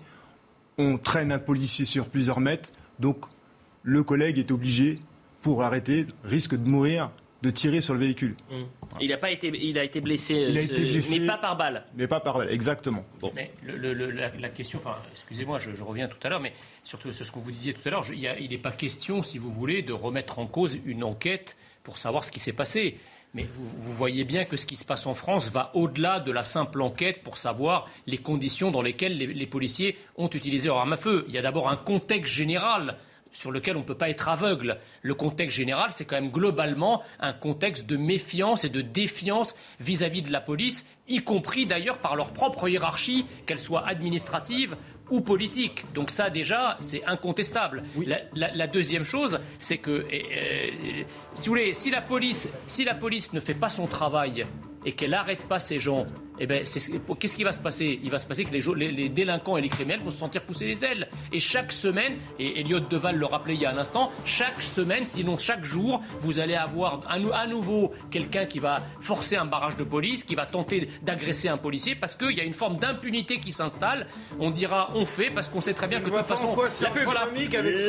[0.79, 3.27] on traîne un policier sur plusieurs mètres, donc
[3.83, 4.99] le collègue est obligé,
[5.43, 8.35] pour arrêter, risque de mourir, de tirer sur le véhicule.
[8.51, 8.55] Mmh.
[9.01, 11.85] Il, a pas été, il a été blessé, mais pas par balle.
[11.97, 13.05] Mais pas par balle, exactement.
[13.35, 17.53] Mais la, question, enfin, excusez-moi, je, reviens tout à l'heure, mais surtout ce que vous
[17.53, 20.81] disiez tout à l'heure, il n'est pas question, si vous voulez, de remettre en cause
[20.85, 22.99] une enquête pour savoir ce qui s'est passé.
[23.37, 26.43] Mais vous, voyez bien que ce qui se passe en France va au-delà de la
[26.43, 30.97] simple enquête pour savoir les conditions dans lesquelles les, policiers ont utilisé leur arme à
[30.97, 31.27] feu.
[31.29, 32.97] Il y a d'abord un contexte général
[33.35, 34.79] sur lequel on ne peut pas être aveugle.
[35.03, 40.23] Le contexte général, c'est quand même globalement un contexte de méfiance et de défiance vis-à-vis
[40.23, 44.77] -vis de la police, y compris d'ailleurs par leur propre hiérarchie, qu'elle soit administrative
[45.11, 45.85] ou politique.
[45.95, 47.83] Donc ça déjà, c'est incontestable.
[48.35, 51.03] La, deuxième chose, c'est que, euh,
[51.35, 54.47] si vous voulez, si la police, si la police ne fait pas son travail
[54.85, 56.07] et qu'elle n'arrête pas ces gens
[56.39, 57.99] eh ben, qu'est-ce qui va se passer?
[58.03, 60.67] Il va se passer que les, les, délinquants et les criminels vont se sentir pousser
[60.67, 61.09] les ailes.
[61.33, 65.05] Et chaque semaine, et Elliot Deval le rappelait il y a un instant, chaque semaine,
[65.05, 69.85] sinon chaque jour, vous allez avoir à, nouveau quelqu'un qui va forcer un barrage de
[69.85, 73.53] police, qui va tenter d'agresser un policier, parce qu'il y a une forme d'impunité qui
[73.53, 74.07] s'installe.
[74.39, 76.55] On dira on fait, parce qu'on sait très bien que de toute façon,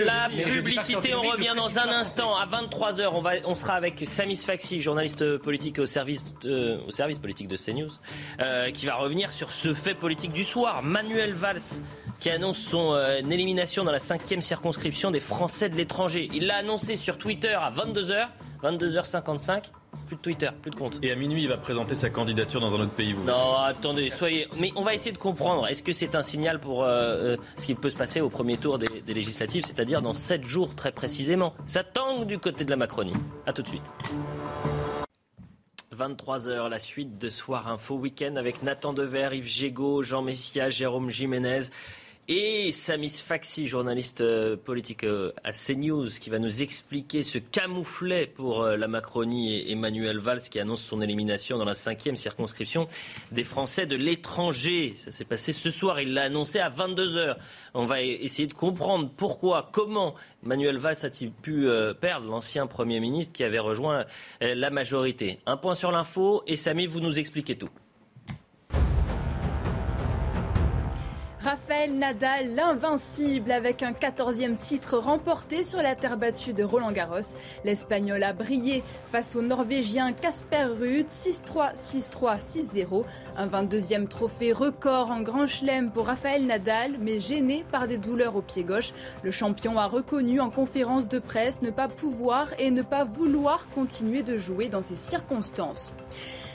[0.06, 2.36] la, la publicité, on revient dans un instant.
[2.36, 7.20] À 23h, on, va, on sera avec Samis Faxi, journaliste politique au service, au service
[7.20, 7.92] politique de CNews.
[8.40, 10.84] Euh, qui va revenir sur ce fait politique du soir.
[10.84, 11.82] Manuel Valls
[12.20, 16.30] qui annonce son euh, élimination dans la cinquième circonscription des Français de l'étranger.
[16.34, 18.28] Il l'a annoncé sur Twitter à 22h,
[18.64, 19.72] 22h55.
[20.06, 21.00] Plus de Twitter, plus de compte.
[21.02, 23.14] Et à minuit, il va présenter sa candidature dans un autre pays.
[23.14, 24.48] Vous non, attendez, soyez.
[24.60, 25.68] Mais on va essayer de comprendre.
[25.68, 28.78] Est-ce que c'est un signal pour euh, ce qui peut se passer au premier tour
[28.78, 31.56] des, des législatives, c'est-à-dire dans 7 jours très précisément?
[31.66, 33.14] Ça tangue du côté de la Macronie.
[33.48, 33.90] A tout de suite.
[35.98, 41.10] 23h, la suite de Soir Info Week-end avec Nathan Dever, Yves Gégaud, Jean Messia, Jérôme
[41.10, 41.72] Jiménez
[42.30, 48.28] et Samis Faxi, journaliste euh, politique euh, à CNews, qui va nous expliquer ce camouflet
[48.28, 52.88] pour euh, la Macronie et Emmanuel Valls qui annonce son élimination dans la cinquième circonscription
[53.32, 54.94] des Français de l'étranger.
[54.98, 57.38] Ça s'est passé ce soir, il l'a annoncé à 22h.
[57.74, 60.14] On va e-, essayer de comprendre pourquoi, comment
[60.44, 61.68] Emmanuel Valls a-t-il pu
[62.02, 64.06] perdre l'ancien Premier ministre qui avait rejoint
[64.42, 65.40] la majorité.
[65.46, 67.70] Un point sur l'info et Samy, vous nous expliquez tout.
[71.48, 77.38] Raphaël Nadal, l'invincible, avec un 14e titre remporté sur la terre battue de Roland Garros.
[77.64, 78.84] L'Espagnol a brillé
[79.14, 83.06] face au Norvégien Casper Ruud, 6-3, 6-3, 6-0.
[83.38, 88.36] Un 22e trophée record en Grand Chelem pour Raphaël Nadal, mais gêné par des douleurs
[88.36, 88.92] au pied gauche.
[89.24, 93.70] Le champion a reconnu en conférence de presse ne pas pouvoir et ne pas vouloir
[93.70, 95.94] continuer de jouer dans ces circonstances.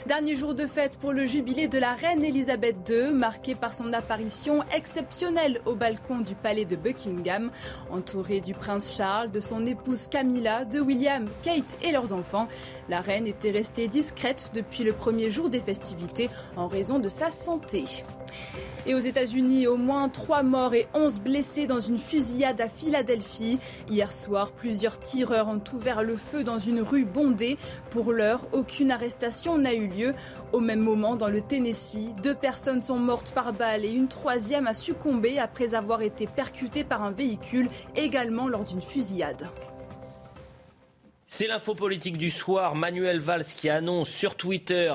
[0.05, 3.93] Dernier jour de fête pour le jubilé de la reine Elisabeth II, marqué par son
[3.93, 7.51] apparition exceptionnelle au balcon du palais de Buckingham,
[7.89, 12.49] entourée du prince Charles, de son épouse Camilla, de William, Kate et leurs enfants.
[12.89, 17.31] La reine était restée discrète depuis le premier jour des festivités en raison de sa
[17.31, 17.85] santé.
[18.85, 23.59] Et aux États-Unis, au moins 3 morts et 11 blessés dans une fusillade à Philadelphie.
[23.89, 27.57] Hier soir, plusieurs tireurs ont ouvert le feu dans une rue bondée.
[27.91, 30.13] Pour l'heure, aucune arrestation n'a eu lieu.
[30.51, 34.67] Au même moment, dans le Tennessee, deux personnes sont mortes par balle et une troisième
[34.67, 39.47] a succombé après avoir été percutée par un véhicule, également lors d'une fusillade.
[41.27, 42.75] C'est l'info politique du soir.
[42.75, 44.93] Manuel Valls qui annonce sur Twitter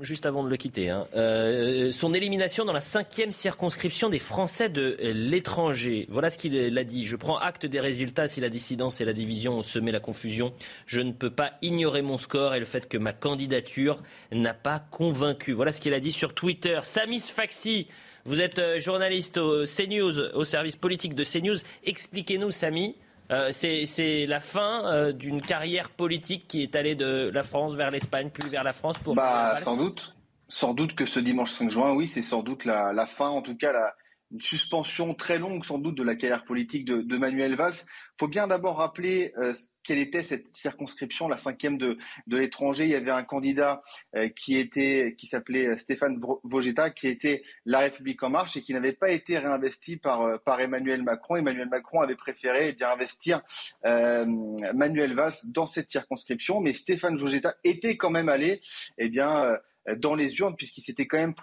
[0.00, 1.06] juste avant de le quitter, hein.
[1.16, 6.06] euh, son élimination dans la cinquième circonscription des Français de l'étranger.
[6.10, 7.04] Voilà ce qu'il a dit.
[7.06, 8.28] Je prends acte des résultats.
[8.28, 10.52] Si la dissidence et la division ont semé la confusion,
[10.86, 14.80] je ne peux pas ignorer mon score et le fait que ma candidature n'a pas
[14.90, 15.52] convaincu.
[15.52, 16.80] Voilà ce qu'il a dit sur Twitter.
[16.82, 17.86] Samis Faxi,
[18.24, 21.58] vous êtes euh, journaliste au CNews, au service politique de CNews.
[21.84, 22.96] Expliquez-nous, Samy.
[23.30, 27.90] Euh, c'est la fin euh, d'une carrière politique qui est allée de la France vers
[27.90, 29.14] l'Espagne, puis vers la France pour.
[29.14, 30.14] Bah, sans doute.
[30.48, 33.42] Sans doute que ce dimanche 5 juin, oui, c'est sans doute la, la, fin, en
[33.42, 33.96] tout cas la,
[34.32, 37.74] une suspension très longue sans doute de la carrière politique de, de Manuel Valls.
[38.18, 39.52] Faut bien d'abord rappeler euh,
[39.84, 41.96] quelle était cette circonscription, la cinquième de,
[42.26, 42.84] de l'étranger.
[42.84, 43.82] Il y avait un candidat
[44.16, 48.72] euh, qui était, qui s'appelait Stéphane Vogetta, qui était La République en marche et qui
[48.72, 51.36] n'avait pas été réinvesti par, euh, par Emmanuel Macron.
[51.36, 53.42] Emmanuel Macron avait préféré eh bien investir
[53.84, 58.60] Manuel Valls dans cette circonscription, mais Stéphane Vogetta était quand même allé,
[58.98, 59.56] eh bien
[59.98, 61.34] dans les urnes puisqu'il s'était quand même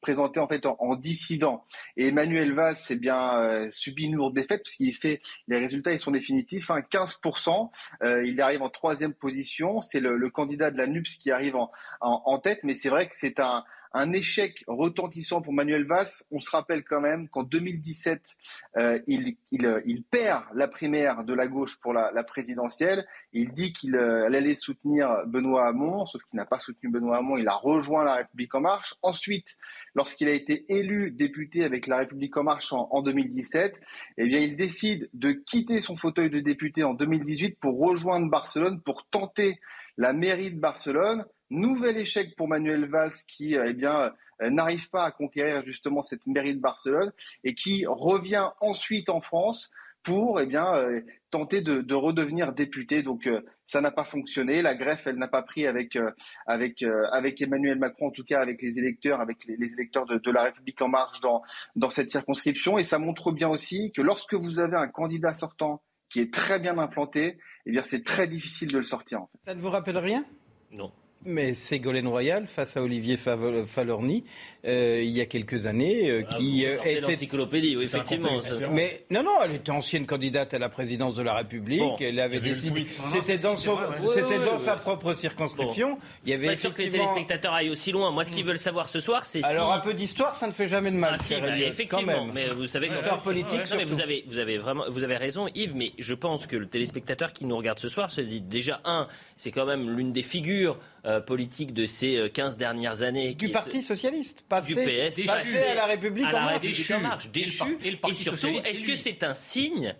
[0.00, 1.64] présenté en fait en, dissident.
[1.96, 5.98] Et Emmanuel Valls s'est bien euh, subi une lourde défaite puisqu'il fait les résultats ils
[5.98, 7.70] sont définitifs, hein, 15%.
[8.02, 9.80] Euh, il arrive en troisième position.
[9.80, 11.70] C'est le, le, candidat de la NUPS qui arrive en,
[12.00, 16.08] en, en tête, mais c'est vrai que c'est un un échec retentissant pour Manuel Valls.
[16.30, 18.36] On se rappelle quand même qu'en 2017,
[18.76, 23.06] euh, il, il, euh, il, perd la primaire de la gauche pour la, la présidentielle.
[23.32, 27.36] Il dit qu'il euh, allait soutenir Benoît Hamon, sauf qu'il n'a pas soutenu Benoît Hamon.
[27.36, 28.94] Il a rejoint La République en marche.
[29.02, 29.56] Ensuite,
[29.94, 33.80] lorsqu'il a été élu député avec La République en marche en, en 2017,
[34.18, 38.80] eh bien, il décide de quitter son fauteuil de député en 2018 pour rejoindre Barcelone,
[38.82, 39.60] pour tenter
[39.96, 41.24] la mairie de Barcelone.
[41.50, 46.00] Nouvel échec pour Manuel Valls qui euh, eh bien euh, n'arrive pas à conquérir justement
[46.00, 49.70] cette mairie de Barcelone et qui revient ensuite en France
[50.04, 53.02] pour eh bien euh, tenter de, redevenir député.
[53.02, 53.28] Donc
[53.66, 54.62] ça n'a pas fonctionné.
[54.62, 55.98] La greffe, elle n'a pas pris avec
[56.46, 60.30] avec avec Emmanuel Macron, en tout cas avec les électeurs, avec les, électeurs de, de,
[60.30, 61.42] la République en marche dans
[61.76, 62.78] dans cette circonscription.
[62.78, 66.58] Et ça montre bien aussi que lorsque vous avez un candidat sortant qui est très
[66.58, 69.26] bien implanté, eh bien c'est très difficile de le sortir.
[69.44, 70.24] Ça ne vous rappelle rien?
[70.72, 70.92] Non.
[71.26, 74.24] Mais Ségolène Royal face à Olivier Falorni
[74.66, 78.28] euh, il y a quelques années, euh, ah, qui euh, était l'encyclopédie, oui, effectivement.
[78.72, 82.00] Mais non, non, elle était ancienne candidate à la présidence de la République.
[82.00, 82.86] Elle avait décidé.
[83.06, 85.98] C'était dans son, c'était dans sa propre circonscription.
[86.24, 86.48] Il y avait.
[86.48, 88.10] Pas sûr que les téléspectateurs aillent aussi loin.
[88.10, 90.68] Moi, ce qu'ils veulent savoir ce soir, c'est alors un peu d'histoire, ça ne fait
[90.68, 91.16] jamais de mal.
[91.18, 92.34] Ah, si, bah, effectivement, quand même.
[92.34, 93.60] mais vous savez, l'histoire politique.
[93.76, 95.74] mais vous avez, vous avez vraiment, vous avez raison, Yves.
[95.74, 99.06] Mais je pense que le téléspectateur qui nous regarde ce soir se dit déjà un,
[99.36, 103.34] c'est quand même l'une des figures euh, politique de ces 15 euh, dernières années.
[103.34, 107.30] Du Parti Socialiste, passé, du PS, passé à la République en marche.
[107.30, 107.78] Déchu.
[107.84, 109.94] Et, surtout, est-ce que c'est un signe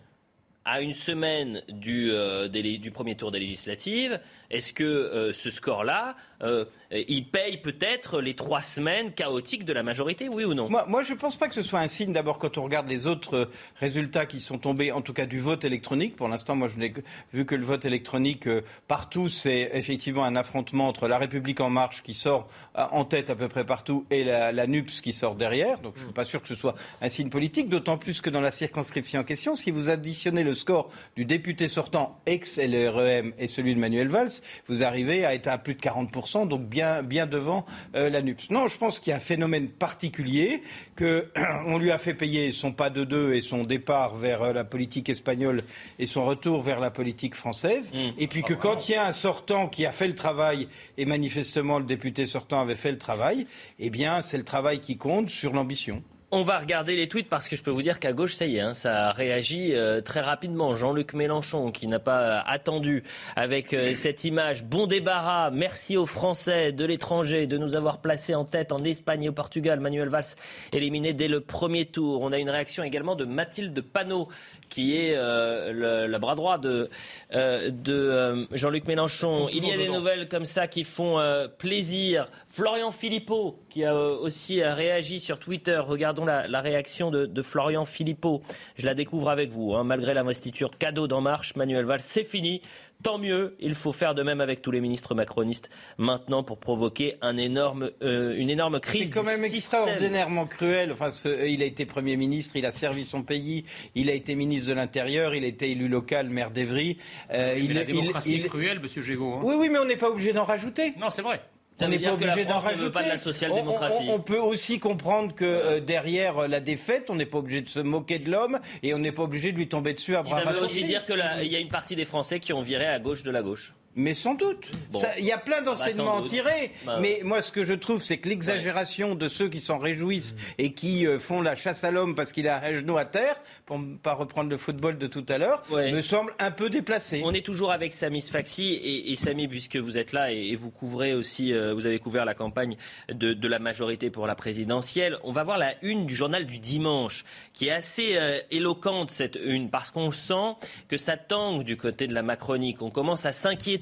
[0.64, 6.16] à une semaine du, euh, du premier tour des législatives est-ce que euh, ce score-là,
[6.42, 10.68] euh, il paye peut-être les trois semaines chaotiques de la majorité, oui ou non?
[10.68, 12.12] Moi, je ne pense pas que ce soit un signe.
[12.12, 15.38] D'abord, quand on regarde les autres euh, résultats qui sont tombés, en tout cas du
[15.38, 16.16] vote électronique.
[16.16, 16.92] Pour l'instant, moi, je n'ai
[17.32, 18.48] vu que le vote électronique
[18.88, 23.36] partout, c'est effectivement un affrontement entre la République en marche qui sort en tête à
[23.36, 25.78] peu près partout et la, la NUPS qui sort derrière.
[25.78, 27.68] Donc, je ne suis pas sûr que ce soit un signe politique.
[27.68, 31.68] D'autant plus que dans la circonscription en question, si vous additionnez le score du député
[31.68, 34.30] sortant ex-LREM et celui de Manuel Valls,
[34.68, 38.50] vous arrivez à être à plus de 40%, donc bien, bien devant euh, la NUPS.
[38.50, 40.62] Non, je pense qu'il y a un phénomène particulier,
[40.96, 44.64] qu'on lui a fait payer son pas de deux et son départ vers euh, la
[44.64, 45.64] politique espagnole
[45.98, 47.92] et son retour vers la politique française.
[47.92, 47.98] Mmh.
[48.18, 51.04] Et puis que quand il y a un sortant qui a fait le travail, et
[51.04, 53.46] manifestement le député sortant avait fait le travail,
[53.78, 56.02] eh bien c'est le travail qui compte sur l'ambition.
[56.32, 58.58] On va regarder les tweets parce que je peux vous dire qu'à gauche, ça y
[58.58, 60.76] est, hein, ça réagit euh, très rapidement.
[60.76, 63.02] Jean-Luc Mélenchon, qui n'a pas euh, attendu
[63.34, 64.62] avec euh, cette image.
[64.62, 69.24] Bon débarras, merci aux Français de l'étranger de nous avoir placés en tête en Espagne
[69.24, 69.80] et au Portugal.
[69.80, 70.36] Manuel Valls
[70.72, 72.22] éliminé dès le premier tour.
[72.22, 74.28] On a une réaction également de Mathilde Panot,
[74.68, 76.90] qui est le, le, bras droit de,
[77.32, 79.48] de Jean-Luc Mélenchon.
[79.52, 81.18] Il y a des nouvelles comme ça qui font
[81.58, 82.28] plaisir.
[82.50, 85.78] Florian Philippot, qui a aussi réagi sur Twitter.
[85.78, 88.42] Regardons la, réaction de, Florian Philippot.
[88.76, 89.74] Je la découvre avec vous.
[89.74, 89.84] Hein.
[89.84, 92.60] Malgré l'investiture cadeau d'En Marche, Manuel Valls, c'est fini.
[93.02, 97.16] Tant mieux, il faut faire de même avec tous les ministres macronistes maintenant pour provoquer
[97.22, 99.04] un énorme, euh, une énorme crise.
[99.04, 100.92] C'est quand même extraordinairement cruel.
[100.92, 101.08] Enfin,
[101.46, 103.64] il a été Premier ministre, il a servi son pays,
[103.94, 106.98] il a été ministre de l'Intérieur, il a été élu local, maire d'Evry.
[107.32, 109.34] Euh, il, la démocratie est cruelle, monsieur Gégaud.
[109.34, 109.40] Hein.
[109.44, 110.92] Oui, oui, mais on n'est pas obligé d'en rajouter.
[110.98, 111.40] Non, c'est vrai
[111.82, 112.90] on n'est pas obligé d'en rajouter.
[112.90, 114.08] Pas de la social-démocratie.
[114.08, 117.68] On, peut aussi comprendre que euh, derrière euh, la défaite, on n'est pas obligé de
[117.68, 120.42] se moquer de l'homme et on n'est pas obligé de lui tomber dessus à bras
[120.44, 122.98] Ça veut aussi dire qu'il y a une partie des Français qui ont viré à
[122.98, 123.74] gauche de la gauche.
[123.96, 124.70] Mais sans doute.
[125.18, 126.70] Il y a plein d'enseignements à tirer.
[126.86, 130.36] Bah mais moi, ce que je trouve, c'est que l'exagération de ceux qui s'en réjouissent
[130.58, 133.40] et qui euh, font la chasse à l'homme parce qu'il a un genou à terre,
[133.66, 137.22] pour ne pas reprendre le football de tout à l'heure, me semble un peu déplacée.
[137.24, 138.68] On est toujours avec Samy Sfaxi.
[138.68, 142.24] Et, et Samy, puisque vous êtes là et, vous couvrez aussi, euh, vous avez couvert
[142.24, 142.76] la campagne
[143.08, 146.60] de, de, la majorité pour la présidentielle, on va voir la une du journal du
[146.60, 147.24] dimanche,
[147.54, 150.54] qui est assez euh, éloquente, cette une, parce qu'on sent
[150.86, 152.82] que ça tangue du côté de la Macronique.
[152.82, 153.79] On commence à s'inquiéter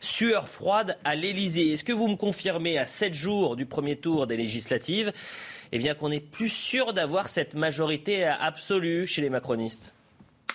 [0.00, 1.72] sueur froide à l'Elysée.
[1.72, 5.12] Est-ce que vous me confirmez à sept jours du premier tour des législatives
[5.72, 9.93] eh bien qu'on est plus sûr d'avoir cette majorité absolue chez les macronistes?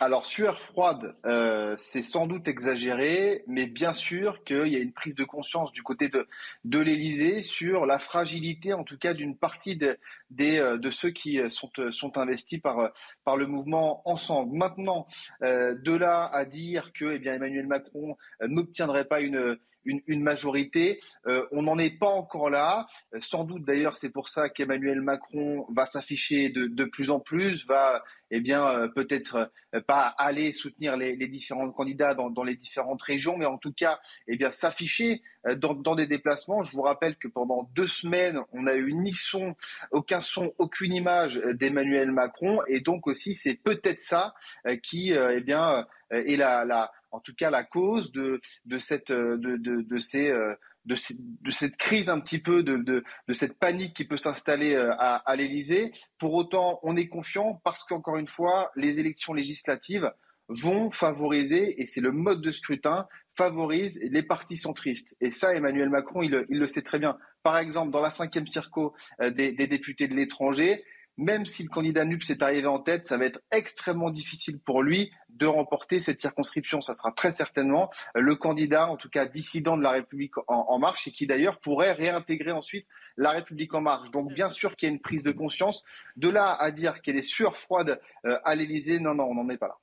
[0.02, 4.94] Alors, sueur froide, euh, c'est sans doute exagéré, mais bien sûr qu'il y a une
[4.94, 6.26] prise de conscience du côté de,
[6.64, 9.98] de l'Élysée sur la fragilité, en tout cas, d'une partie de,
[10.30, 12.92] des, euh, de ceux qui sont, sont investis par,
[13.26, 14.58] par le mouvement Ensemble.
[14.58, 15.06] Maintenant,
[15.44, 21.00] euh, de là à dire que eh bien, Emmanuel Macron n'obtiendrait pas une, une, majorité.
[21.28, 22.88] Euh, on n'en est pas encore là.
[23.14, 27.66] Euh, sans doute d'ailleurs, c'est pour ça qu'Emmanuel Macron va s'afficher de, plus en plus,
[27.68, 29.52] va eh bien euh, peut-être
[29.88, 34.36] pas aller soutenir les, différents candidats dans, les différentes régions, mais en tout cas eh
[34.36, 35.22] bien s'afficher
[35.58, 36.62] dans, des déplacements.
[36.64, 39.56] Je vous rappelle que pendant deux semaines, on a eu ni son,
[39.92, 44.34] aucun son, aucune image d'Emmanuel Macron, et donc aussi c'est peut-être ça
[44.82, 49.38] qui eh bien est la, la en tout cas la cause de, de, cette, euh,
[49.38, 49.86] de, de,
[50.16, 50.56] euh,
[50.86, 55.18] de, cette crise un petit peu, de, de, cette panique qui peut s'installer euh, à,
[55.18, 55.92] à l'Élysée.
[56.18, 60.12] Pour autant, on est confiant parce qu'encore une fois, les élections législatives
[60.48, 63.08] vont favoriser, et c'est le mode de scrutin,
[63.38, 65.16] favorise les partis centristes.
[65.22, 67.20] Et ça, Emmanuel Macron, il, le sait très bien.
[67.44, 70.84] Par exemple, dans la cinquième circo des députés de l'étranger,
[71.20, 74.82] même si le candidat NUPS est arrivé en tête, ça va être extrêmement difficile pour
[74.82, 76.80] lui de remporter cette circonscription.
[76.80, 81.10] Ça sera très certainement le candidat, en tout cas dissident de la République en, marche,
[81.10, 84.12] et qui d'ailleurs pourrait réintégrer ensuite la République en marche.
[84.12, 85.84] Donc bien sûr qu'il y a une prise de conscience.
[86.16, 89.50] De là à dire qu'elle est sueur froide euh, à l'Élysée, non, non, on n'en
[89.50, 89.78] est pas là.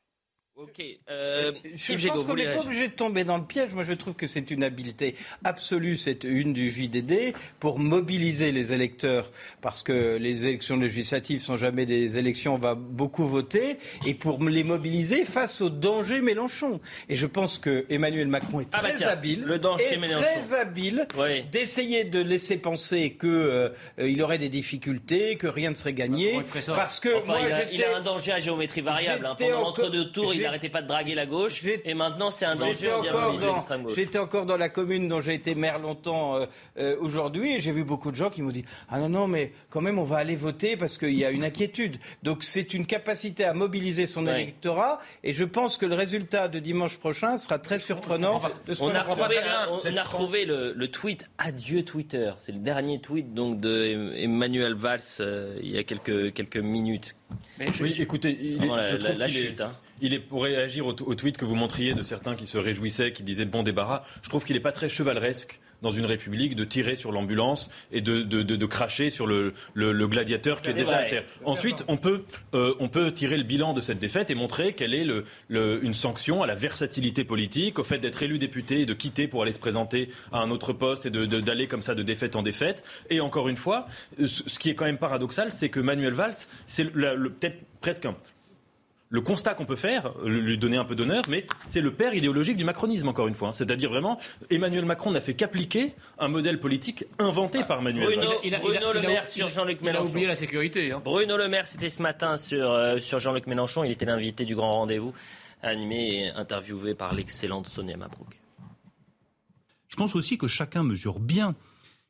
[0.58, 0.82] Ok.
[1.10, 3.74] Euh, je pense qu'on n'est pas obligé de tomber dans le piège.
[3.74, 8.72] Moi, je trouve que c'est une habileté absolue, cette une du JDD, pour mobiliser les
[8.72, 9.30] électeurs,
[9.60, 13.76] parce que les élections législatives sont jamais des élections, on va beaucoup voter,
[14.06, 16.80] et pour les mobiliser face au danger Mélenchon.
[17.10, 21.06] Et je pense que Emmanuel Macron est ah bah très habile, le danger très habile
[21.52, 26.40] d'essayer de laisser penser qu'il euh, il aurait des difficultés, que rien ne serait gagné,
[26.68, 27.40] parce que moi,
[27.70, 29.26] il, a, un danger à géométrie variable.
[29.26, 29.36] Hein.
[29.38, 31.62] pendant l'entre-deux tours, n'arrêtait pas de draguer la gauche.
[31.84, 32.90] Et maintenant, c'est un danger
[33.94, 36.46] J'étais encore dans la commune dont j'ai été maire longtemps euh,
[36.78, 39.52] euh, aujourd'hui et j'ai vu beaucoup de gens qui m'ont dit Ah non, non, mais
[39.70, 41.98] quand même, on va aller voter parce qu'il y a une inquiétude.
[42.22, 46.58] Donc, c'est une capacité à mobiliser son électorat et je pense que le résultat de
[46.58, 48.34] dimanche prochain sera très surprenant.
[48.80, 49.36] on, a retrouvé,
[49.84, 52.32] on a retrouvé le, tweet Adieu Twitter.
[52.38, 57.16] C'est le dernier tweet donc de Emmanuel Valls euh, il y a quelques, quelques minutes.
[57.58, 59.72] Mais oui, écoutez, il est, la, chute, hein.
[60.00, 63.22] Il est pour réagir au, tweet que vous montriez de certains qui se réjouissaient, qui
[63.22, 64.02] disaient bon débarras.
[64.22, 68.00] Je trouve qu'il n'est pas très chevaleresque dans une république de tirer sur l'ambulance et
[68.00, 71.24] de, de, de, cracher sur le, le, gladiateur qui est, déjà à terre.
[71.44, 72.24] Ensuite, on peut,
[72.54, 75.24] euh, on peut tirer le bilan de cette défaite et montrer quelle est le,
[75.82, 79.42] une sanction à la versatilité politique, au fait d'être élu député et de quitter pour
[79.42, 82.84] aller se présenter à un autre poste et d'aller comme ça de défaite en défaite.
[83.10, 83.86] Et encore une fois,
[84.24, 86.34] ce qui est quand même paradoxal, c'est que Manuel Valls,
[86.66, 88.16] c'est peut-être presque un,
[89.08, 92.56] le constat qu'on peut faire, lui donner un peu d'honneur, mais c'est le père idéologique
[92.56, 93.52] du macronisme, encore une fois.
[93.52, 94.18] C'est-à-dire vraiment,
[94.50, 99.28] Emmanuel Macron n'a fait qu'appliquer un modèle politique inventé par Manuel Bruno, Bruno Le Maire
[99.28, 100.04] sur Jean-Luc Mélenchon.
[100.04, 100.90] Il a oublié la sécurité.
[100.90, 101.00] Hein.
[101.04, 103.84] Bruno Le Maire, c'était ce matin sur, euh, sur Jean-Luc Mélenchon.
[103.84, 105.12] Il était l'invité du grand rendez-vous,
[105.62, 108.40] animé et interviewé par l'excellente Sonia Mabrouk.
[109.88, 111.54] Je pense aussi que chacun mesure bien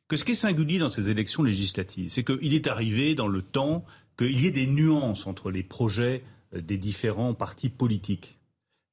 [0.07, 3.41] que ce qui est singulier dans ces élections législatives, c'est qu'il est arrivé dans le
[3.43, 3.85] temps
[4.17, 8.37] qu'il y ait des nuances entre les projets euh, des différents partis politiques.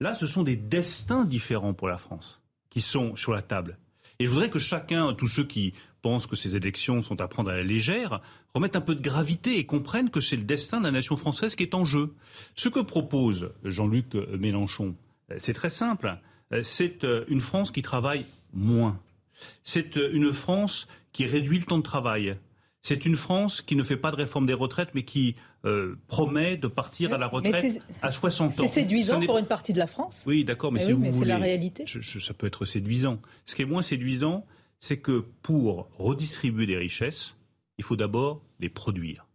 [0.01, 3.79] Là, ce sont des destins différents pour la France qui sont sur la table.
[4.19, 7.51] Et je voudrais que chacun, tous ceux qui pensent que ces élections sont à prendre
[7.51, 8.21] à la légère,
[8.53, 11.55] remettent un peu de gravité et comprennent que c'est le destin de la nation française
[11.55, 12.15] qui est en jeu.
[12.55, 14.95] Ce que propose Jean-Luc Mélenchon,
[15.31, 16.19] euh, c'est très simple.
[16.53, 19.01] Euh, c'est une France qui travaille moins.
[19.65, 22.37] C'est une France qui réduit le temps de travail.
[22.83, 26.57] C'est une France qui ne fait pas de réforme des retraites, mais qui euh, promet
[26.57, 28.55] de partir à la retraite à 60 ans.
[28.59, 30.23] C'est séduisant pour une partie de la France.
[30.27, 31.85] Oui, d'accord, mais, si vous C'est la réalité.
[31.87, 33.19] ça peut être séduisant.
[33.47, 34.45] Ce qui est moins séduisant,
[34.79, 37.37] c'est que pour redistribuer des richesses,
[37.79, 39.27] il faut d'abord les produire.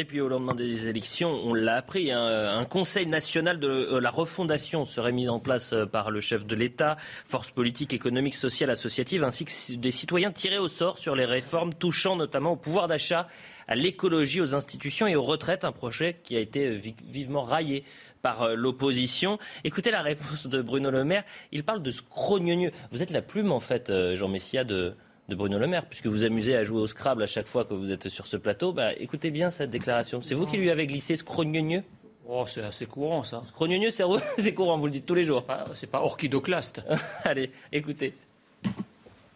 [0.00, 4.00] Et puis au lendemain des élections, on l'a appris, un, un, conseil national de euh,
[4.00, 6.96] la refondation serait mis en place euh, par le chef de l'État,
[7.26, 11.74] forces politiques, économiques, sociales, associatives, ainsi que des citoyens tirés au sort sur les réformes
[11.74, 13.26] touchant notamment au pouvoir d'achat,
[13.66, 17.82] à l'écologie, aux institutions et aux retraites, un projet qui a été vivement raillé
[18.22, 19.40] par euh, l'opposition.
[19.64, 21.24] Écoutez la réponse de Bruno Le Maire.
[21.50, 22.70] Il parle de scrogneux.
[22.92, 24.94] Vous êtes la plume, en fait, Jean Messia, de,
[25.28, 27.74] de Bruno Le Maire, puisque vous amusez à jouer au Scrabble à chaque fois que
[27.74, 28.72] vous êtes sur ce plateau.
[28.72, 30.22] Bah, écoutez bien cette déclaration.
[30.22, 31.82] C'est vous qui lui avez glissé scrogneux
[32.30, 33.42] Oh, c'est assez courant ça.
[33.48, 33.90] Scrogneux,
[34.38, 35.44] c'est courant, vous le dites tous les jours.
[35.74, 36.82] C'est pas, pas orchidoclaste.
[37.24, 38.14] Allez, écoutez.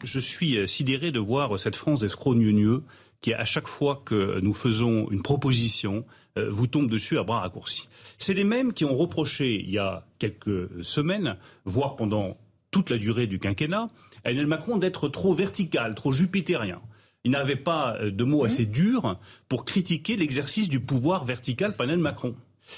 [0.04, 2.82] Je suis euh, sidéré de voir cette France des scrogneux
[3.20, 6.04] qui, à chaque fois que nous faisons une proposition,
[6.36, 7.88] euh, vous tombe dessus à bras raccourcis.
[8.18, 12.36] C'est les mêmes qui ont reproché il y a quelques semaines, voire pendant
[12.70, 13.90] toute la durée du quinquennat,
[14.24, 16.80] Emmanuel Macron d'être trop vertical, trop jupitérien.
[17.24, 19.18] Il n'avait pas euh, de mots assez durs
[19.48, 22.34] pour critiquer l'exercice du pouvoir vertical par Emmanuel Macron.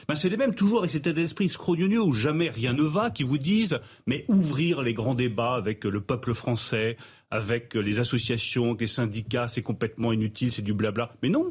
[0.08, 3.10] Ben, c'est les mêmes toujours avec cet état d'esprit scrogneux où jamais rien ne va,
[3.10, 6.96] qui vous disent mais ouvrir les grands débats avec le peuple français,
[7.30, 11.12] avec les associations, les syndicats, c'est complètement inutile, c'est du blabla.
[11.22, 11.50] Mais non,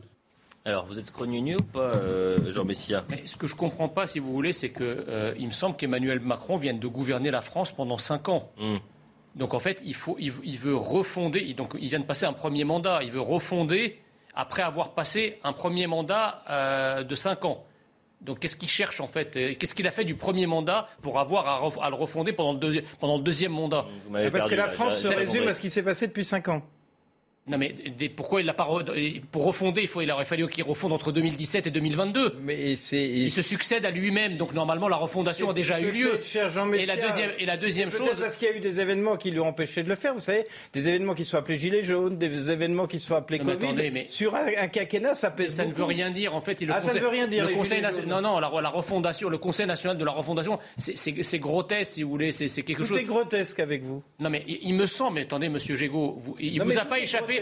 [0.65, 3.03] alors, vous êtes scrogneux ou pas, euh, Jean Messia?
[3.25, 6.21] Ce que je ne comprends pas, si vous voulez, c'est qu'il euh, me semble qu'Emmanuel
[6.21, 8.49] Macron vient de gouverner la France pendant cinq ans.
[8.57, 8.79] Hum.
[9.35, 11.53] Donc en fait, il, faut, il, veut refonder.
[11.53, 13.01] Donc il vient de passer un premier mandat.
[13.03, 13.99] Il veut refonder
[14.35, 17.63] après avoir passé un premier mandat euh, de 5 ans.
[18.21, 19.57] Donc qu'est-ce qu'il cherche en fait?
[19.57, 23.17] Qu'est-ce qu'il a fait du premier mandat pour avoir à, le refonder pendant le, pendant
[23.17, 23.85] le deuxième mandat?
[24.31, 26.63] Parce que la France se résume à ce qui s'est passé depuis 5 ans.
[27.45, 27.75] Non mais
[28.15, 28.69] pourquoi il l'a pas
[29.31, 32.37] pour refonder il, faut, il aurait fallu qu'il refonde entre 2017 et 2022.
[32.41, 36.21] Mais il se succède à lui-même donc normalement la refondation a déjà eu lieu.
[36.75, 39.31] et la deuxième et la deuxième chose parce qu'il y a eu des événements qui
[39.31, 40.13] lui ont empêché de le faire.
[40.13, 43.73] Vous savez, des événements qui sont appelés gilets jaunes, des événements qui sont appelés Covid.
[43.91, 44.05] mais...
[44.07, 45.55] Sur un, un, quinquennat, ça pèse.
[45.55, 46.61] Ça ne veut rien dire en fait.
[46.61, 47.45] Il, ah, ça ne veut rien dire.
[47.45, 51.93] Le conseil non non la, la, refondation, le Conseil national de la refondation, c'est grotesque
[51.93, 52.31] si vous voulez.
[52.31, 52.97] C'est quelque Tout chose.
[52.97, 54.01] est grotesque avec vous.
[54.19, 55.15] Non mais il, me semble.
[55.15, 57.32] Mais attendez, Monsieur Gégaud, il ne vous a pas échappé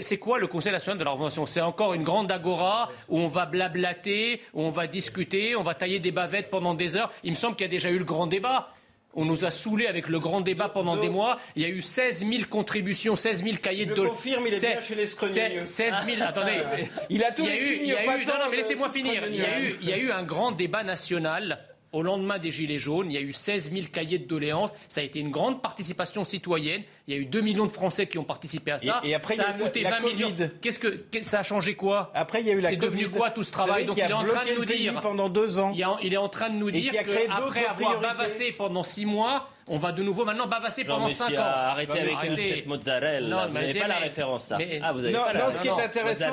[0.00, 3.28] c'est quoi le Conseil national de la refondation C'est encore une grande agora où on
[3.28, 7.12] va blablater, où on va discuter, on va tailler des bavettes pendant des heures.
[7.24, 8.70] Il me semble qu'il y a déjà eu le grand débat.
[9.14, 11.38] On nous a saoulés avec le grand débat pendant des mois.
[11.56, 13.94] Il y a eu 16 000 contributions, 16 000 cahiers de...
[13.96, 15.66] Je confirme, il est bien chez les 16
[16.06, 16.62] 000, attendez.
[17.10, 19.24] Il a tous les signes, pas Non, non, mais laissez-moi finir.
[19.26, 21.58] Il y, a eu, il y a eu un grand débat national
[21.92, 24.70] au lendemain des Gilets jaunes, il y a eu 16 000 cahiers de doléances.
[24.88, 26.82] Ça a été une grande participation citoyenne.
[27.08, 29.00] Il y a eu 2 millions de Français qui ont participé à ça.
[29.02, 30.34] Et, après, ça a, coûté 20 millions.
[30.60, 33.30] Qu'est-ce que ça a changé quoi Après, il y a eu la C'est devenu quoi
[33.30, 35.72] tout ce travail Donc il est en train de nous dire pendant deux ans.
[36.02, 37.26] Il, est en train de nous dire qu'après
[37.66, 41.42] avoir bavassé pendant six mois on va de nouveau maintenant bavasser pendant 5 ans.
[41.42, 43.46] Arrêtez avec toute cette mozzarella.
[43.46, 44.58] vous n'avez pas la référence, ça.
[44.82, 46.26] Ah, vous avez non, pas non, ce qui est intéressant,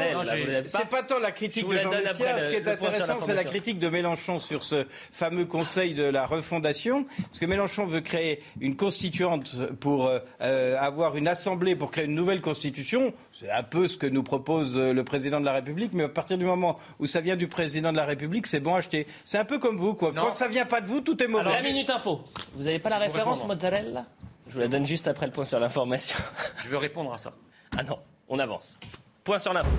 [0.66, 2.40] c'est pas tant la critique de Jean Messia.
[2.40, 6.26] Ce qui est intéressant, c'est la critique de Mélenchon sur ce fameux conseil de la
[6.26, 7.06] refondation.
[7.28, 10.10] Parce que Mélenchon veut créer une constituante pour
[10.42, 13.14] euh, avoir une assemblée pour créer une nouvelle constitution.
[13.32, 15.94] C'est un peu ce que nous propose euh, le président de la République.
[15.94, 18.76] Mais à partir du moment où ça vient du président de la République, c'est bon
[18.76, 19.06] acheter.
[19.26, 20.12] C'est un peu comme vous, quoi.
[20.16, 21.46] Quand ça vient pas de vous, tout est mauvais.
[21.46, 22.22] Alors, la minute info.
[22.56, 24.06] Vous n'avez pas la référence mozzarella
[24.48, 26.18] Je vous la donne juste après le point sur l'information.
[26.64, 27.34] Je veux répondre à ça.
[27.78, 28.80] Ah non, on avance.
[29.24, 29.70] Point sur l'info.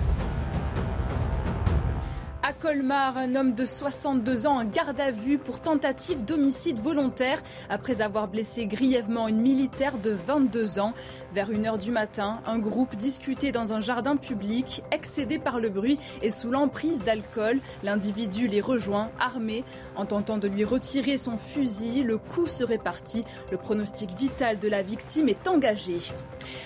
[2.49, 7.43] À Colmar, un homme de 62 ans en garde à vue pour tentative d'homicide volontaire
[7.69, 10.95] après avoir blessé grièvement une militaire de 22 ans.
[11.35, 15.99] Vers 1h du matin, un groupe discutait dans un jardin public, excédé par le bruit
[16.23, 17.61] et sous l'emprise d'alcool.
[17.83, 19.63] L'individu les rejoint, armé.
[19.95, 23.27] En tentant de lui retirer son fusil, le coup serait parti.
[23.53, 25.99] Le pronostic vital de la victime est engagé.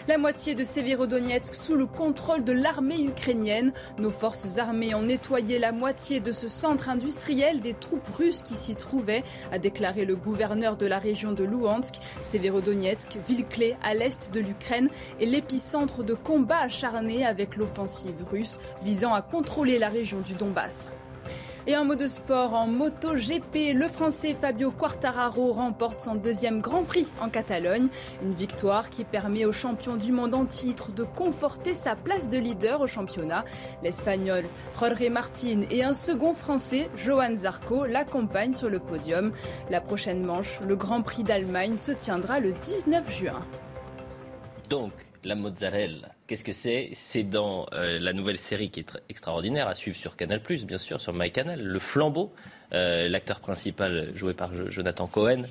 [0.06, 3.72] La moitié de Severodonetsk sous le contrôle de l'armée ukrainienne.
[3.98, 8.54] Nos forces armées ont nettoyé la moitié de ce centre industriel des troupes russes qui
[8.54, 11.94] s'y trouvaient, a déclaré le gouverneur de la région de Luhansk.
[12.22, 14.88] Severodonetsk, ville clé à l'est de l'Ukraine,
[15.20, 20.88] est l'épicentre de combats acharnés avec l'offensive russe visant à contrôler la région du Donbass.
[21.68, 26.60] Et un mot de sport en moto GP, le Français Fabio Quartararo remporte son deuxième
[26.60, 27.86] Grand Prix en Catalogne.
[28.20, 32.36] Une victoire qui permet au champion du monde en titre de conforter sa place de
[32.36, 33.44] leader au championnat.
[33.84, 34.42] L'Espagnol
[34.80, 39.30] Jorge Martin et un second Français, Johan Zarco, l'accompagnent sur le podium.
[39.70, 43.46] La prochaine manche, le Grand Prix d'Allemagne, se tiendra le 19 juin.
[44.68, 46.90] Donc, la mozzarella Qu'est-ce que c'est?
[46.94, 51.00] C'est dans euh, la nouvelle série qui est extraordinaire à suivre sur Canal+, bien sûr,
[51.00, 52.32] sur MyCanal, Le Flambeau,
[52.72, 55.42] euh, l'acteur principal joué par Jonathan Cohen,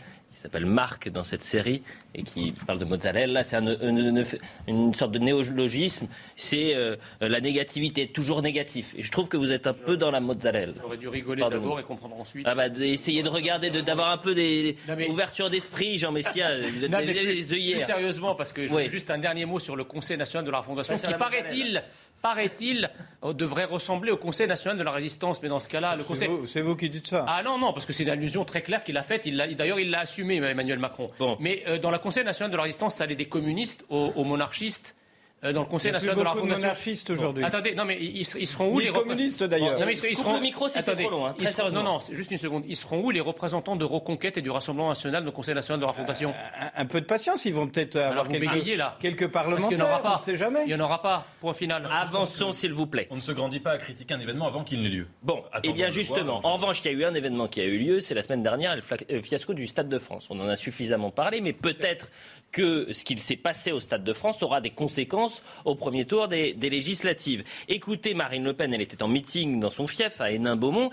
[0.42, 1.82] s'appelle Marc dans cette série
[2.16, 3.44] et qui parle de mozzarella.
[3.44, 6.08] C'est une, sorte de néologisme.
[6.36, 8.94] C'est euh, la négativité, toujours négatif.
[8.98, 10.74] Et je trouve que vous êtes un peu dans la mozzarella.
[10.82, 12.46] J'aurais dû rigoler d'abord et comprendre ensuite.
[12.48, 14.76] Ah bah, essayez de regarder, d'avoir un peu des
[15.10, 16.50] ouvertures d'esprit, Jean Messia.
[16.72, 17.86] Vous êtes des, œillères.
[17.86, 20.96] sérieusement, parce que je juste un dernier mot sur le Conseil national de la Fondation,
[20.96, 21.84] qui paraît-il
[22.22, 22.90] paraît-il,
[23.34, 25.42] devrait ressembler au Conseil national de la résistance.
[25.42, 26.30] Mais dans ce cas-là, le Conseil.
[26.48, 27.26] C'est vous, qui dites ça.
[27.28, 29.28] Ah non, non, parce que c'est une allusion très claire qu'il a faite.
[29.28, 31.12] D'ailleurs, il l'a assumé, Emmanuel Macron.
[31.40, 34.96] Mais euh, dans le Conseil national de la résistance, ça allait des communistes aux monarchistes.
[35.44, 36.68] Euh, dans le Conseil national de la Fondation.
[36.68, 37.44] monarchistes aujourd'hui.
[37.44, 40.36] attendez, non mais ils, seront où les, communistes d'ailleurs Non mais ils, seront...
[40.36, 41.26] le micro, c'est trop long.
[41.26, 42.64] Hein, très non, non, juste une seconde.
[42.68, 45.86] Ils seront où les représentants de Reconquête et du Rassemblement national, du Conseil national de
[45.88, 48.98] la Fondation euh, un, peu de patience, ils vont peut-être avoir quelques, là.
[49.00, 49.72] quelques parlementaires.
[49.72, 50.16] Il n'y en aura pas.
[50.18, 50.62] On sait jamais.
[50.66, 51.26] Il n'y en aura pas.
[51.40, 51.90] Point final.
[51.92, 53.08] Avançons, s'il vous plaît.
[53.10, 55.08] On ne se grandit pas à critiquer un événement avant qu'il n'ait lieu.
[55.24, 57.66] Bon, et eh bien justement, en revanche, il y a eu un événement qui a
[57.66, 60.28] eu lieu, c'est la semaine dernière, le fiasco du Stade de France.
[60.30, 62.12] On en a suffisamment parlé, mais peut-être
[62.52, 66.28] que ce qu'il s'est passé au Stade de France aura des conséquences au premier tour
[66.28, 67.44] des, législatives.
[67.68, 70.90] Écoutez Marine Le Pen, elle était en meeting dans son fief à Hénin-Beaumont.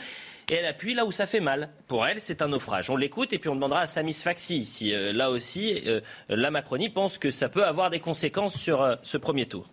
[0.51, 1.69] Et elle appuie là où ça fait mal.
[1.87, 2.89] Pour elle, c'est un naufrage.
[2.89, 6.51] On l'écoute et puis on demandera à Samis Faxi si euh, là aussi euh, la
[6.51, 9.67] Macronie pense que ça peut avoir des conséquences sur euh, ce premier tour.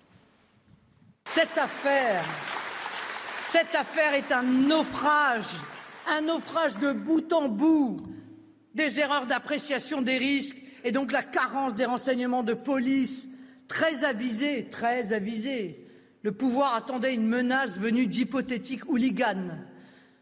[1.29, 2.23] Cette affaire,
[3.41, 5.53] cette affaire est un naufrage,
[6.09, 7.97] un naufrage de bout en bout,
[8.73, 13.27] des erreurs d'appréciation des risques et donc la carence des renseignements de police,
[13.67, 15.83] très avisés, très avisés.
[16.21, 19.57] Le pouvoir attendait une menace venue d'hypothétiques hooligans.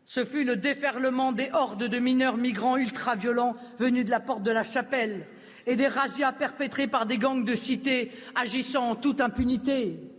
[0.05, 4.51] Ce fut le déferlement des hordes de mineurs migrants ultra-violents venus de la porte de
[4.51, 5.27] la chapelle
[5.67, 10.12] et des razzias perpétrés par des gangs de cité agissant en toute impunité.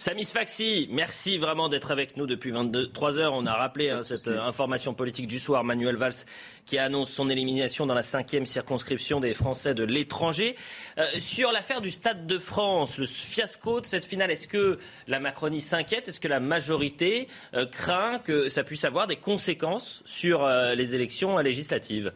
[0.00, 3.34] Samis Faxi, merci vraiment d'être avec nous depuis 23 heures.
[3.34, 5.62] On a rappelé hein, cette euh, information politique du soir.
[5.62, 6.24] Manuel Valls
[6.64, 10.56] qui annonce son élimination dans la cinquième circonscription des Français de l'étranger.
[10.96, 15.20] Euh, sur l'affaire du Stade de France, le fiasco de cette finale, est-ce que la
[15.20, 16.08] Macronie s'inquiète?
[16.08, 21.36] Est-ce que la majorité euh, craint que ça puisse avoir des conséquences sur les élections
[21.36, 22.14] législatives?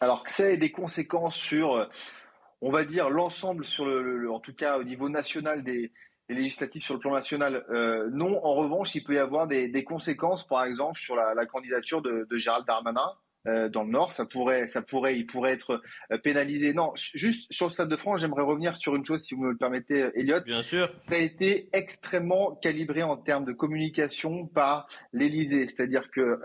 [0.00, 1.86] Alors que ait des conséquences sur
[2.62, 5.92] on va dire l'ensemble sur le, en tout cas au niveau national des,
[6.30, 8.42] les législatives sur le plan national, euh, non.
[8.44, 12.66] En revanche, il peut y avoir des, conséquences, par exemple, sur la, candidature de, Gérald
[12.66, 13.12] Darmanin.
[13.46, 15.80] Euh, dans le Nord, ça pourrait, ça pourrait, il pourrait être
[16.12, 16.74] euh, pénalisé.
[16.74, 19.52] Non, juste sur le Stade de France, j'aimerais revenir sur une chose, si vous me
[19.52, 20.42] le permettez, Elliot.
[20.44, 20.92] Bien sûr.
[21.00, 26.38] Ça a été extrêmement calibré en termes de communication par l'Élysée, c'est-à-dire que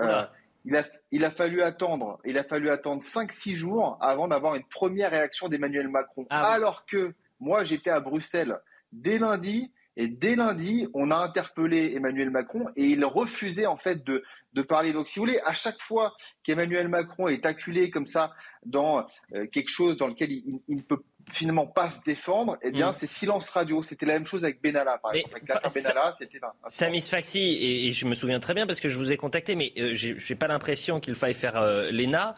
[0.68, 4.64] il a, il a fallu attendre, il a fallu attendre 5-6 jours avant d'avoir une
[4.64, 6.26] première réaction d'Emmanuel Macron.
[6.30, 8.58] Ah Alors que moi, j'étais à Bruxelles
[8.96, 9.72] dès lundi.
[9.98, 14.24] Et dès lundi, on a interpellé Emmanuel Macron et il refusait en fait de,
[14.54, 14.92] de parler.
[14.92, 18.34] Donc, si vous voulez, à chaque fois qu'Emmanuel Macron est acculé comme ça
[18.66, 21.02] dans euh, quelque chose dans lequel il, ne peut
[21.32, 22.94] finalement pas se défendre, eh bien, mm.
[22.94, 23.84] c'est silence radio.
[23.84, 25.36] C'était la même chose avec Benalla, par exemple.
[25.36, 28.98] Avec l'affaire Benalla, c'était Samis Faxi, et, je me souviens très bien parce que je
[28.98, 32.36] vous ai contacté, mais euh, je n'ai pas l'impression qu'il faille faire euh, l'ENA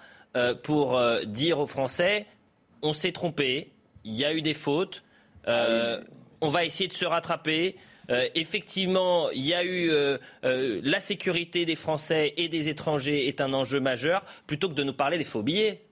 [0.62, 2.28] pour dire aux Français
[2.84, 3.72] on s'est trompé,
[4.04, 5.04] il y a eu des fautes.
[5.48, 5.98] Ah
[6.42, 7.76] on va essayer de se rattraper.
[8.10, 13.28] Euh, effectivement, il y a eu euh, euh, la sécurité des Français et des étrangers
[13.28, 15.84] est un enjeu majeur, plutôt que de nous parler des faux billets.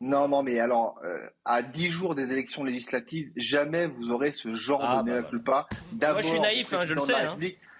[0.00, 1.00] Non, non, mais alors,
[1.46, 5.22] à dix jours des élections législatives, jamais vous aurez ce genre ah, de bah, mea
[5.22, 5.66] culpa.
[5.98, 7.14] Moi, je suis naïf, hein, je le sais.
[7.14, 7.38] Hein.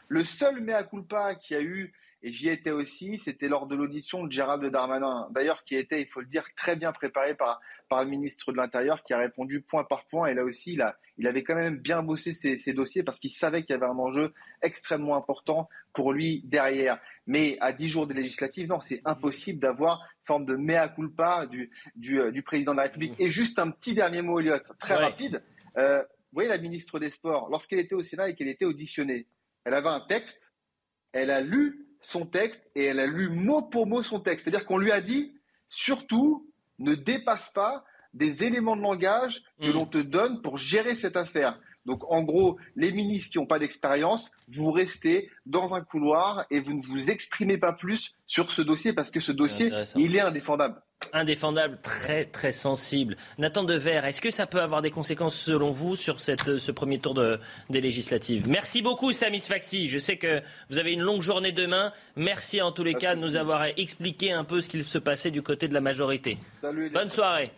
[0.09, 1.93] Le seul mea culpa qui a eu
[2.27, 6.09] et j'y étais aussi, c'était lors de l'audition de Gérald Darmanin, d'ailleurs qui était, il
[6.09, 7.61] faut le dire, très bien préparé par,
[7.91, 10.29] par le ministre de l'Intérieur, qui a répondu point par point.
[10.29, 13.31] Et là aussi, il, a, il avait quand même bien bossé ses, dossiers parce qu'il
[13.31, 14.33] savait qu'il y avait un enjeu
[14.63, 16.99] extrêmement important pour lui derrière.
[17.27, 21.45] Mais à dix jours des législatives, non, c'est impossible d'avoir une forme de mea culpa
[21.45, 23.13] du, du, euh, du, président de la République.
[23.19, 25.43] Et juste un petit dernier mot, Elliot, très rapide.
[25.77, 29.27] Euh, vous voyez, la ministre des Sports, lorsqu'elle était au Sénat et qu'elle était auditionnée,
[29.65, 30.55] elle avait un texte,
[31.13, 34.45] elle a lu son texte et elle a lu mot pour mot son texte.
[34.45, 35.35] C'est-à-dire qu'on lui a dit,
[35.69, 39.73] surtout, ne dépasse pas des éléments de langage que mm.
[39.73, 41.59] l'on te donne pour gérer cette affaire.
[41.87, 46.61] Donc en gros, les ministres qui n'ont pas d'expérience, vous restez dans un couloir et
[46.61, 50.21] vous ne vous exprimez pas plus sur ce dossier parce que ce dossier, il est
[50.21, 50.81] indéfendable.
[51.13, 53.17] Indéfendable, très très sensible.
[53.39, 56.99] Nathan Dever, est-ce que ça peut avoir des conséquences selon vous sur cette, ce premier
[56.99, 57.39] tour de,
[57.71, 58.49] des législatives?
[58.49, 59.89] Merci beaucoup Samis Faxi.
[59.89, 61.93] Je sais que vous avez une longue journée demain.
[62.17, 65.31] Merci en tous les cas de nous avoir expliqué un peu ce qu'il se passait
[65.31, 66.39] du côté de la majorité.
[66.63, 67.51] Bonne soirée.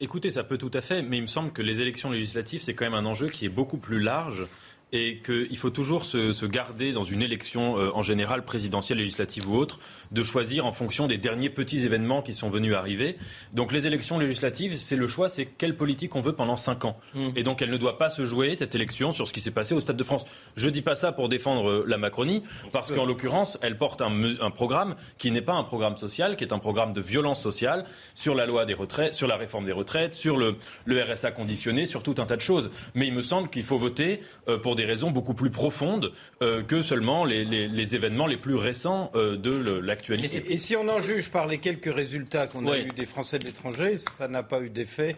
[0.00, 2.72] Écoutez, ça peut tout à fait, mais il me semble que les élections législatives, c'est
[2.72, 4.46] quand même un enjeu qui est beaucoup plus large
[4.92, 9.56] et qu'il faut toujours se, garder dans une élection euh, en général présidentielle, législative ou
[9.56, 9.78] autre,
[10.12, 13.16] de choisir en fonction des derniers petits événements qui sont venus arriver.
[13.52, 16.98] Donc les élections législatives, c'est le choix, c'est quelle politique on veut pendant cinq ans.
[17.14, 17.28] Mmh.
[17.36, 19.74] Et donc elle ne doit pas se jouer cette élection sur ce qui s'est passé
[19.74, 20.24] au Stade de France.
[20.56, 22.42] Je dis pas ça pour défendre euh, la Macronie,
[22.72, 26.44] parce qu'en l'occurrence, elle porte un, un programme qui n'est pas un programme social, qui
[26.44, 27.84] est un programme de violence sociale
[28.14, 30.56] sur la loi des retraites, sur la réforme des retraites, sur le,
[30.86, 32.70] le RSA conditionné, sur tout un tas de choses.
[32.94, 36.62] Mais il me semble qu'il faut voter euh, pour des raisons beaucoup plus profondes euh,
[36.62, 39.50] que seulement les, les, événements les plus récents euh, de
[39.80, 40.44] l'actualité.
[40.48, 43.44] Et, si on en juge par les quelques résultats qu'on a eu des Français de
[43.44, 45.16] l'étranger, ça n'a pas eu d'effet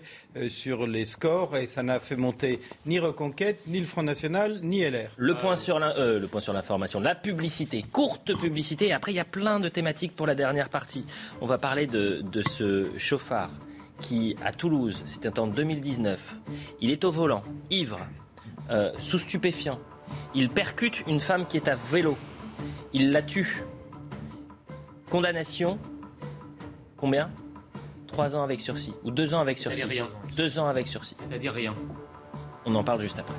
[0.48, 4.82] sur les scores et ça n'a fait monter ni Reconquête, ni le Front National, ni
[4.82, 5.10] LR.
[5.16, 8.88] Le point sur l'information, la publicité, courte publicité.
[8.88, 11.04] Et après, il y a plein de thématiques pour la dernière partie.
[11.40, 13.50] On va parler de, de ce chauffard
[14.00, 16.36] qui, à Toulouse, c'était en 2019,
[16.80, 18.00] il est au volant, ivre,
[18.70, 19.78] euh, sous stupéfiant.
[20.34, 22.16] Il percute une femme qui est à vélo.
[22.92, 23.62] Il la tue.
[25.10, 25.78] Condamnation.
[26.96, 27.30] Combien?
[28.06, 28.94] Trois ans avec sursis.
[29.04, 29.84] Ou deux ans avec sursis.
[29.84, 30.08] Rien.
[30.36, 31.16] Deux ans avec sursis.
[31.28, 31.74] C'est-à-dire rien.
[32.66, 33.34] On en parle juste après.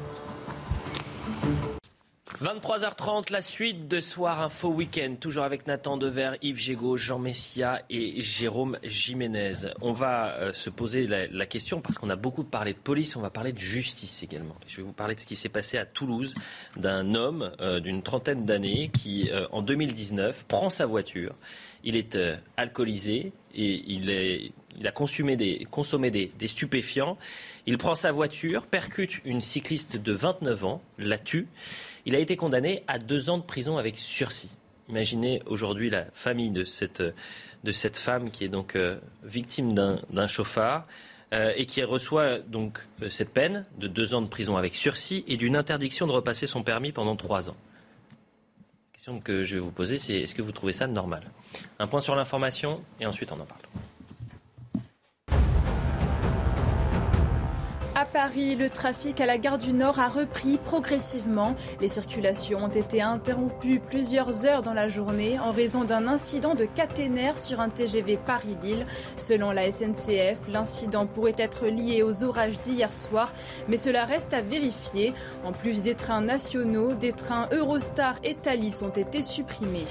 [2.42, 7.84] 23h30, la suite de Soir Info Week-end, toujours avec Nathan Dever, Yves Gégaud, Jean Messia
[7.92, 9.68] et Jérôme Jiménez.
[9.80, 13.22] On va euh, se poser la, question, parce qu'on a beaucoup parlé de police, on
[13.22, 14.56] va parler de justice également.
[14.66, 16.34] Je vais vous parler de ce qui s'est passé à Toulouse,
[16.78, 21.36] d'un homme euh, d'une trentaine d'années qui, euh, en 2019, prend sa voiture.
[21.84, 22.18] Il est
[22.58, 24.52] alcoolisé il,
[24.86, 27.18] a consommé des, stupéfiants.
[27.66, 31.48] Il prend sa voiture, percute une cycliste de 29 ans, la tue.
[32.06, 34.50] Il a été condamné à deux ans de prison avec sursis.
[34.90, 37.02] Imaginez aujourd'hui la famille de cette,
[37.64, 40.86] de cette femme qui est donc euh, victime d'un chauffard
[41.34, 45.24] euh, et qui reçoit donc euh, cette peine de deux ans de prison avec sursis
[45.28, 47.56] et d'une interdiction de repasser son permis pendant trois ans.
[49.02, 51.24] Question que je vais vous poser, c'est est-ce que vous trouvez ça normal?
[51.80, 53.62] Un point sur l'information et ensuite on en parle.
[58.14, 61.56] Paris, le trafic à la gare du Nord a repris progressivement.
[61.80, 66.66] Les circulations ont été interrompues plusieurs heures dans la journée en raison d'un incident de
[66.66, 68.86] caténaire sur un TGV Paris-Lille.
[69.16, 73.32] Selon la SNCF, l'incident pourrait être lié aux orages d'hier soir,
[73.70, 75.14] mais cela reste à vérifier.
[75.46, 79.86] En plus des trains nationaux, des trains Eurostar et Thalys ont été supprimés.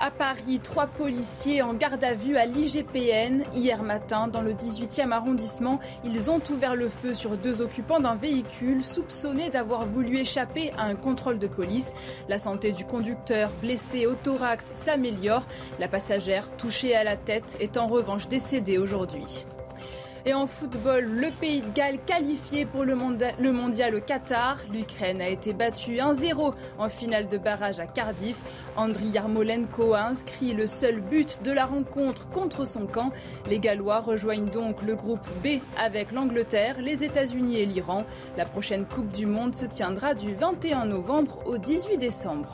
[0.00, 3.42] À Paris, trois policiers en garde à vue à l'IGPN.
[3.52, 8.14] Hier matin, dans le 18e arrondissement, ils ont ouvert le feu sur deux occupants d'un
[8.14, 11.94] véhicule soupçonnés d'avoir voulu échapper à un contrôle de police.
[12.28, 15.44] La santé du conducteur blessé au thorax s'améliore.
[15.80, 19.44] La passagère touchée à la tête est en revanche décédée aujourd'hui.
[20.26, 24.58] Et en football, le pays de Galles qualifié pour le, mondial au Qatar.
[24.72, 28.36] L'Ukraine a été battue 1-0 en finale de barrage à Cardiff.
[28.76, 33.10] Andriy Yarmolenko a inscrit le seul but de la rencontre contre son camp.
[33.48, 38.04] Les Gallois rejoignent donc le groupe B avec l'Angleterre, les États-Unis et l'Iran.
[38.36, 42.52] La prochaine Coupe du Monde se tiendra du 21 novembre au 18 décembre.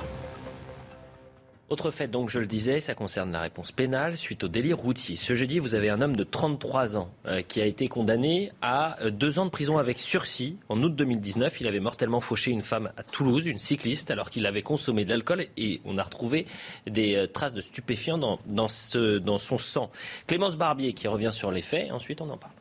[1.71, 5.17] Autre fait, donc, je le disais, ça concerne la réponse pénale suite au délit routier.
[5.17, 9.01] Ce jeudi, vous avez un homme de 33 ans euh, qui a été condamné à
[9.01, 10.59] euh, deux ans de prison avec sursis.
[10.69, 14.45] En août 2019, il avait mortellement fauché une femme à Toulouse, une cycliste, alors qu'il
[14.45, 16.47] avait consommé de l'alcool et on a retrouvé
[16.87, 19.91] des euh, traces de stupéfiants dans, dans, son sang.
[20.27, 22.53] Clémence Barbier qui revient sur les faits, ensuite on en parle.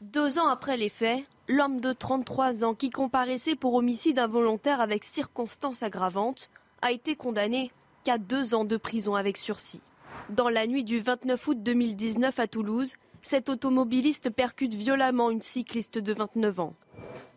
[0.00, 5.02] Deux ans après les faits, l'homme de 33 ans qui comparaissait pour homicide involontaire avec
[5.02, 6.48] circonstances aggravantes
[6.82, 7.70] a été condamné
[8.04, 9.80] qu'à deux ans de prison avec sursis.
[10.28, 15.98] Dans la nuit du 29 août 2019 à Toulouse, cet automobiliste percute violemment une cycliste
[15.98, 16.74] de 29 ans.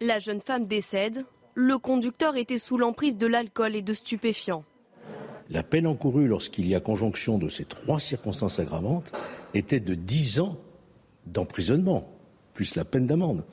[0.01, 1.25] La jeune femme décède.
[1.53, 4.65] Le conducteur était sous l'emprise de l'alcool et de stupéfiants.
[5.49, 9.13] La peine encourue lorsqu'il y a conjonction de ces trois circonstances aggravantes
[9.53, 10.57] était de 10 ans
[11.27, 12.09] d'emprisonnement,
[12.53, 13.45] plus la peine d'amende.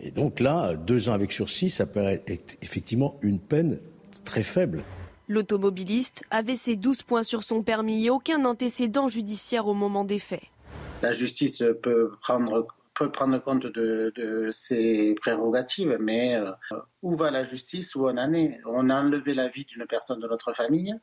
[0.00, 2.22] Et donc là, deux ans avec sursis, ça paraît
[2.62, 3.78] effectivement une peine
[4.24, 4.82] très faible.
[5.28, 10.18] L'automobiliste avait ses 12 points sur son permis et aucun antécédent judiciaire au moment des
[10.18, 10.44] faits.
[11.02, 16.50] La justice peut prendre, peut prendre compte de, ses prérogatives, mais euh,
[17.02, 18.58] où va la justice Où on en est?
[18.66, 20.94] On a enlevé la vie d'une personne de notre famille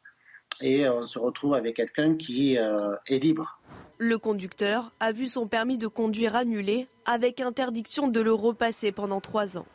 [0.61, 3.59] et on se retrouve avec quelqu'un qui euh, est libre.
[3.97, 9.21] Le conducteur a vu son permis de conduire annulé avec interdiction de le repasser pendant
[9.21, 9.67] trois ans.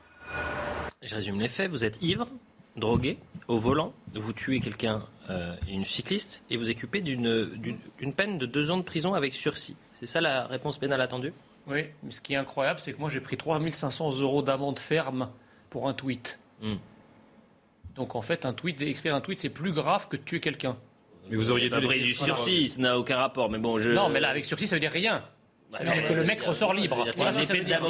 [1.03, 1.71] Je résume les faits.
[1.71, 2.29] Vous êtes ivre,
[2.81, 8.47] drogué, au volant, vous tuez quelqu'un, euh, une cycliste, et vous occupez d'une peine de
[8.47, 9.77] deux ans de prison avec sursis.
[10.01, 11.32] C'est ça la réponse pénale attendue?
[11.66, 15.31] Oui, mais ce qui est incroyable, c'est que moi j'ai pris 3500 euros d'amende ferme
[15.69, 16.40] pour un tweet.
[16.62, 16.77] Hmm.
[17.94, 20.77] Donc en fait, un tweet, écrire un tweet, c'est plus grave que de tuer quelqu'un.
[21.28, 23.51] Mais vous auriez dû du sursis, ça n'a aucun rapport.
[23.51, 23.93] Mais bon, je...
[23.93, 25.23] Non, mais là, avec sursis, ça veut dire rien.
[25.72, 27.06] Ça veut dire que le mec ressort libre.
[27.16, 27.80] Voilà, ça veut dire.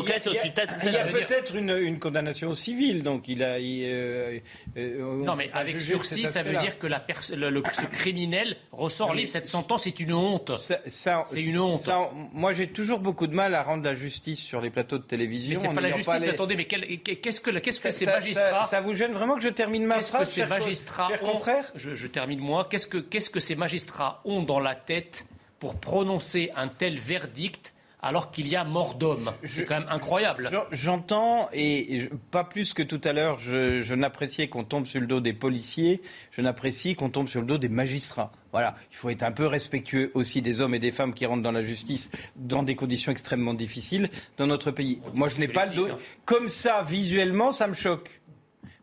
[0.87, 3.59] Il y a peut-être une, une, condamnation civile, donc il a.
[3.59, 4.39] Il, euh,
[4.77, 7.05] euh, non, mais avec sursis, ça veut dire que la
[7.37, 9.31] le, le, ce criminel ressort libre.
[9.31, 10.53] Cette sentence est une honte.
[10.57, 11.79] C'est une honte.
[11.79, 15.05] Ça, moi, j'ai toujours beaucoup de mal à rendre la justice sur les plateaux de
[15.05, 15.51] télévision.
[15.51, 16.07] Mais c'est pas la justice.
[16.07, 16.27] Pas les...
[16.27, 19.49] mais attendez, mais qu'est-ce que, qu'est-ce que ces magistrats ça, vous gêne vraiment que je
[19.49, 21.41] termine ma phrase Qu'est-ce que ces magistrats ont
[21.75, 22.67] je, je termine moi.
[22.71, 25.25] Qu'est-ce que, qu'est-ce que ces magistrats ont dans la tête
[25.61, 29.31] pour prononcer un tel verdict alors qu'il y a mort d'homme.
[29.45, 30.51] C'est quand même incroyable.
[30.73, 35.07] J'entends, et pas plus que tout à l'heure, je, je n'appréciais qu'on tombe sur le
[35.07, 36.01] dos des policiers,
[36.31, 38.33] je n'apprécie qu'on tombe sur le dos des magistrats.
[38.53, 41.43] Voilà, il faut être un peu respectueux aussi des hommes et des femmes qui rentrent
[41.43, 44.09] dans la justice dans des conditions extrêmement difficiles
[44.39, 45.01] dans notre pays.
[45.15, 45.89] Moi, je n'ai pas le dos.
[46.25, 48.20] Comme ça, visuellement, ça me choque.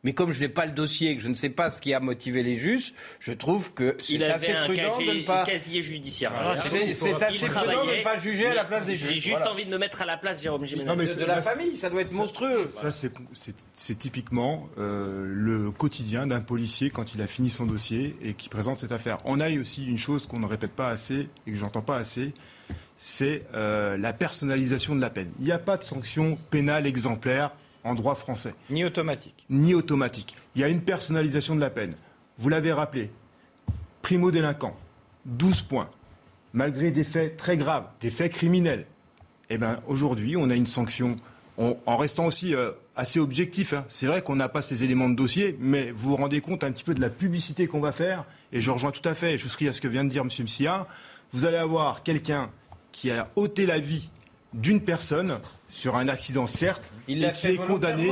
[0.03, 1.93] Mais comme je n'ai pas le dossier et que je ne sais pas ce qui
[1.93, 5.43] a motivé les juges, je trouve que c'est assez prudent de ne pas.
[5.43, 6.31] casier judiciaire.
[6.55, 9.09] c'est assez prudent de ne pas juger à la place des juges.
[9.09, 10.95] J'ai juste envie de me mettre à la place, Jérôme Jiménez.
[10.95, 12.63] de, la famille, ça doit être monstrueux.
[12.69, 18.33] Ça, c'est typiquement euh, le quotidien d'un policier quand il a fini son dossier et
[18.33, 19.17] qui présente cette affaire.
[19.25, 22.33] On a aussi une chose qu'on ne répète pas assez et que j'entends pas assez
[22.99, 25.31] c'est euh, la personnalisation de la peine.
[25.39, 27.51] Il n'y a pas de sanction pénale exemplaire
[27.83, 28.53] en droit français.
[28.69, 29.45] Ni automatique.
[29.49, 30.35] Ni automatique.
[30.55, 31.95] Il y a une personnalisation de la peine.
[32.37, 33.11] Vous l'avez rappelé.
[34.01, 34.75] Primo-délinquant,
[35.25, 35.89] 12 points.
[36.53, 38.85] Malgré des faits très graves, des faits criminels.
[39.49, 41.17] Eh bien, aujourd'hui, on a une sanction
[41.57, 43.73] en restant aussi euh, assez objectif.
[43.73, 43.85] Hein.
[43.89, 46.71] C'est vrai qu'on n'a pas ces éléments de dossier, mais vous vous rendez compte un
[46.71, 48.25] petit peu de la publicité qu'on va faire.
[48.51, 50.29] Et je rejoins tout à fait, je souscris à ce que vient de dire M.
[50.43, 50.87] Msia.
[51.33, 52.49] Vous allez avoir quelqu'un
[52.91, 54.09] qui a ôté la vie
[54.53, 55.39] d'une personne
[55.77, 58.11] sur un accident, certes, il et qui est condamné.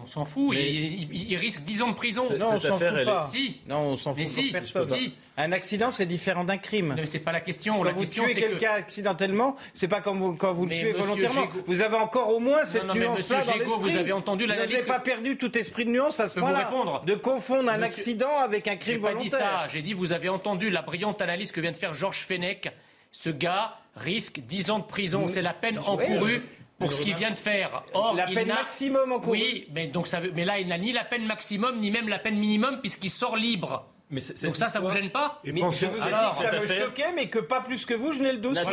[0.00, 2.22] On s'en fout, il, risque 10 ans de prison.
[2.38, 3.26] Non, on s'en fout pas.
[3.26, 3.56] Si.
[3.66, 4.94] Non, on s'en fout si, personne.
[5.38, 6.94] Un accident, c'est différent d'un crime.
[6.96, 7.78] mais c'est pas la question.
[7.78, 11.48] Quand la vous tuez quelqu'un accidentellement, c'est pas comme quand vous le tuez volontairement.
[11.66, 13.80] Vous avez encore au moins cette nuance-là dans l'esprit.
[13.80, 14.70] Vous avez entendu l'analyse.
[14.70, 16.70] Vous n'avez pas perdu tout esprit de nuance à ce point-là.
[17.06, 19.22] De confondre un accident avec un crime volontaire.
[19.24, 19.68] J'ai pas dit ça.
[19.68, 22.70] J'ai dit vous avez entendu la brillante analyse que vient de faire Georges Fenech.
[23.10, 25.26] Ce gars risque 10 ans de prison.
[25.26, 26.42] C'est la peine encourue
[26.78, 27.82] pour ce qu'il vient de faire.
[27.92, 29.32] Or, la peine maximum en cours.
[29.32, 32.18] Oui, mais, donc ça mais là, il n'a ni la peine maximum, ni même la
[32.18, 33.86] peine minimum, puisqu'il sort libre.
[34.10, 36.66] Mais donc ça, ça vous gêne pas mais Je vous ai dit que ça me
[36.66, 38.64] choquait, mais que pas plus que vous, je n'ai le dossier.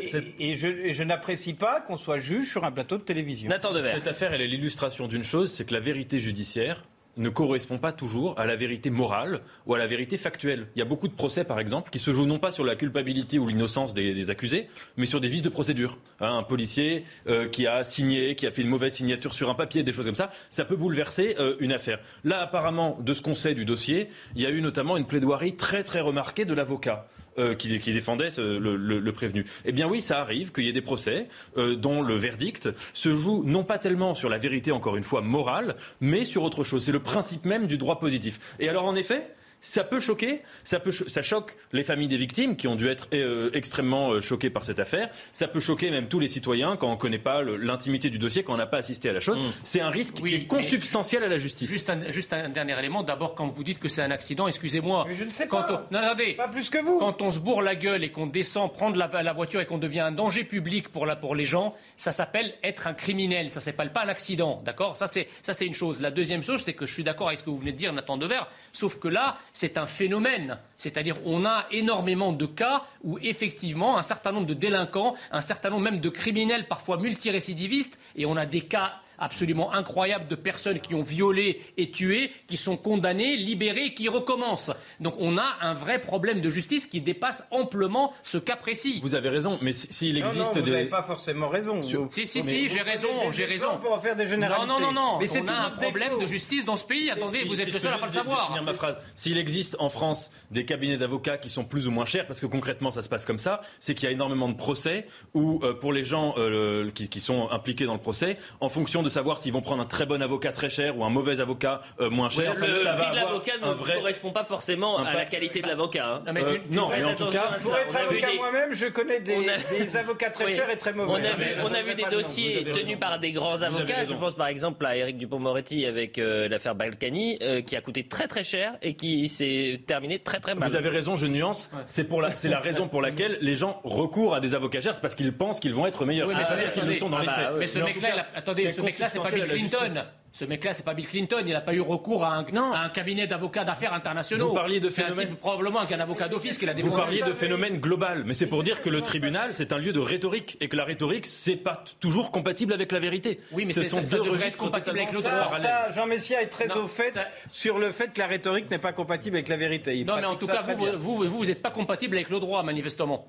[0.00, 3.48] Et, et, je, je n'apprécie pas qu'on soit juge sur un plateau de télévision.
[3.48, 6.82] Nathan Cette affaire, elle est l'illustration d'une chose, c'est que la vérité judiciaire,
[7.16, 10.66] ne correspond pas toujours à la vérité morale ou à la vérité factuelle.
[10.74, 12.76] Il y a beaucoup de procès, par exemple, qui se jouent non pas sur la
[12.76, 15.98] culpabilité ou l'innocence des, accusés, mais sur des vices de procédure.
[16.20, 19.54] Hein, un policier euh, qui a signé, qui a fait une mauvaise signature sur un
[19.54, 21.98] papier, des choses comme ça, ça peut bouleverser euh, une affaire.
[22.24, 25.56] Là, apparemment, de ce qu'on sait du dossier, il y a eu notamment une plaidoirie
[25.56, 27.06] très très remarquée de l'avocat.
[27.38, 29.44] Euh, qui, défendait le, prévenu.
[29.66, 33.14] Eh bien oui, ça arrive qu'il y ait des procès euh, dont le verdict se
[33.14, 36.84] joue non pas tellement sur la vérité, encore une fois, morale, mais sur autre chose.
[36.84, 38.56] C'est le principe même du droit positif.
[38.58, 39.26] Et alors en effet,
[39.60, 43.08] ça peut choquer, ça, peut ça choque les familles des victimes qui ont dû être
[43.12, 45.10] euh, extrêmement euh, choquées par cette affaire.
[45.32, 48.42] Ça peut choquer même tous les citoyens quand on ne connaît pas l'intimité du dossier,
[48.42, 49.38] quand on n'a pas assisté à la chose.
[49.38, 49.52] Mm.
[49.64, 51.70] C'est un risque qui est consubstantiel à la justice.
[51.70, 53.02] Juste un, juste un dernier élément.
[53.02, 55.06] D'abord, quand vous dites que c'est un accident, excusez-moi.
[55.10, 55.86] je ne sais quand pas.
[55.90, 55.94] On...
[55.94, 56.34] Non, attendez.
[56.34, 56.98] Pas plus que vous.
[56.98, 59.78] Quand on se bourre la gueule et qu'on descend prendre la, la voiture et qu'on
[59.78, 63.50] devient un danger public pour, la, pour les gens, ça s'appelle être un criminel.
[63.50, 64.62] Ça s'appelle pas un accident.
[64.64, 64.96] D'accord?
[64.96, 66.00] Ça, c'est une chose.
[66.00, 67.92] La deuxième chose, c'est que je suis d'accord avec ce que vous venez de dire,
[67.92, 68.42] Nathan Dever.
[68.72, 70.58] Sauf que là, c'est un phénomène.
[70.76, 75.70] C'est-à-dire on a énormément de cas où effectivement un certain nombre de délinquants, un certain
[75.70, 80.80] nombre même de criminels parfois multirécidivistes, et on a des cas absolument incroyable de personnes
[80.80, 84.72] qui ont violé et tué, qui sont condamnées, libérées, qui recommencent.
[85.00, 89.00] Donc on a un vrai problème de justice qui dépasse amplement ce cas précis.
[89.02, 90.70] Vous avez raison, mais s'il existe non, des...
[90.70, 91.82] Vous n'avez pas forcément raison.
[91.82, 93.78] Si, si, si, j'ai raison, j'ai raison.
[93.80, 94.66] Pour en faire des généralités.
[94.66, 95.18] Non, non, non, non.
[95.18, 97.10] Mais on a un problème de justice dans ce pays.
[97.10, 98.62] Attendez, vous êtes le seul à pas le savoir.
[98.62, 98.96] ma phrase.
[99.14, 102.46] S'il existe en France des cabinets d'avocats qui sont plus ou moins chers, parce que
[102.46, 105.74] concrètement ça se passe comme ça, c'est qu'il y a énormément de procès où euh,
[105.74, 109.38] pour les gens euh, qui, qui sont impliqués dans le procès, en fonction de savoir
[109.38, 112.28] s'ils vont prendre un très bon avocat très cher ou un mauvais avocat euh, moins
[112.28, 112.54] cher.
[112.54, 116.06] le prix de l'avocat ne correspond pas forcément à la qualité de l'avocat.
[116.06, 116.22] Hein.
[116.26, 120.54] Non, mais, euh, en tout cas, pour être avocat moi-même, je connais des, avocats très
[120.54, 121.12] chers et très mauvais.
[121.12, 124.04] On a vu, on a vu des dossiers tenus par des grands avocats.
[124.04, 128.28] Je pense par exemple à Éric Dupont-Moretti avec euh, l'affaire Balkany, qui a coûté très
[128.28, 130.68] très cher et qui s'est terminé très très mal.
[130.68, 131.70] Vous avez raison, je nuance.
[131.86, 134.94] C'est pour la, c'est la raison pour laquelle les gens recourent à des avocats chers,
[134.94, 136.30] c'est parce qu'ils pensent qu'ils vont être meilleurs.
[136.30, 137.48] C'est-à-dire qu'ils le sont dans les faits.
[137.58, 140.02] Mais ce mec-là, attendez, ce mec mec-là, c'est pas Bill Clinton.
[140.32, 141.42] Ce mec-là, c'est pas Bill Clinton.
[141.46, 144.48] Il n'a pas eu recours à un, cabinet d'avocats d'affaires internationaux.
[144.48, 145.34] Vous parliez de phénomène.
[145.36, 148.82] probablement qu'un avocat d'office qui l'a Vous parliez de phénomène global, mais c'est pour dire
[148.82, 152.32] que le tribunal, c'est un lieu de rhétorique et que la rhétorique, c'est pas toujours
[152.32, 153.40] compatible avec la vérité.
[153.52, 155.58] Oui, mais ce sont deux registres compatibles avec le droit.
[155.58, 157.18] Ça, Jean Messia est très au fait
[157.50, 160.04] sur le fait que la rhétorique n'est pas compatible avec la vérité.
[160.04, 163.26] non, mais en tout cas, vous, vous, vous, n'êtes pas compatible avec le droit, manifestement.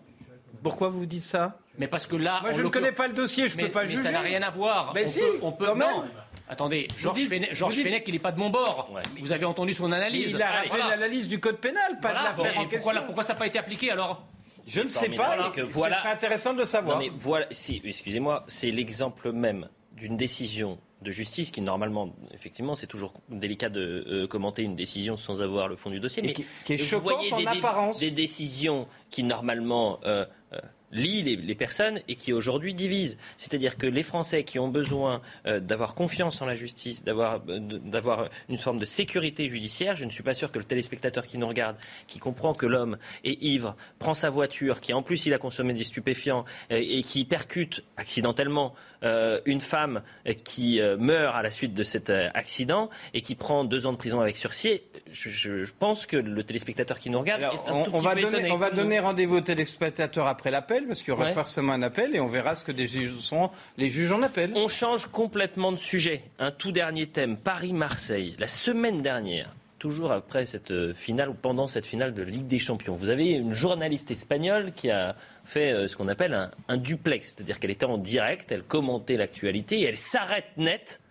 [0.64, 1.58] Pourquoi vous dites ça?
[1.78, 3.84] Mais parce que là, Moi, je ne connais pas le dossier, je ne peux pas
[3.84, 4.04] mais juger.
[4.04, 4.92] ça n'a rien à voir.
[4.96, 5.88] Mais on si, peut, on peut, quand même.
[5.90, 6.04] non.
[6.50, 8.90] Attendez, Georges Fenech, Georges Fenech, il n'est pas de mon bord.
[9.20, 10.32] Vous avez entendu son analyse.
[10.32, 12.92] Il a rappelé l'analyse du code pénal, pas de l'affaire en et question.
[12.92, 14.24] pourquoi, pourquoi ça n'a pas été appliqué alors?
[14.68, 15.36] Je ne sais pas.
[15.38, 15.96] C'est que voilà.
[15.98, 16.98] Ce serait intéressant de le savoir.
[16.98, 19.68] Non, mais voilà, si, excusez-moi, c'est l'exemple même
[19.98, 25.16] d'une décision de justice qui normalement, effectivement, c'est toujours délicat de euh, commenter une décision
[25.18, 28.00] sans avoir le fond du dossier, Et mais qui- qui est choquante en apparence.
[28.00, 30.60] des décisions qui normalement euh, euh,
[30.92, 33.18] lient les, les personnes et qui aujourd'hui divisent.
[33.38, 38.28] C'est-à-dire que les Français qui ont besoin euh, d'avoir confiance en la justice, d'avoir euh,
[38.50, 41.48] une forme de sécurité judiciaire, je ne suis pas sûr que le téléspectateur qui nous
[41.48, 41.76] regarde,
[42.08, 45.74] qui comprend que l'homme est ivre, prend sa voiture, qui en plus il a consommé
[45.74, 48.74] des stupéfiants euh, et qui percute accidentellement
[49.04, 50.02] euh, une femme
[50.44, 54.20] qui meurt à la suite de cet accident et qui prend deux ans de prison
[54.22, 54.82] avec sursis,
[55.12, 57.92] je, je- je pense que le téléspectateur qui nous regarde Alors, est un on, tout
[57.94, 61.00] on petit va peu donner, étonné, on va donner rendez-vous aux téléspectateurs après l'appel, parce
[61.00, 61.34] qu'il y aura Ouais.
[61.34, 64.52] forcément un appel, et on verra ce que des juges sont les juges en appel.
[64.56, 66.24] On change complètement de sujet.
[66.38, 68.36] Un tout dernier thème, Paris-Marseille.
[68.38, 72.60] La semaine dernière, toujours après cette euh, finale ou pendant cette finale de Ligue des
[72.60, 76.78] Champions, vous avez une journaliste espagnole qui a fait euh, ce qu'on appelle un, un
[76.78, 81.02] duplex, c'est-à-dire qu'elle était en direct, elle commentait l'actualité et elle s'arrête net.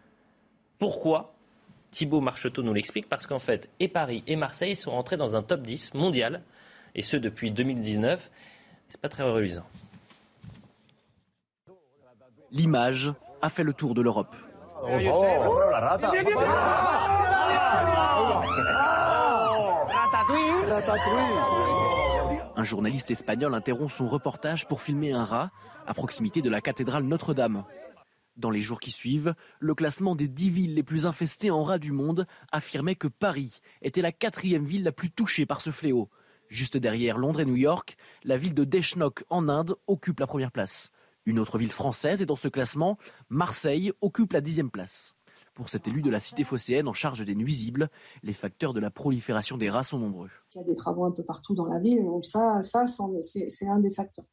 [0.79, 1.33] Pourquoi?
[1.93, 5.43] Thibaut Marcheteau nous l'explique parce qu'en fait, et Paris et Marseille sont rentrés dans un
[5.43, 6.43] top 10 mondial,
[6.95, 8.31] et ce depuis 2019.
[8.89, 9.67] C'est pas très reluisant.
[12.51, 14.35] L'image a fait le tour de l'Europe.
[22.57, 25.51] Un journaliste espagnol interrompt son reportage pour filmer un rat
[25.87, 27.65] à proximité de la cathédrale Notre-Dame.
[28.37, 31.79] Dans les jours qui suivent, le classement des dix villes les plus infestées en rats
[31.79, 36.09] du monde affirmait que Paris était la quatrième ville la plus touchée par ce fléau.
[36.49, 40.53] Juste derrière Londres et New York, la ville de Deshnok en Inde occupe la première
[40.53, 40.91] place.
[41.25, 42.99] Une autre ville française est dans ce classement,
[43.29, 45.15] Marseille occupe la dixième place.
[45.55, 47.89] Pour cet élu de la cité phocéenne en charge des nuisibles,
[48.23, 50.29] les facteurs de la prolifération des rats sont nombreux.
[50.55, 53.67] Il y a des travaux un peu partout dans la ville, donc ça, ça c'est
[53.67, 54.27] un des facteurs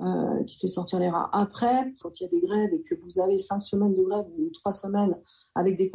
[0.00, 1.30] euh, qui fait sortir les rats.
[1.32, 4.26] Après, quand il y a des grèves et que vous avez cinq semaines de grève
[4.36, 5.16] ou trois semaines
[5.54, 5.90] avec des,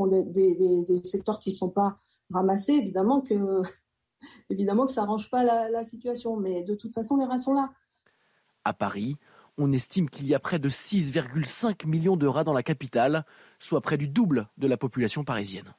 [0.55, 1.95] des- des secteurs qui ne sont pas
[2.31, 3.61] ramassés, évidemment que,
[4.49, 6.37] évidemment que ça n'arrange pas la, la situation.
[6.37, 7.71] Mais de toute façon, les rats sont là.
[8.65, 9.17] À Paris,
[9.57, 13.25] on estime qu'il y a près de 6,5 millions de rats dans la capitale,
[13.59, 15.73] soit près du double de la population parisienne.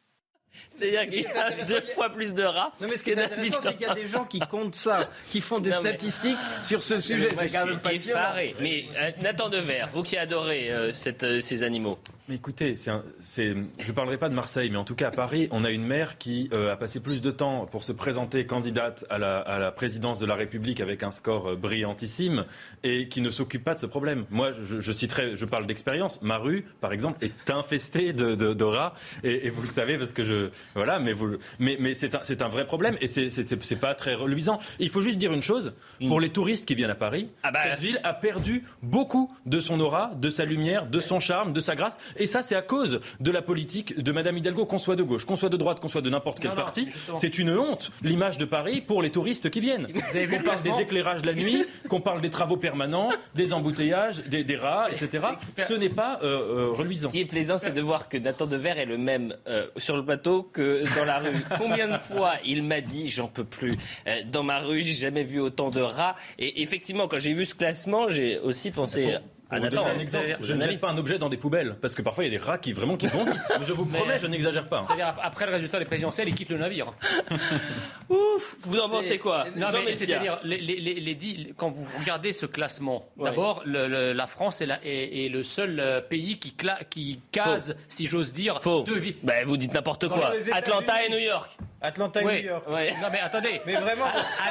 [0.70, 2.72] C'est-à-dire qu'il y a deux fois plus de rats.
[2.80, 5.08] Non, mais ce qui est intéressant, c'est qu'il y a des gens qui comptent ça,
[5.30, 7.28] qui font des Non, mais- statistiques sur ce sujet.
[7.32, 8.54] C'est je quand même.
[8.60, 11.98] Mais euh, Nathan Devers, vous qui adorez euh, cette, euh, ces animaux.
[12.28, 13.02] Mais écoutez, un-
[13.38, 13.52] je
[13.88, 16.18] ne parlerai pas de Marseille, mais en tout cas à Paris, on a une maire
[16.18, 19.72] qui euh, a passé plus de temps pour se présenter candidate à la, à la
[19.72, 22.44] présidence de la République avec un score euh, brillantissime
[22.82, 24.26] et qui ne s'occupe pas de ce problème.
[24.28, 26.20] Moi, je, je citerai, je parle d'expérience.
[26.20, 28.92] Ma rue, par exemple, est infestée de, de- de rats
[29.24, 32.48] et, et vous le savez parce que je voilà, mais vous, mais, mais c'est un,
[32.48, 34.58] vrai problème et c'est pas très reluisant.
[34.80, 35.72] Il faut juste dire une chose
[36.06, 39.60] pour les touristes qui viennent à Paris, Ah bah, cette ville a perdu beaucoup de
[39.60, 41.96] son aura, de sa lumière, de son charme, de sa grâce.
[42.18, 45.24] Et ça, c'est à cause de la politique de Madame Hidalgo, qu'on soit de gauche,
[45.24, 46.88] qu'on soit de droite, qu'on soit de n'importe quel Non, parti.
[47.14, 49.88] C'est une honte, l'image de Paris pour les touristes qui viennent.
[50.10, 53.52] avez vu qu'on le parle des éclairages la nuit, qu'on parle des travaux permanents, des
[53.52, 55.26] embouteillages, des, des rats, etc.
[55.68, 57.08] Ce n'est pas euh, euh, reluisant.
[57.08, 59.96] Ce qui est plaisant, c'est de voir que Nathan Devers est le même euh, sur
[59.96, 61.44] le plateau que dans la rue.
[61.58, 63.72] Combien de fois il m'a dit j'en peux plus.
[64.06, 66.16] Euh, dans ma rue, j'ai jamais vu autant de rats.
[66.38, 69.16] Et effectivement, quand j'ai vu ce classement, j'ai aussi pensé
[69.50, 72.02] Pour vous un exemple, je ne jette pas un objet dans des poubelles, parce que
[72.02, 73.50] parfois il y a des rats qui vraiment qui bondissent.
[73.62, 74.78] Je vous Mais- promets, je n'exagère pas.
[74.80, 74.84] hein.
[74.86, 76.92] C'est-à-dire, après le résultat des présidentielles, il quitte le navire.
[78.10, 79.46] Ouf Vous en pensez quoi?
[79.56, 80.06] Non, Jean mais Messia.
[80.06, 83.30] c'est-à-dire, les, les- les- les dix- quand vous regardez ce classement, Ouais.
[83.30, 86.84] d'abord, le- le- la France est, la- est- est le seul euh, pays qui, cla-
[86.88, 88.82] qui case, si j'ose dire, Faux.
[88.82, 89.16] deux villes.
[89.22, 90.32] Ben, vous dites n'importe quoi.
[90.52, 91.56] Atlanta et New York.
[91.80, 92.42] Atlanta et Oui.
[92.42, 92.64] New York.
[92.68, 93.60] Non, mais attendez.
[93.66, 94.50] Mais vraiment, Ah,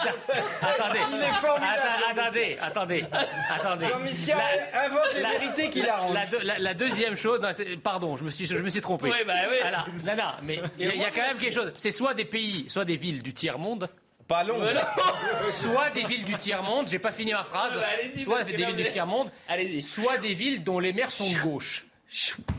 [0.61, 0.99] attendez.
[1.11, 1.81] Il est formidable,
[2.17, 3.05] Attendez, attendez,
[3.49, 3.85] attendez.
[4.29, 6.07] La- invente les la- vérités qu'il la-.
[6.13, 7.49] La, la- la deuxième chose, non,
[7.83, 9.09] pardon, je me suis, je me suis trompé.
[9.09, 9.57] Ouais, bah oui.
[9.61, 9.85] Voilà.
[10.05, 11.71] Non, non, mais il y, a- il y a quand même quelque chose.
[11.77, 13.89] C'est soit des pays, soit des villes du tiers monde.
[14.27, 14.59] Pas long.
[15.61, 17.77] Soit des villes du tiers monde, j'ai pas fini ma phrase.
[17.77, 19.81] Ouais, bah, soit des villes du êtes- tiers monde, Allez-y.
[19.81, 21.85] soit des villes dont les maires sont de gauche.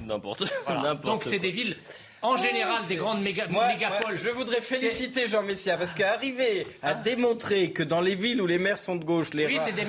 [0.07, 0.95] N'importe voilà.
[0.95, 1.77] Donc c'est des villes
[2.23, 4.17] en général des grandes méga mégapoles.
[4.19, 8.47] je voudrais féliciter Jean Messia parce qu'arriver à hein démontrer que dans les villes où
[8.47, 9.85] les maires sont de gauche, les oui, c'est des,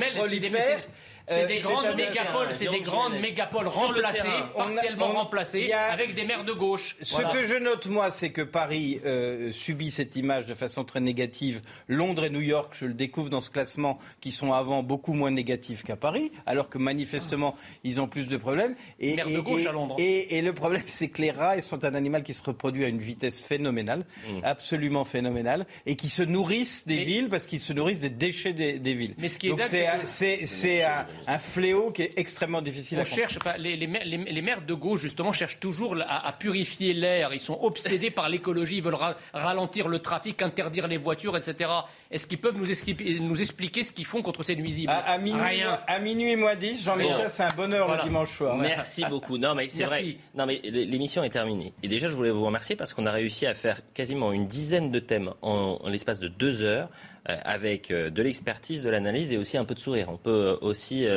[1.30, 6.54] c'est des, grandes mégapoles, c'est des grandes mégapoles remplacées, partiellement remplacées, avec des maires de
[6.54, 6.98] gauche.
[7.02, 11.00] Ce que je note, moi, c'est que Paris euh, subit cette image de façon très
[11.00, 11.62] négative.
[11.88, 15.32] Londres et New York, je le découvre dans ce classement, qui sont avant beaucoup moins
[15.32, 18.76] négatifs qu'à Paris, alors que manifestement, ils ont plus de problèmes.
[19.00, 19.96] Et, maire de gauche à Londres.
[20.00, 23.00] Et, le problème, c'est que les rats sont un animal qui se reproduit à une
[23.00, 24.40] vitesse phénoménale, mmh.
[24.44, 28.94] absolument phénoménale, et qui se nourrissent des villes parce qu'ils se nourrissent des déchets des,
[28.94, 29.16] villes.
[29.18, 30.84] Mais ce qui est c'est
[31.28, 35.02] un fléau qui est extrêmement difficile on à cherche, les, les, les, maires de gauche,
[35.02, 37.34] justement, cherchent toujours à, purifier l'air.
[37.34, 38.78] Ils sont obsédés par l'écologie.
[38.78, 38.98] Ils veulent
[39.34, 41.70] ralentir le trafic, interdire les voitures, etc.
[42.12, 45.42] Est-ce qu'ils peuvent nous expliquer, nous expliquer ce qu'ils font contre ces nuisibles à, minuit,
[45.42, 45.80] Rien.
[45.88, 48.56] À minuit moins 10, Jean-Michel, c'est un bonheur le dimanche soir.
[48.58, 49.38] Merci beaucoup.
[49.38, 50.18] Non, mais c'est vrai.
[50.36, 51.74] Non, mais l'émission est terminée.
[51.84, 54.92] Et déjà, je voulais vous remercier parce qu'on a réussi à faire quasiment une dizaine
[54.92, 56.90] de thèmes en l'espace de deux heures.
[57.30, 60.08] Euh, avec euh, de l'expertise, de l'analyse et aussi un peu de sourire.
[60.10, 61.08] On peut euh, aussi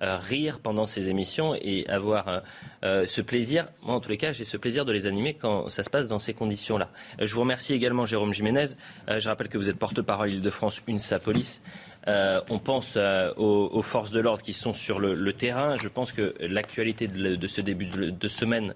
[0.00, 2.42] rire pendant ces émissions et avoir
[2.82, 3.68] ce plaisir.
[3.82, 6.08] Moi, en tous les cas, j'ai ce plaisir de les animer quand ça se passe
[6.08, 6.90] dans ces conditions-là.
[7.20, 8.66] Je vous remercie également, Jérôme Jiménez.
[9.08, 11.62] Je rappelle que vous êtes porte-parole Île-de-France UNSA Police.
[12.06, 12.98] on pense
[13.36, 15.76] aux, forces de l'ordre qui sont sur le, terrain.
[15.76, 18.74] Je pense que l'actualité de, ce début de semaine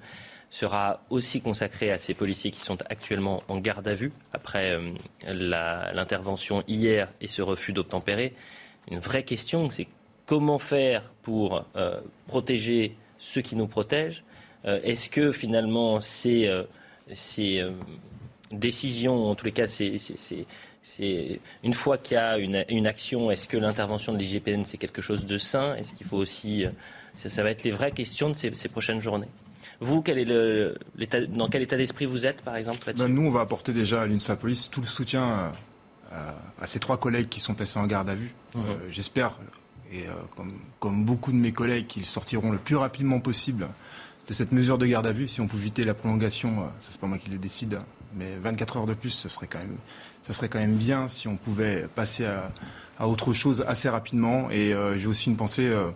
[0.51, 4.93] sera aussi consacré à ces policiers qui sont actuellement en garde à vue après euh,
[5.29, 8.35] l'intervention hier et ce refus d'obtempérer.
[8.91, 9.87] Une vraie question, c'est
[10.27, 14.25] comment faire pour euh, protéger ceux qui nous protègent?
[14.65, 16.51] Euh, Est-ce que finalement ces,
[18.51, 19.67] décisions, en tous les cas,
[21.63, 25.27] une fois qu'il y a une action, est-ce que l'intervention de l'IGPN c'est quelque chose
[25.27, 25.77] de sain?
[25.77, 26.65] Est-ce qu'il faut aussi
[27.15, 29.29] ça, va être les vraies questions de ces prochaines journées?
[29.81, 30.77] Vous, quel est le,
[31.29, 34.07] dans quel état d'esprit vous êtes, par exemple ben, Nous, on va apporter déjà à
[34.07, 35.53] l'UNSA Police tout le soutien
[36.13, 38.35] euh, à, ces trois collègues qui sont placés en garde à vue.
[38.57, 39.33] Euh, j'espère,
[39.91, 43.69] et euh, comme, comme, beaucoup de mes collègues, qu'ils sortiront le plus rapidement possible
[44.29, 45.29] de cette mesure de garde à vue.
[45.29, 47.79] Si on peut éviter la prolongation, ça c'est pas moi qui le décide,
[48.15, 49.77] mais 24 heures de plus, ça serait quand même,
[50.23, 52.51] ça serait quand même bien si on pouvait passer à,
[53.01, 54.51] à autre chose assez rapidement.
[54.51, 55.89] Et euh, j'ai aussi une pensée euh,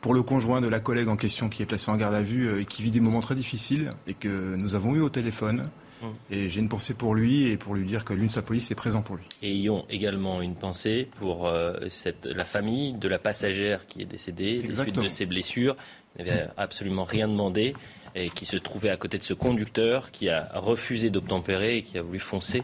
[0.00, 2.46] pour le conjoint de la collègue en question qui est placé en garde à vue
[2.46, 5.68] euh, et qui vit des moments très difficiles et que nous avons eu au téléphone.
[6.02, 6.14] Hum.
[6.30, 9.02] Et j'ai une pensée pour lui et pour lui dire que l'UNSA Police est présent
[9.02, 9.24] pour lui.
[9.42, 11.50] Et ayons également une pensée pour
[11.88, 15.76] cette, la famille de la passagère qui est décédée des suites de ses blessures.
[16.18, 17.74] Il n'avait absolument rien demandé
[18.14, 21.98] et qui se trouvait à côté de ce conducteur qui a refusé d'obtempérer et qui
[21.98, 22.62] a voulu foncer.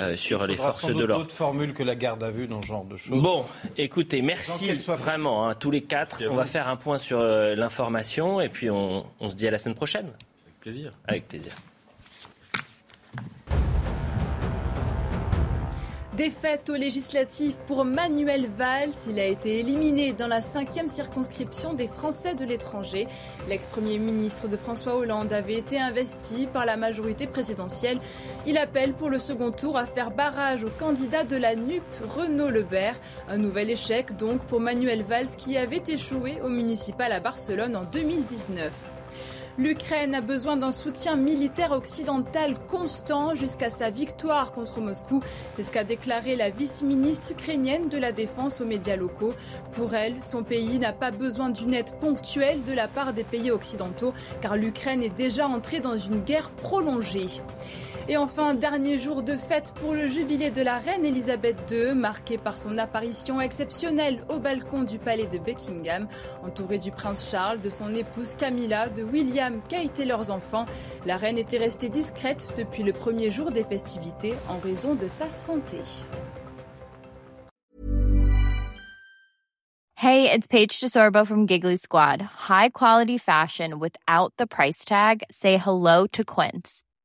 [0.00, 1.22] Euh, sur les forces de l'ordre.
[1.22, 3.22] d'autres formules que la garde à vue dans ce genre de choses.
[3.22, 3.44] Bon,
[3.76, 6.24] écoutez, merci vraiment, hein, tous les quatre.
[6.28, 9.52] On va faire un point sur euh, l'information et puis on, on se dit à
[9.52, 10.06] la semaine prochaine.
[10.06, 10.92] Avec plaisir.
[11.06, 11.52] Avec plaisir.
[16.16, 18.92] Défaite aux législatives pour Manuel Valls.
[19.08, 23.08] Il a été éliminé dans la cinquième circonscription des Français de l'étranger.
[23.48, 27.98] L'ex-premier ministre de François Hollande avait été investi par la majorité présidentielle.
[28.46, 31.82] Il appelle pour le second tour à faire barrage au candidat de la NUP,
[32.16, 32.94] Renaud Lebert.
[33.28, 37.82] Un nouvel échec donc pour Manuel Valls qui avait échoué au municipal à Barcelone en
[37.82, 38.93] 2019.
[39.56, 45.20] L'Ukraine a besoin d'un soutien militaire occidental constant jusqu'à sa victoire contre Moscou.
[45.52, 49.32] C'est ce qu'a déclaré la vice-ministre ukrainienne de la Défense aux médias locaux.
[49.70, 53.52] Pour elle, son pays n'a pas besoin d'une aide ponctuelle de la part des pays
[53.52, 57.28] occidentaux car l'Ukraine est déjà entrée dans une guerre prolongée.
[58.06, 62.36] Et enfin, dernier jour de fête pour le jubilé de la reine Elisabeth II, marqué
[62.36, 66.06] par son apparition exceptionnelle au balcon du palais de Buckingham,
[66.44, 70.66] entourée du prince Charles, de son épouse Camilla, de William, Kate et leurs enfants.
[71.06, 75.30] La reine était restée discrète depuis le premier jour des festivités en raison de sa
[75.30, 75.78] santé.
[79.96, 82.20] Hey, it's Paige DeSorbo from Giggly Squad.
[82.20, 85.22] High quality fashion without the price tag.
[85.30, 86.83] Say hello to Quince.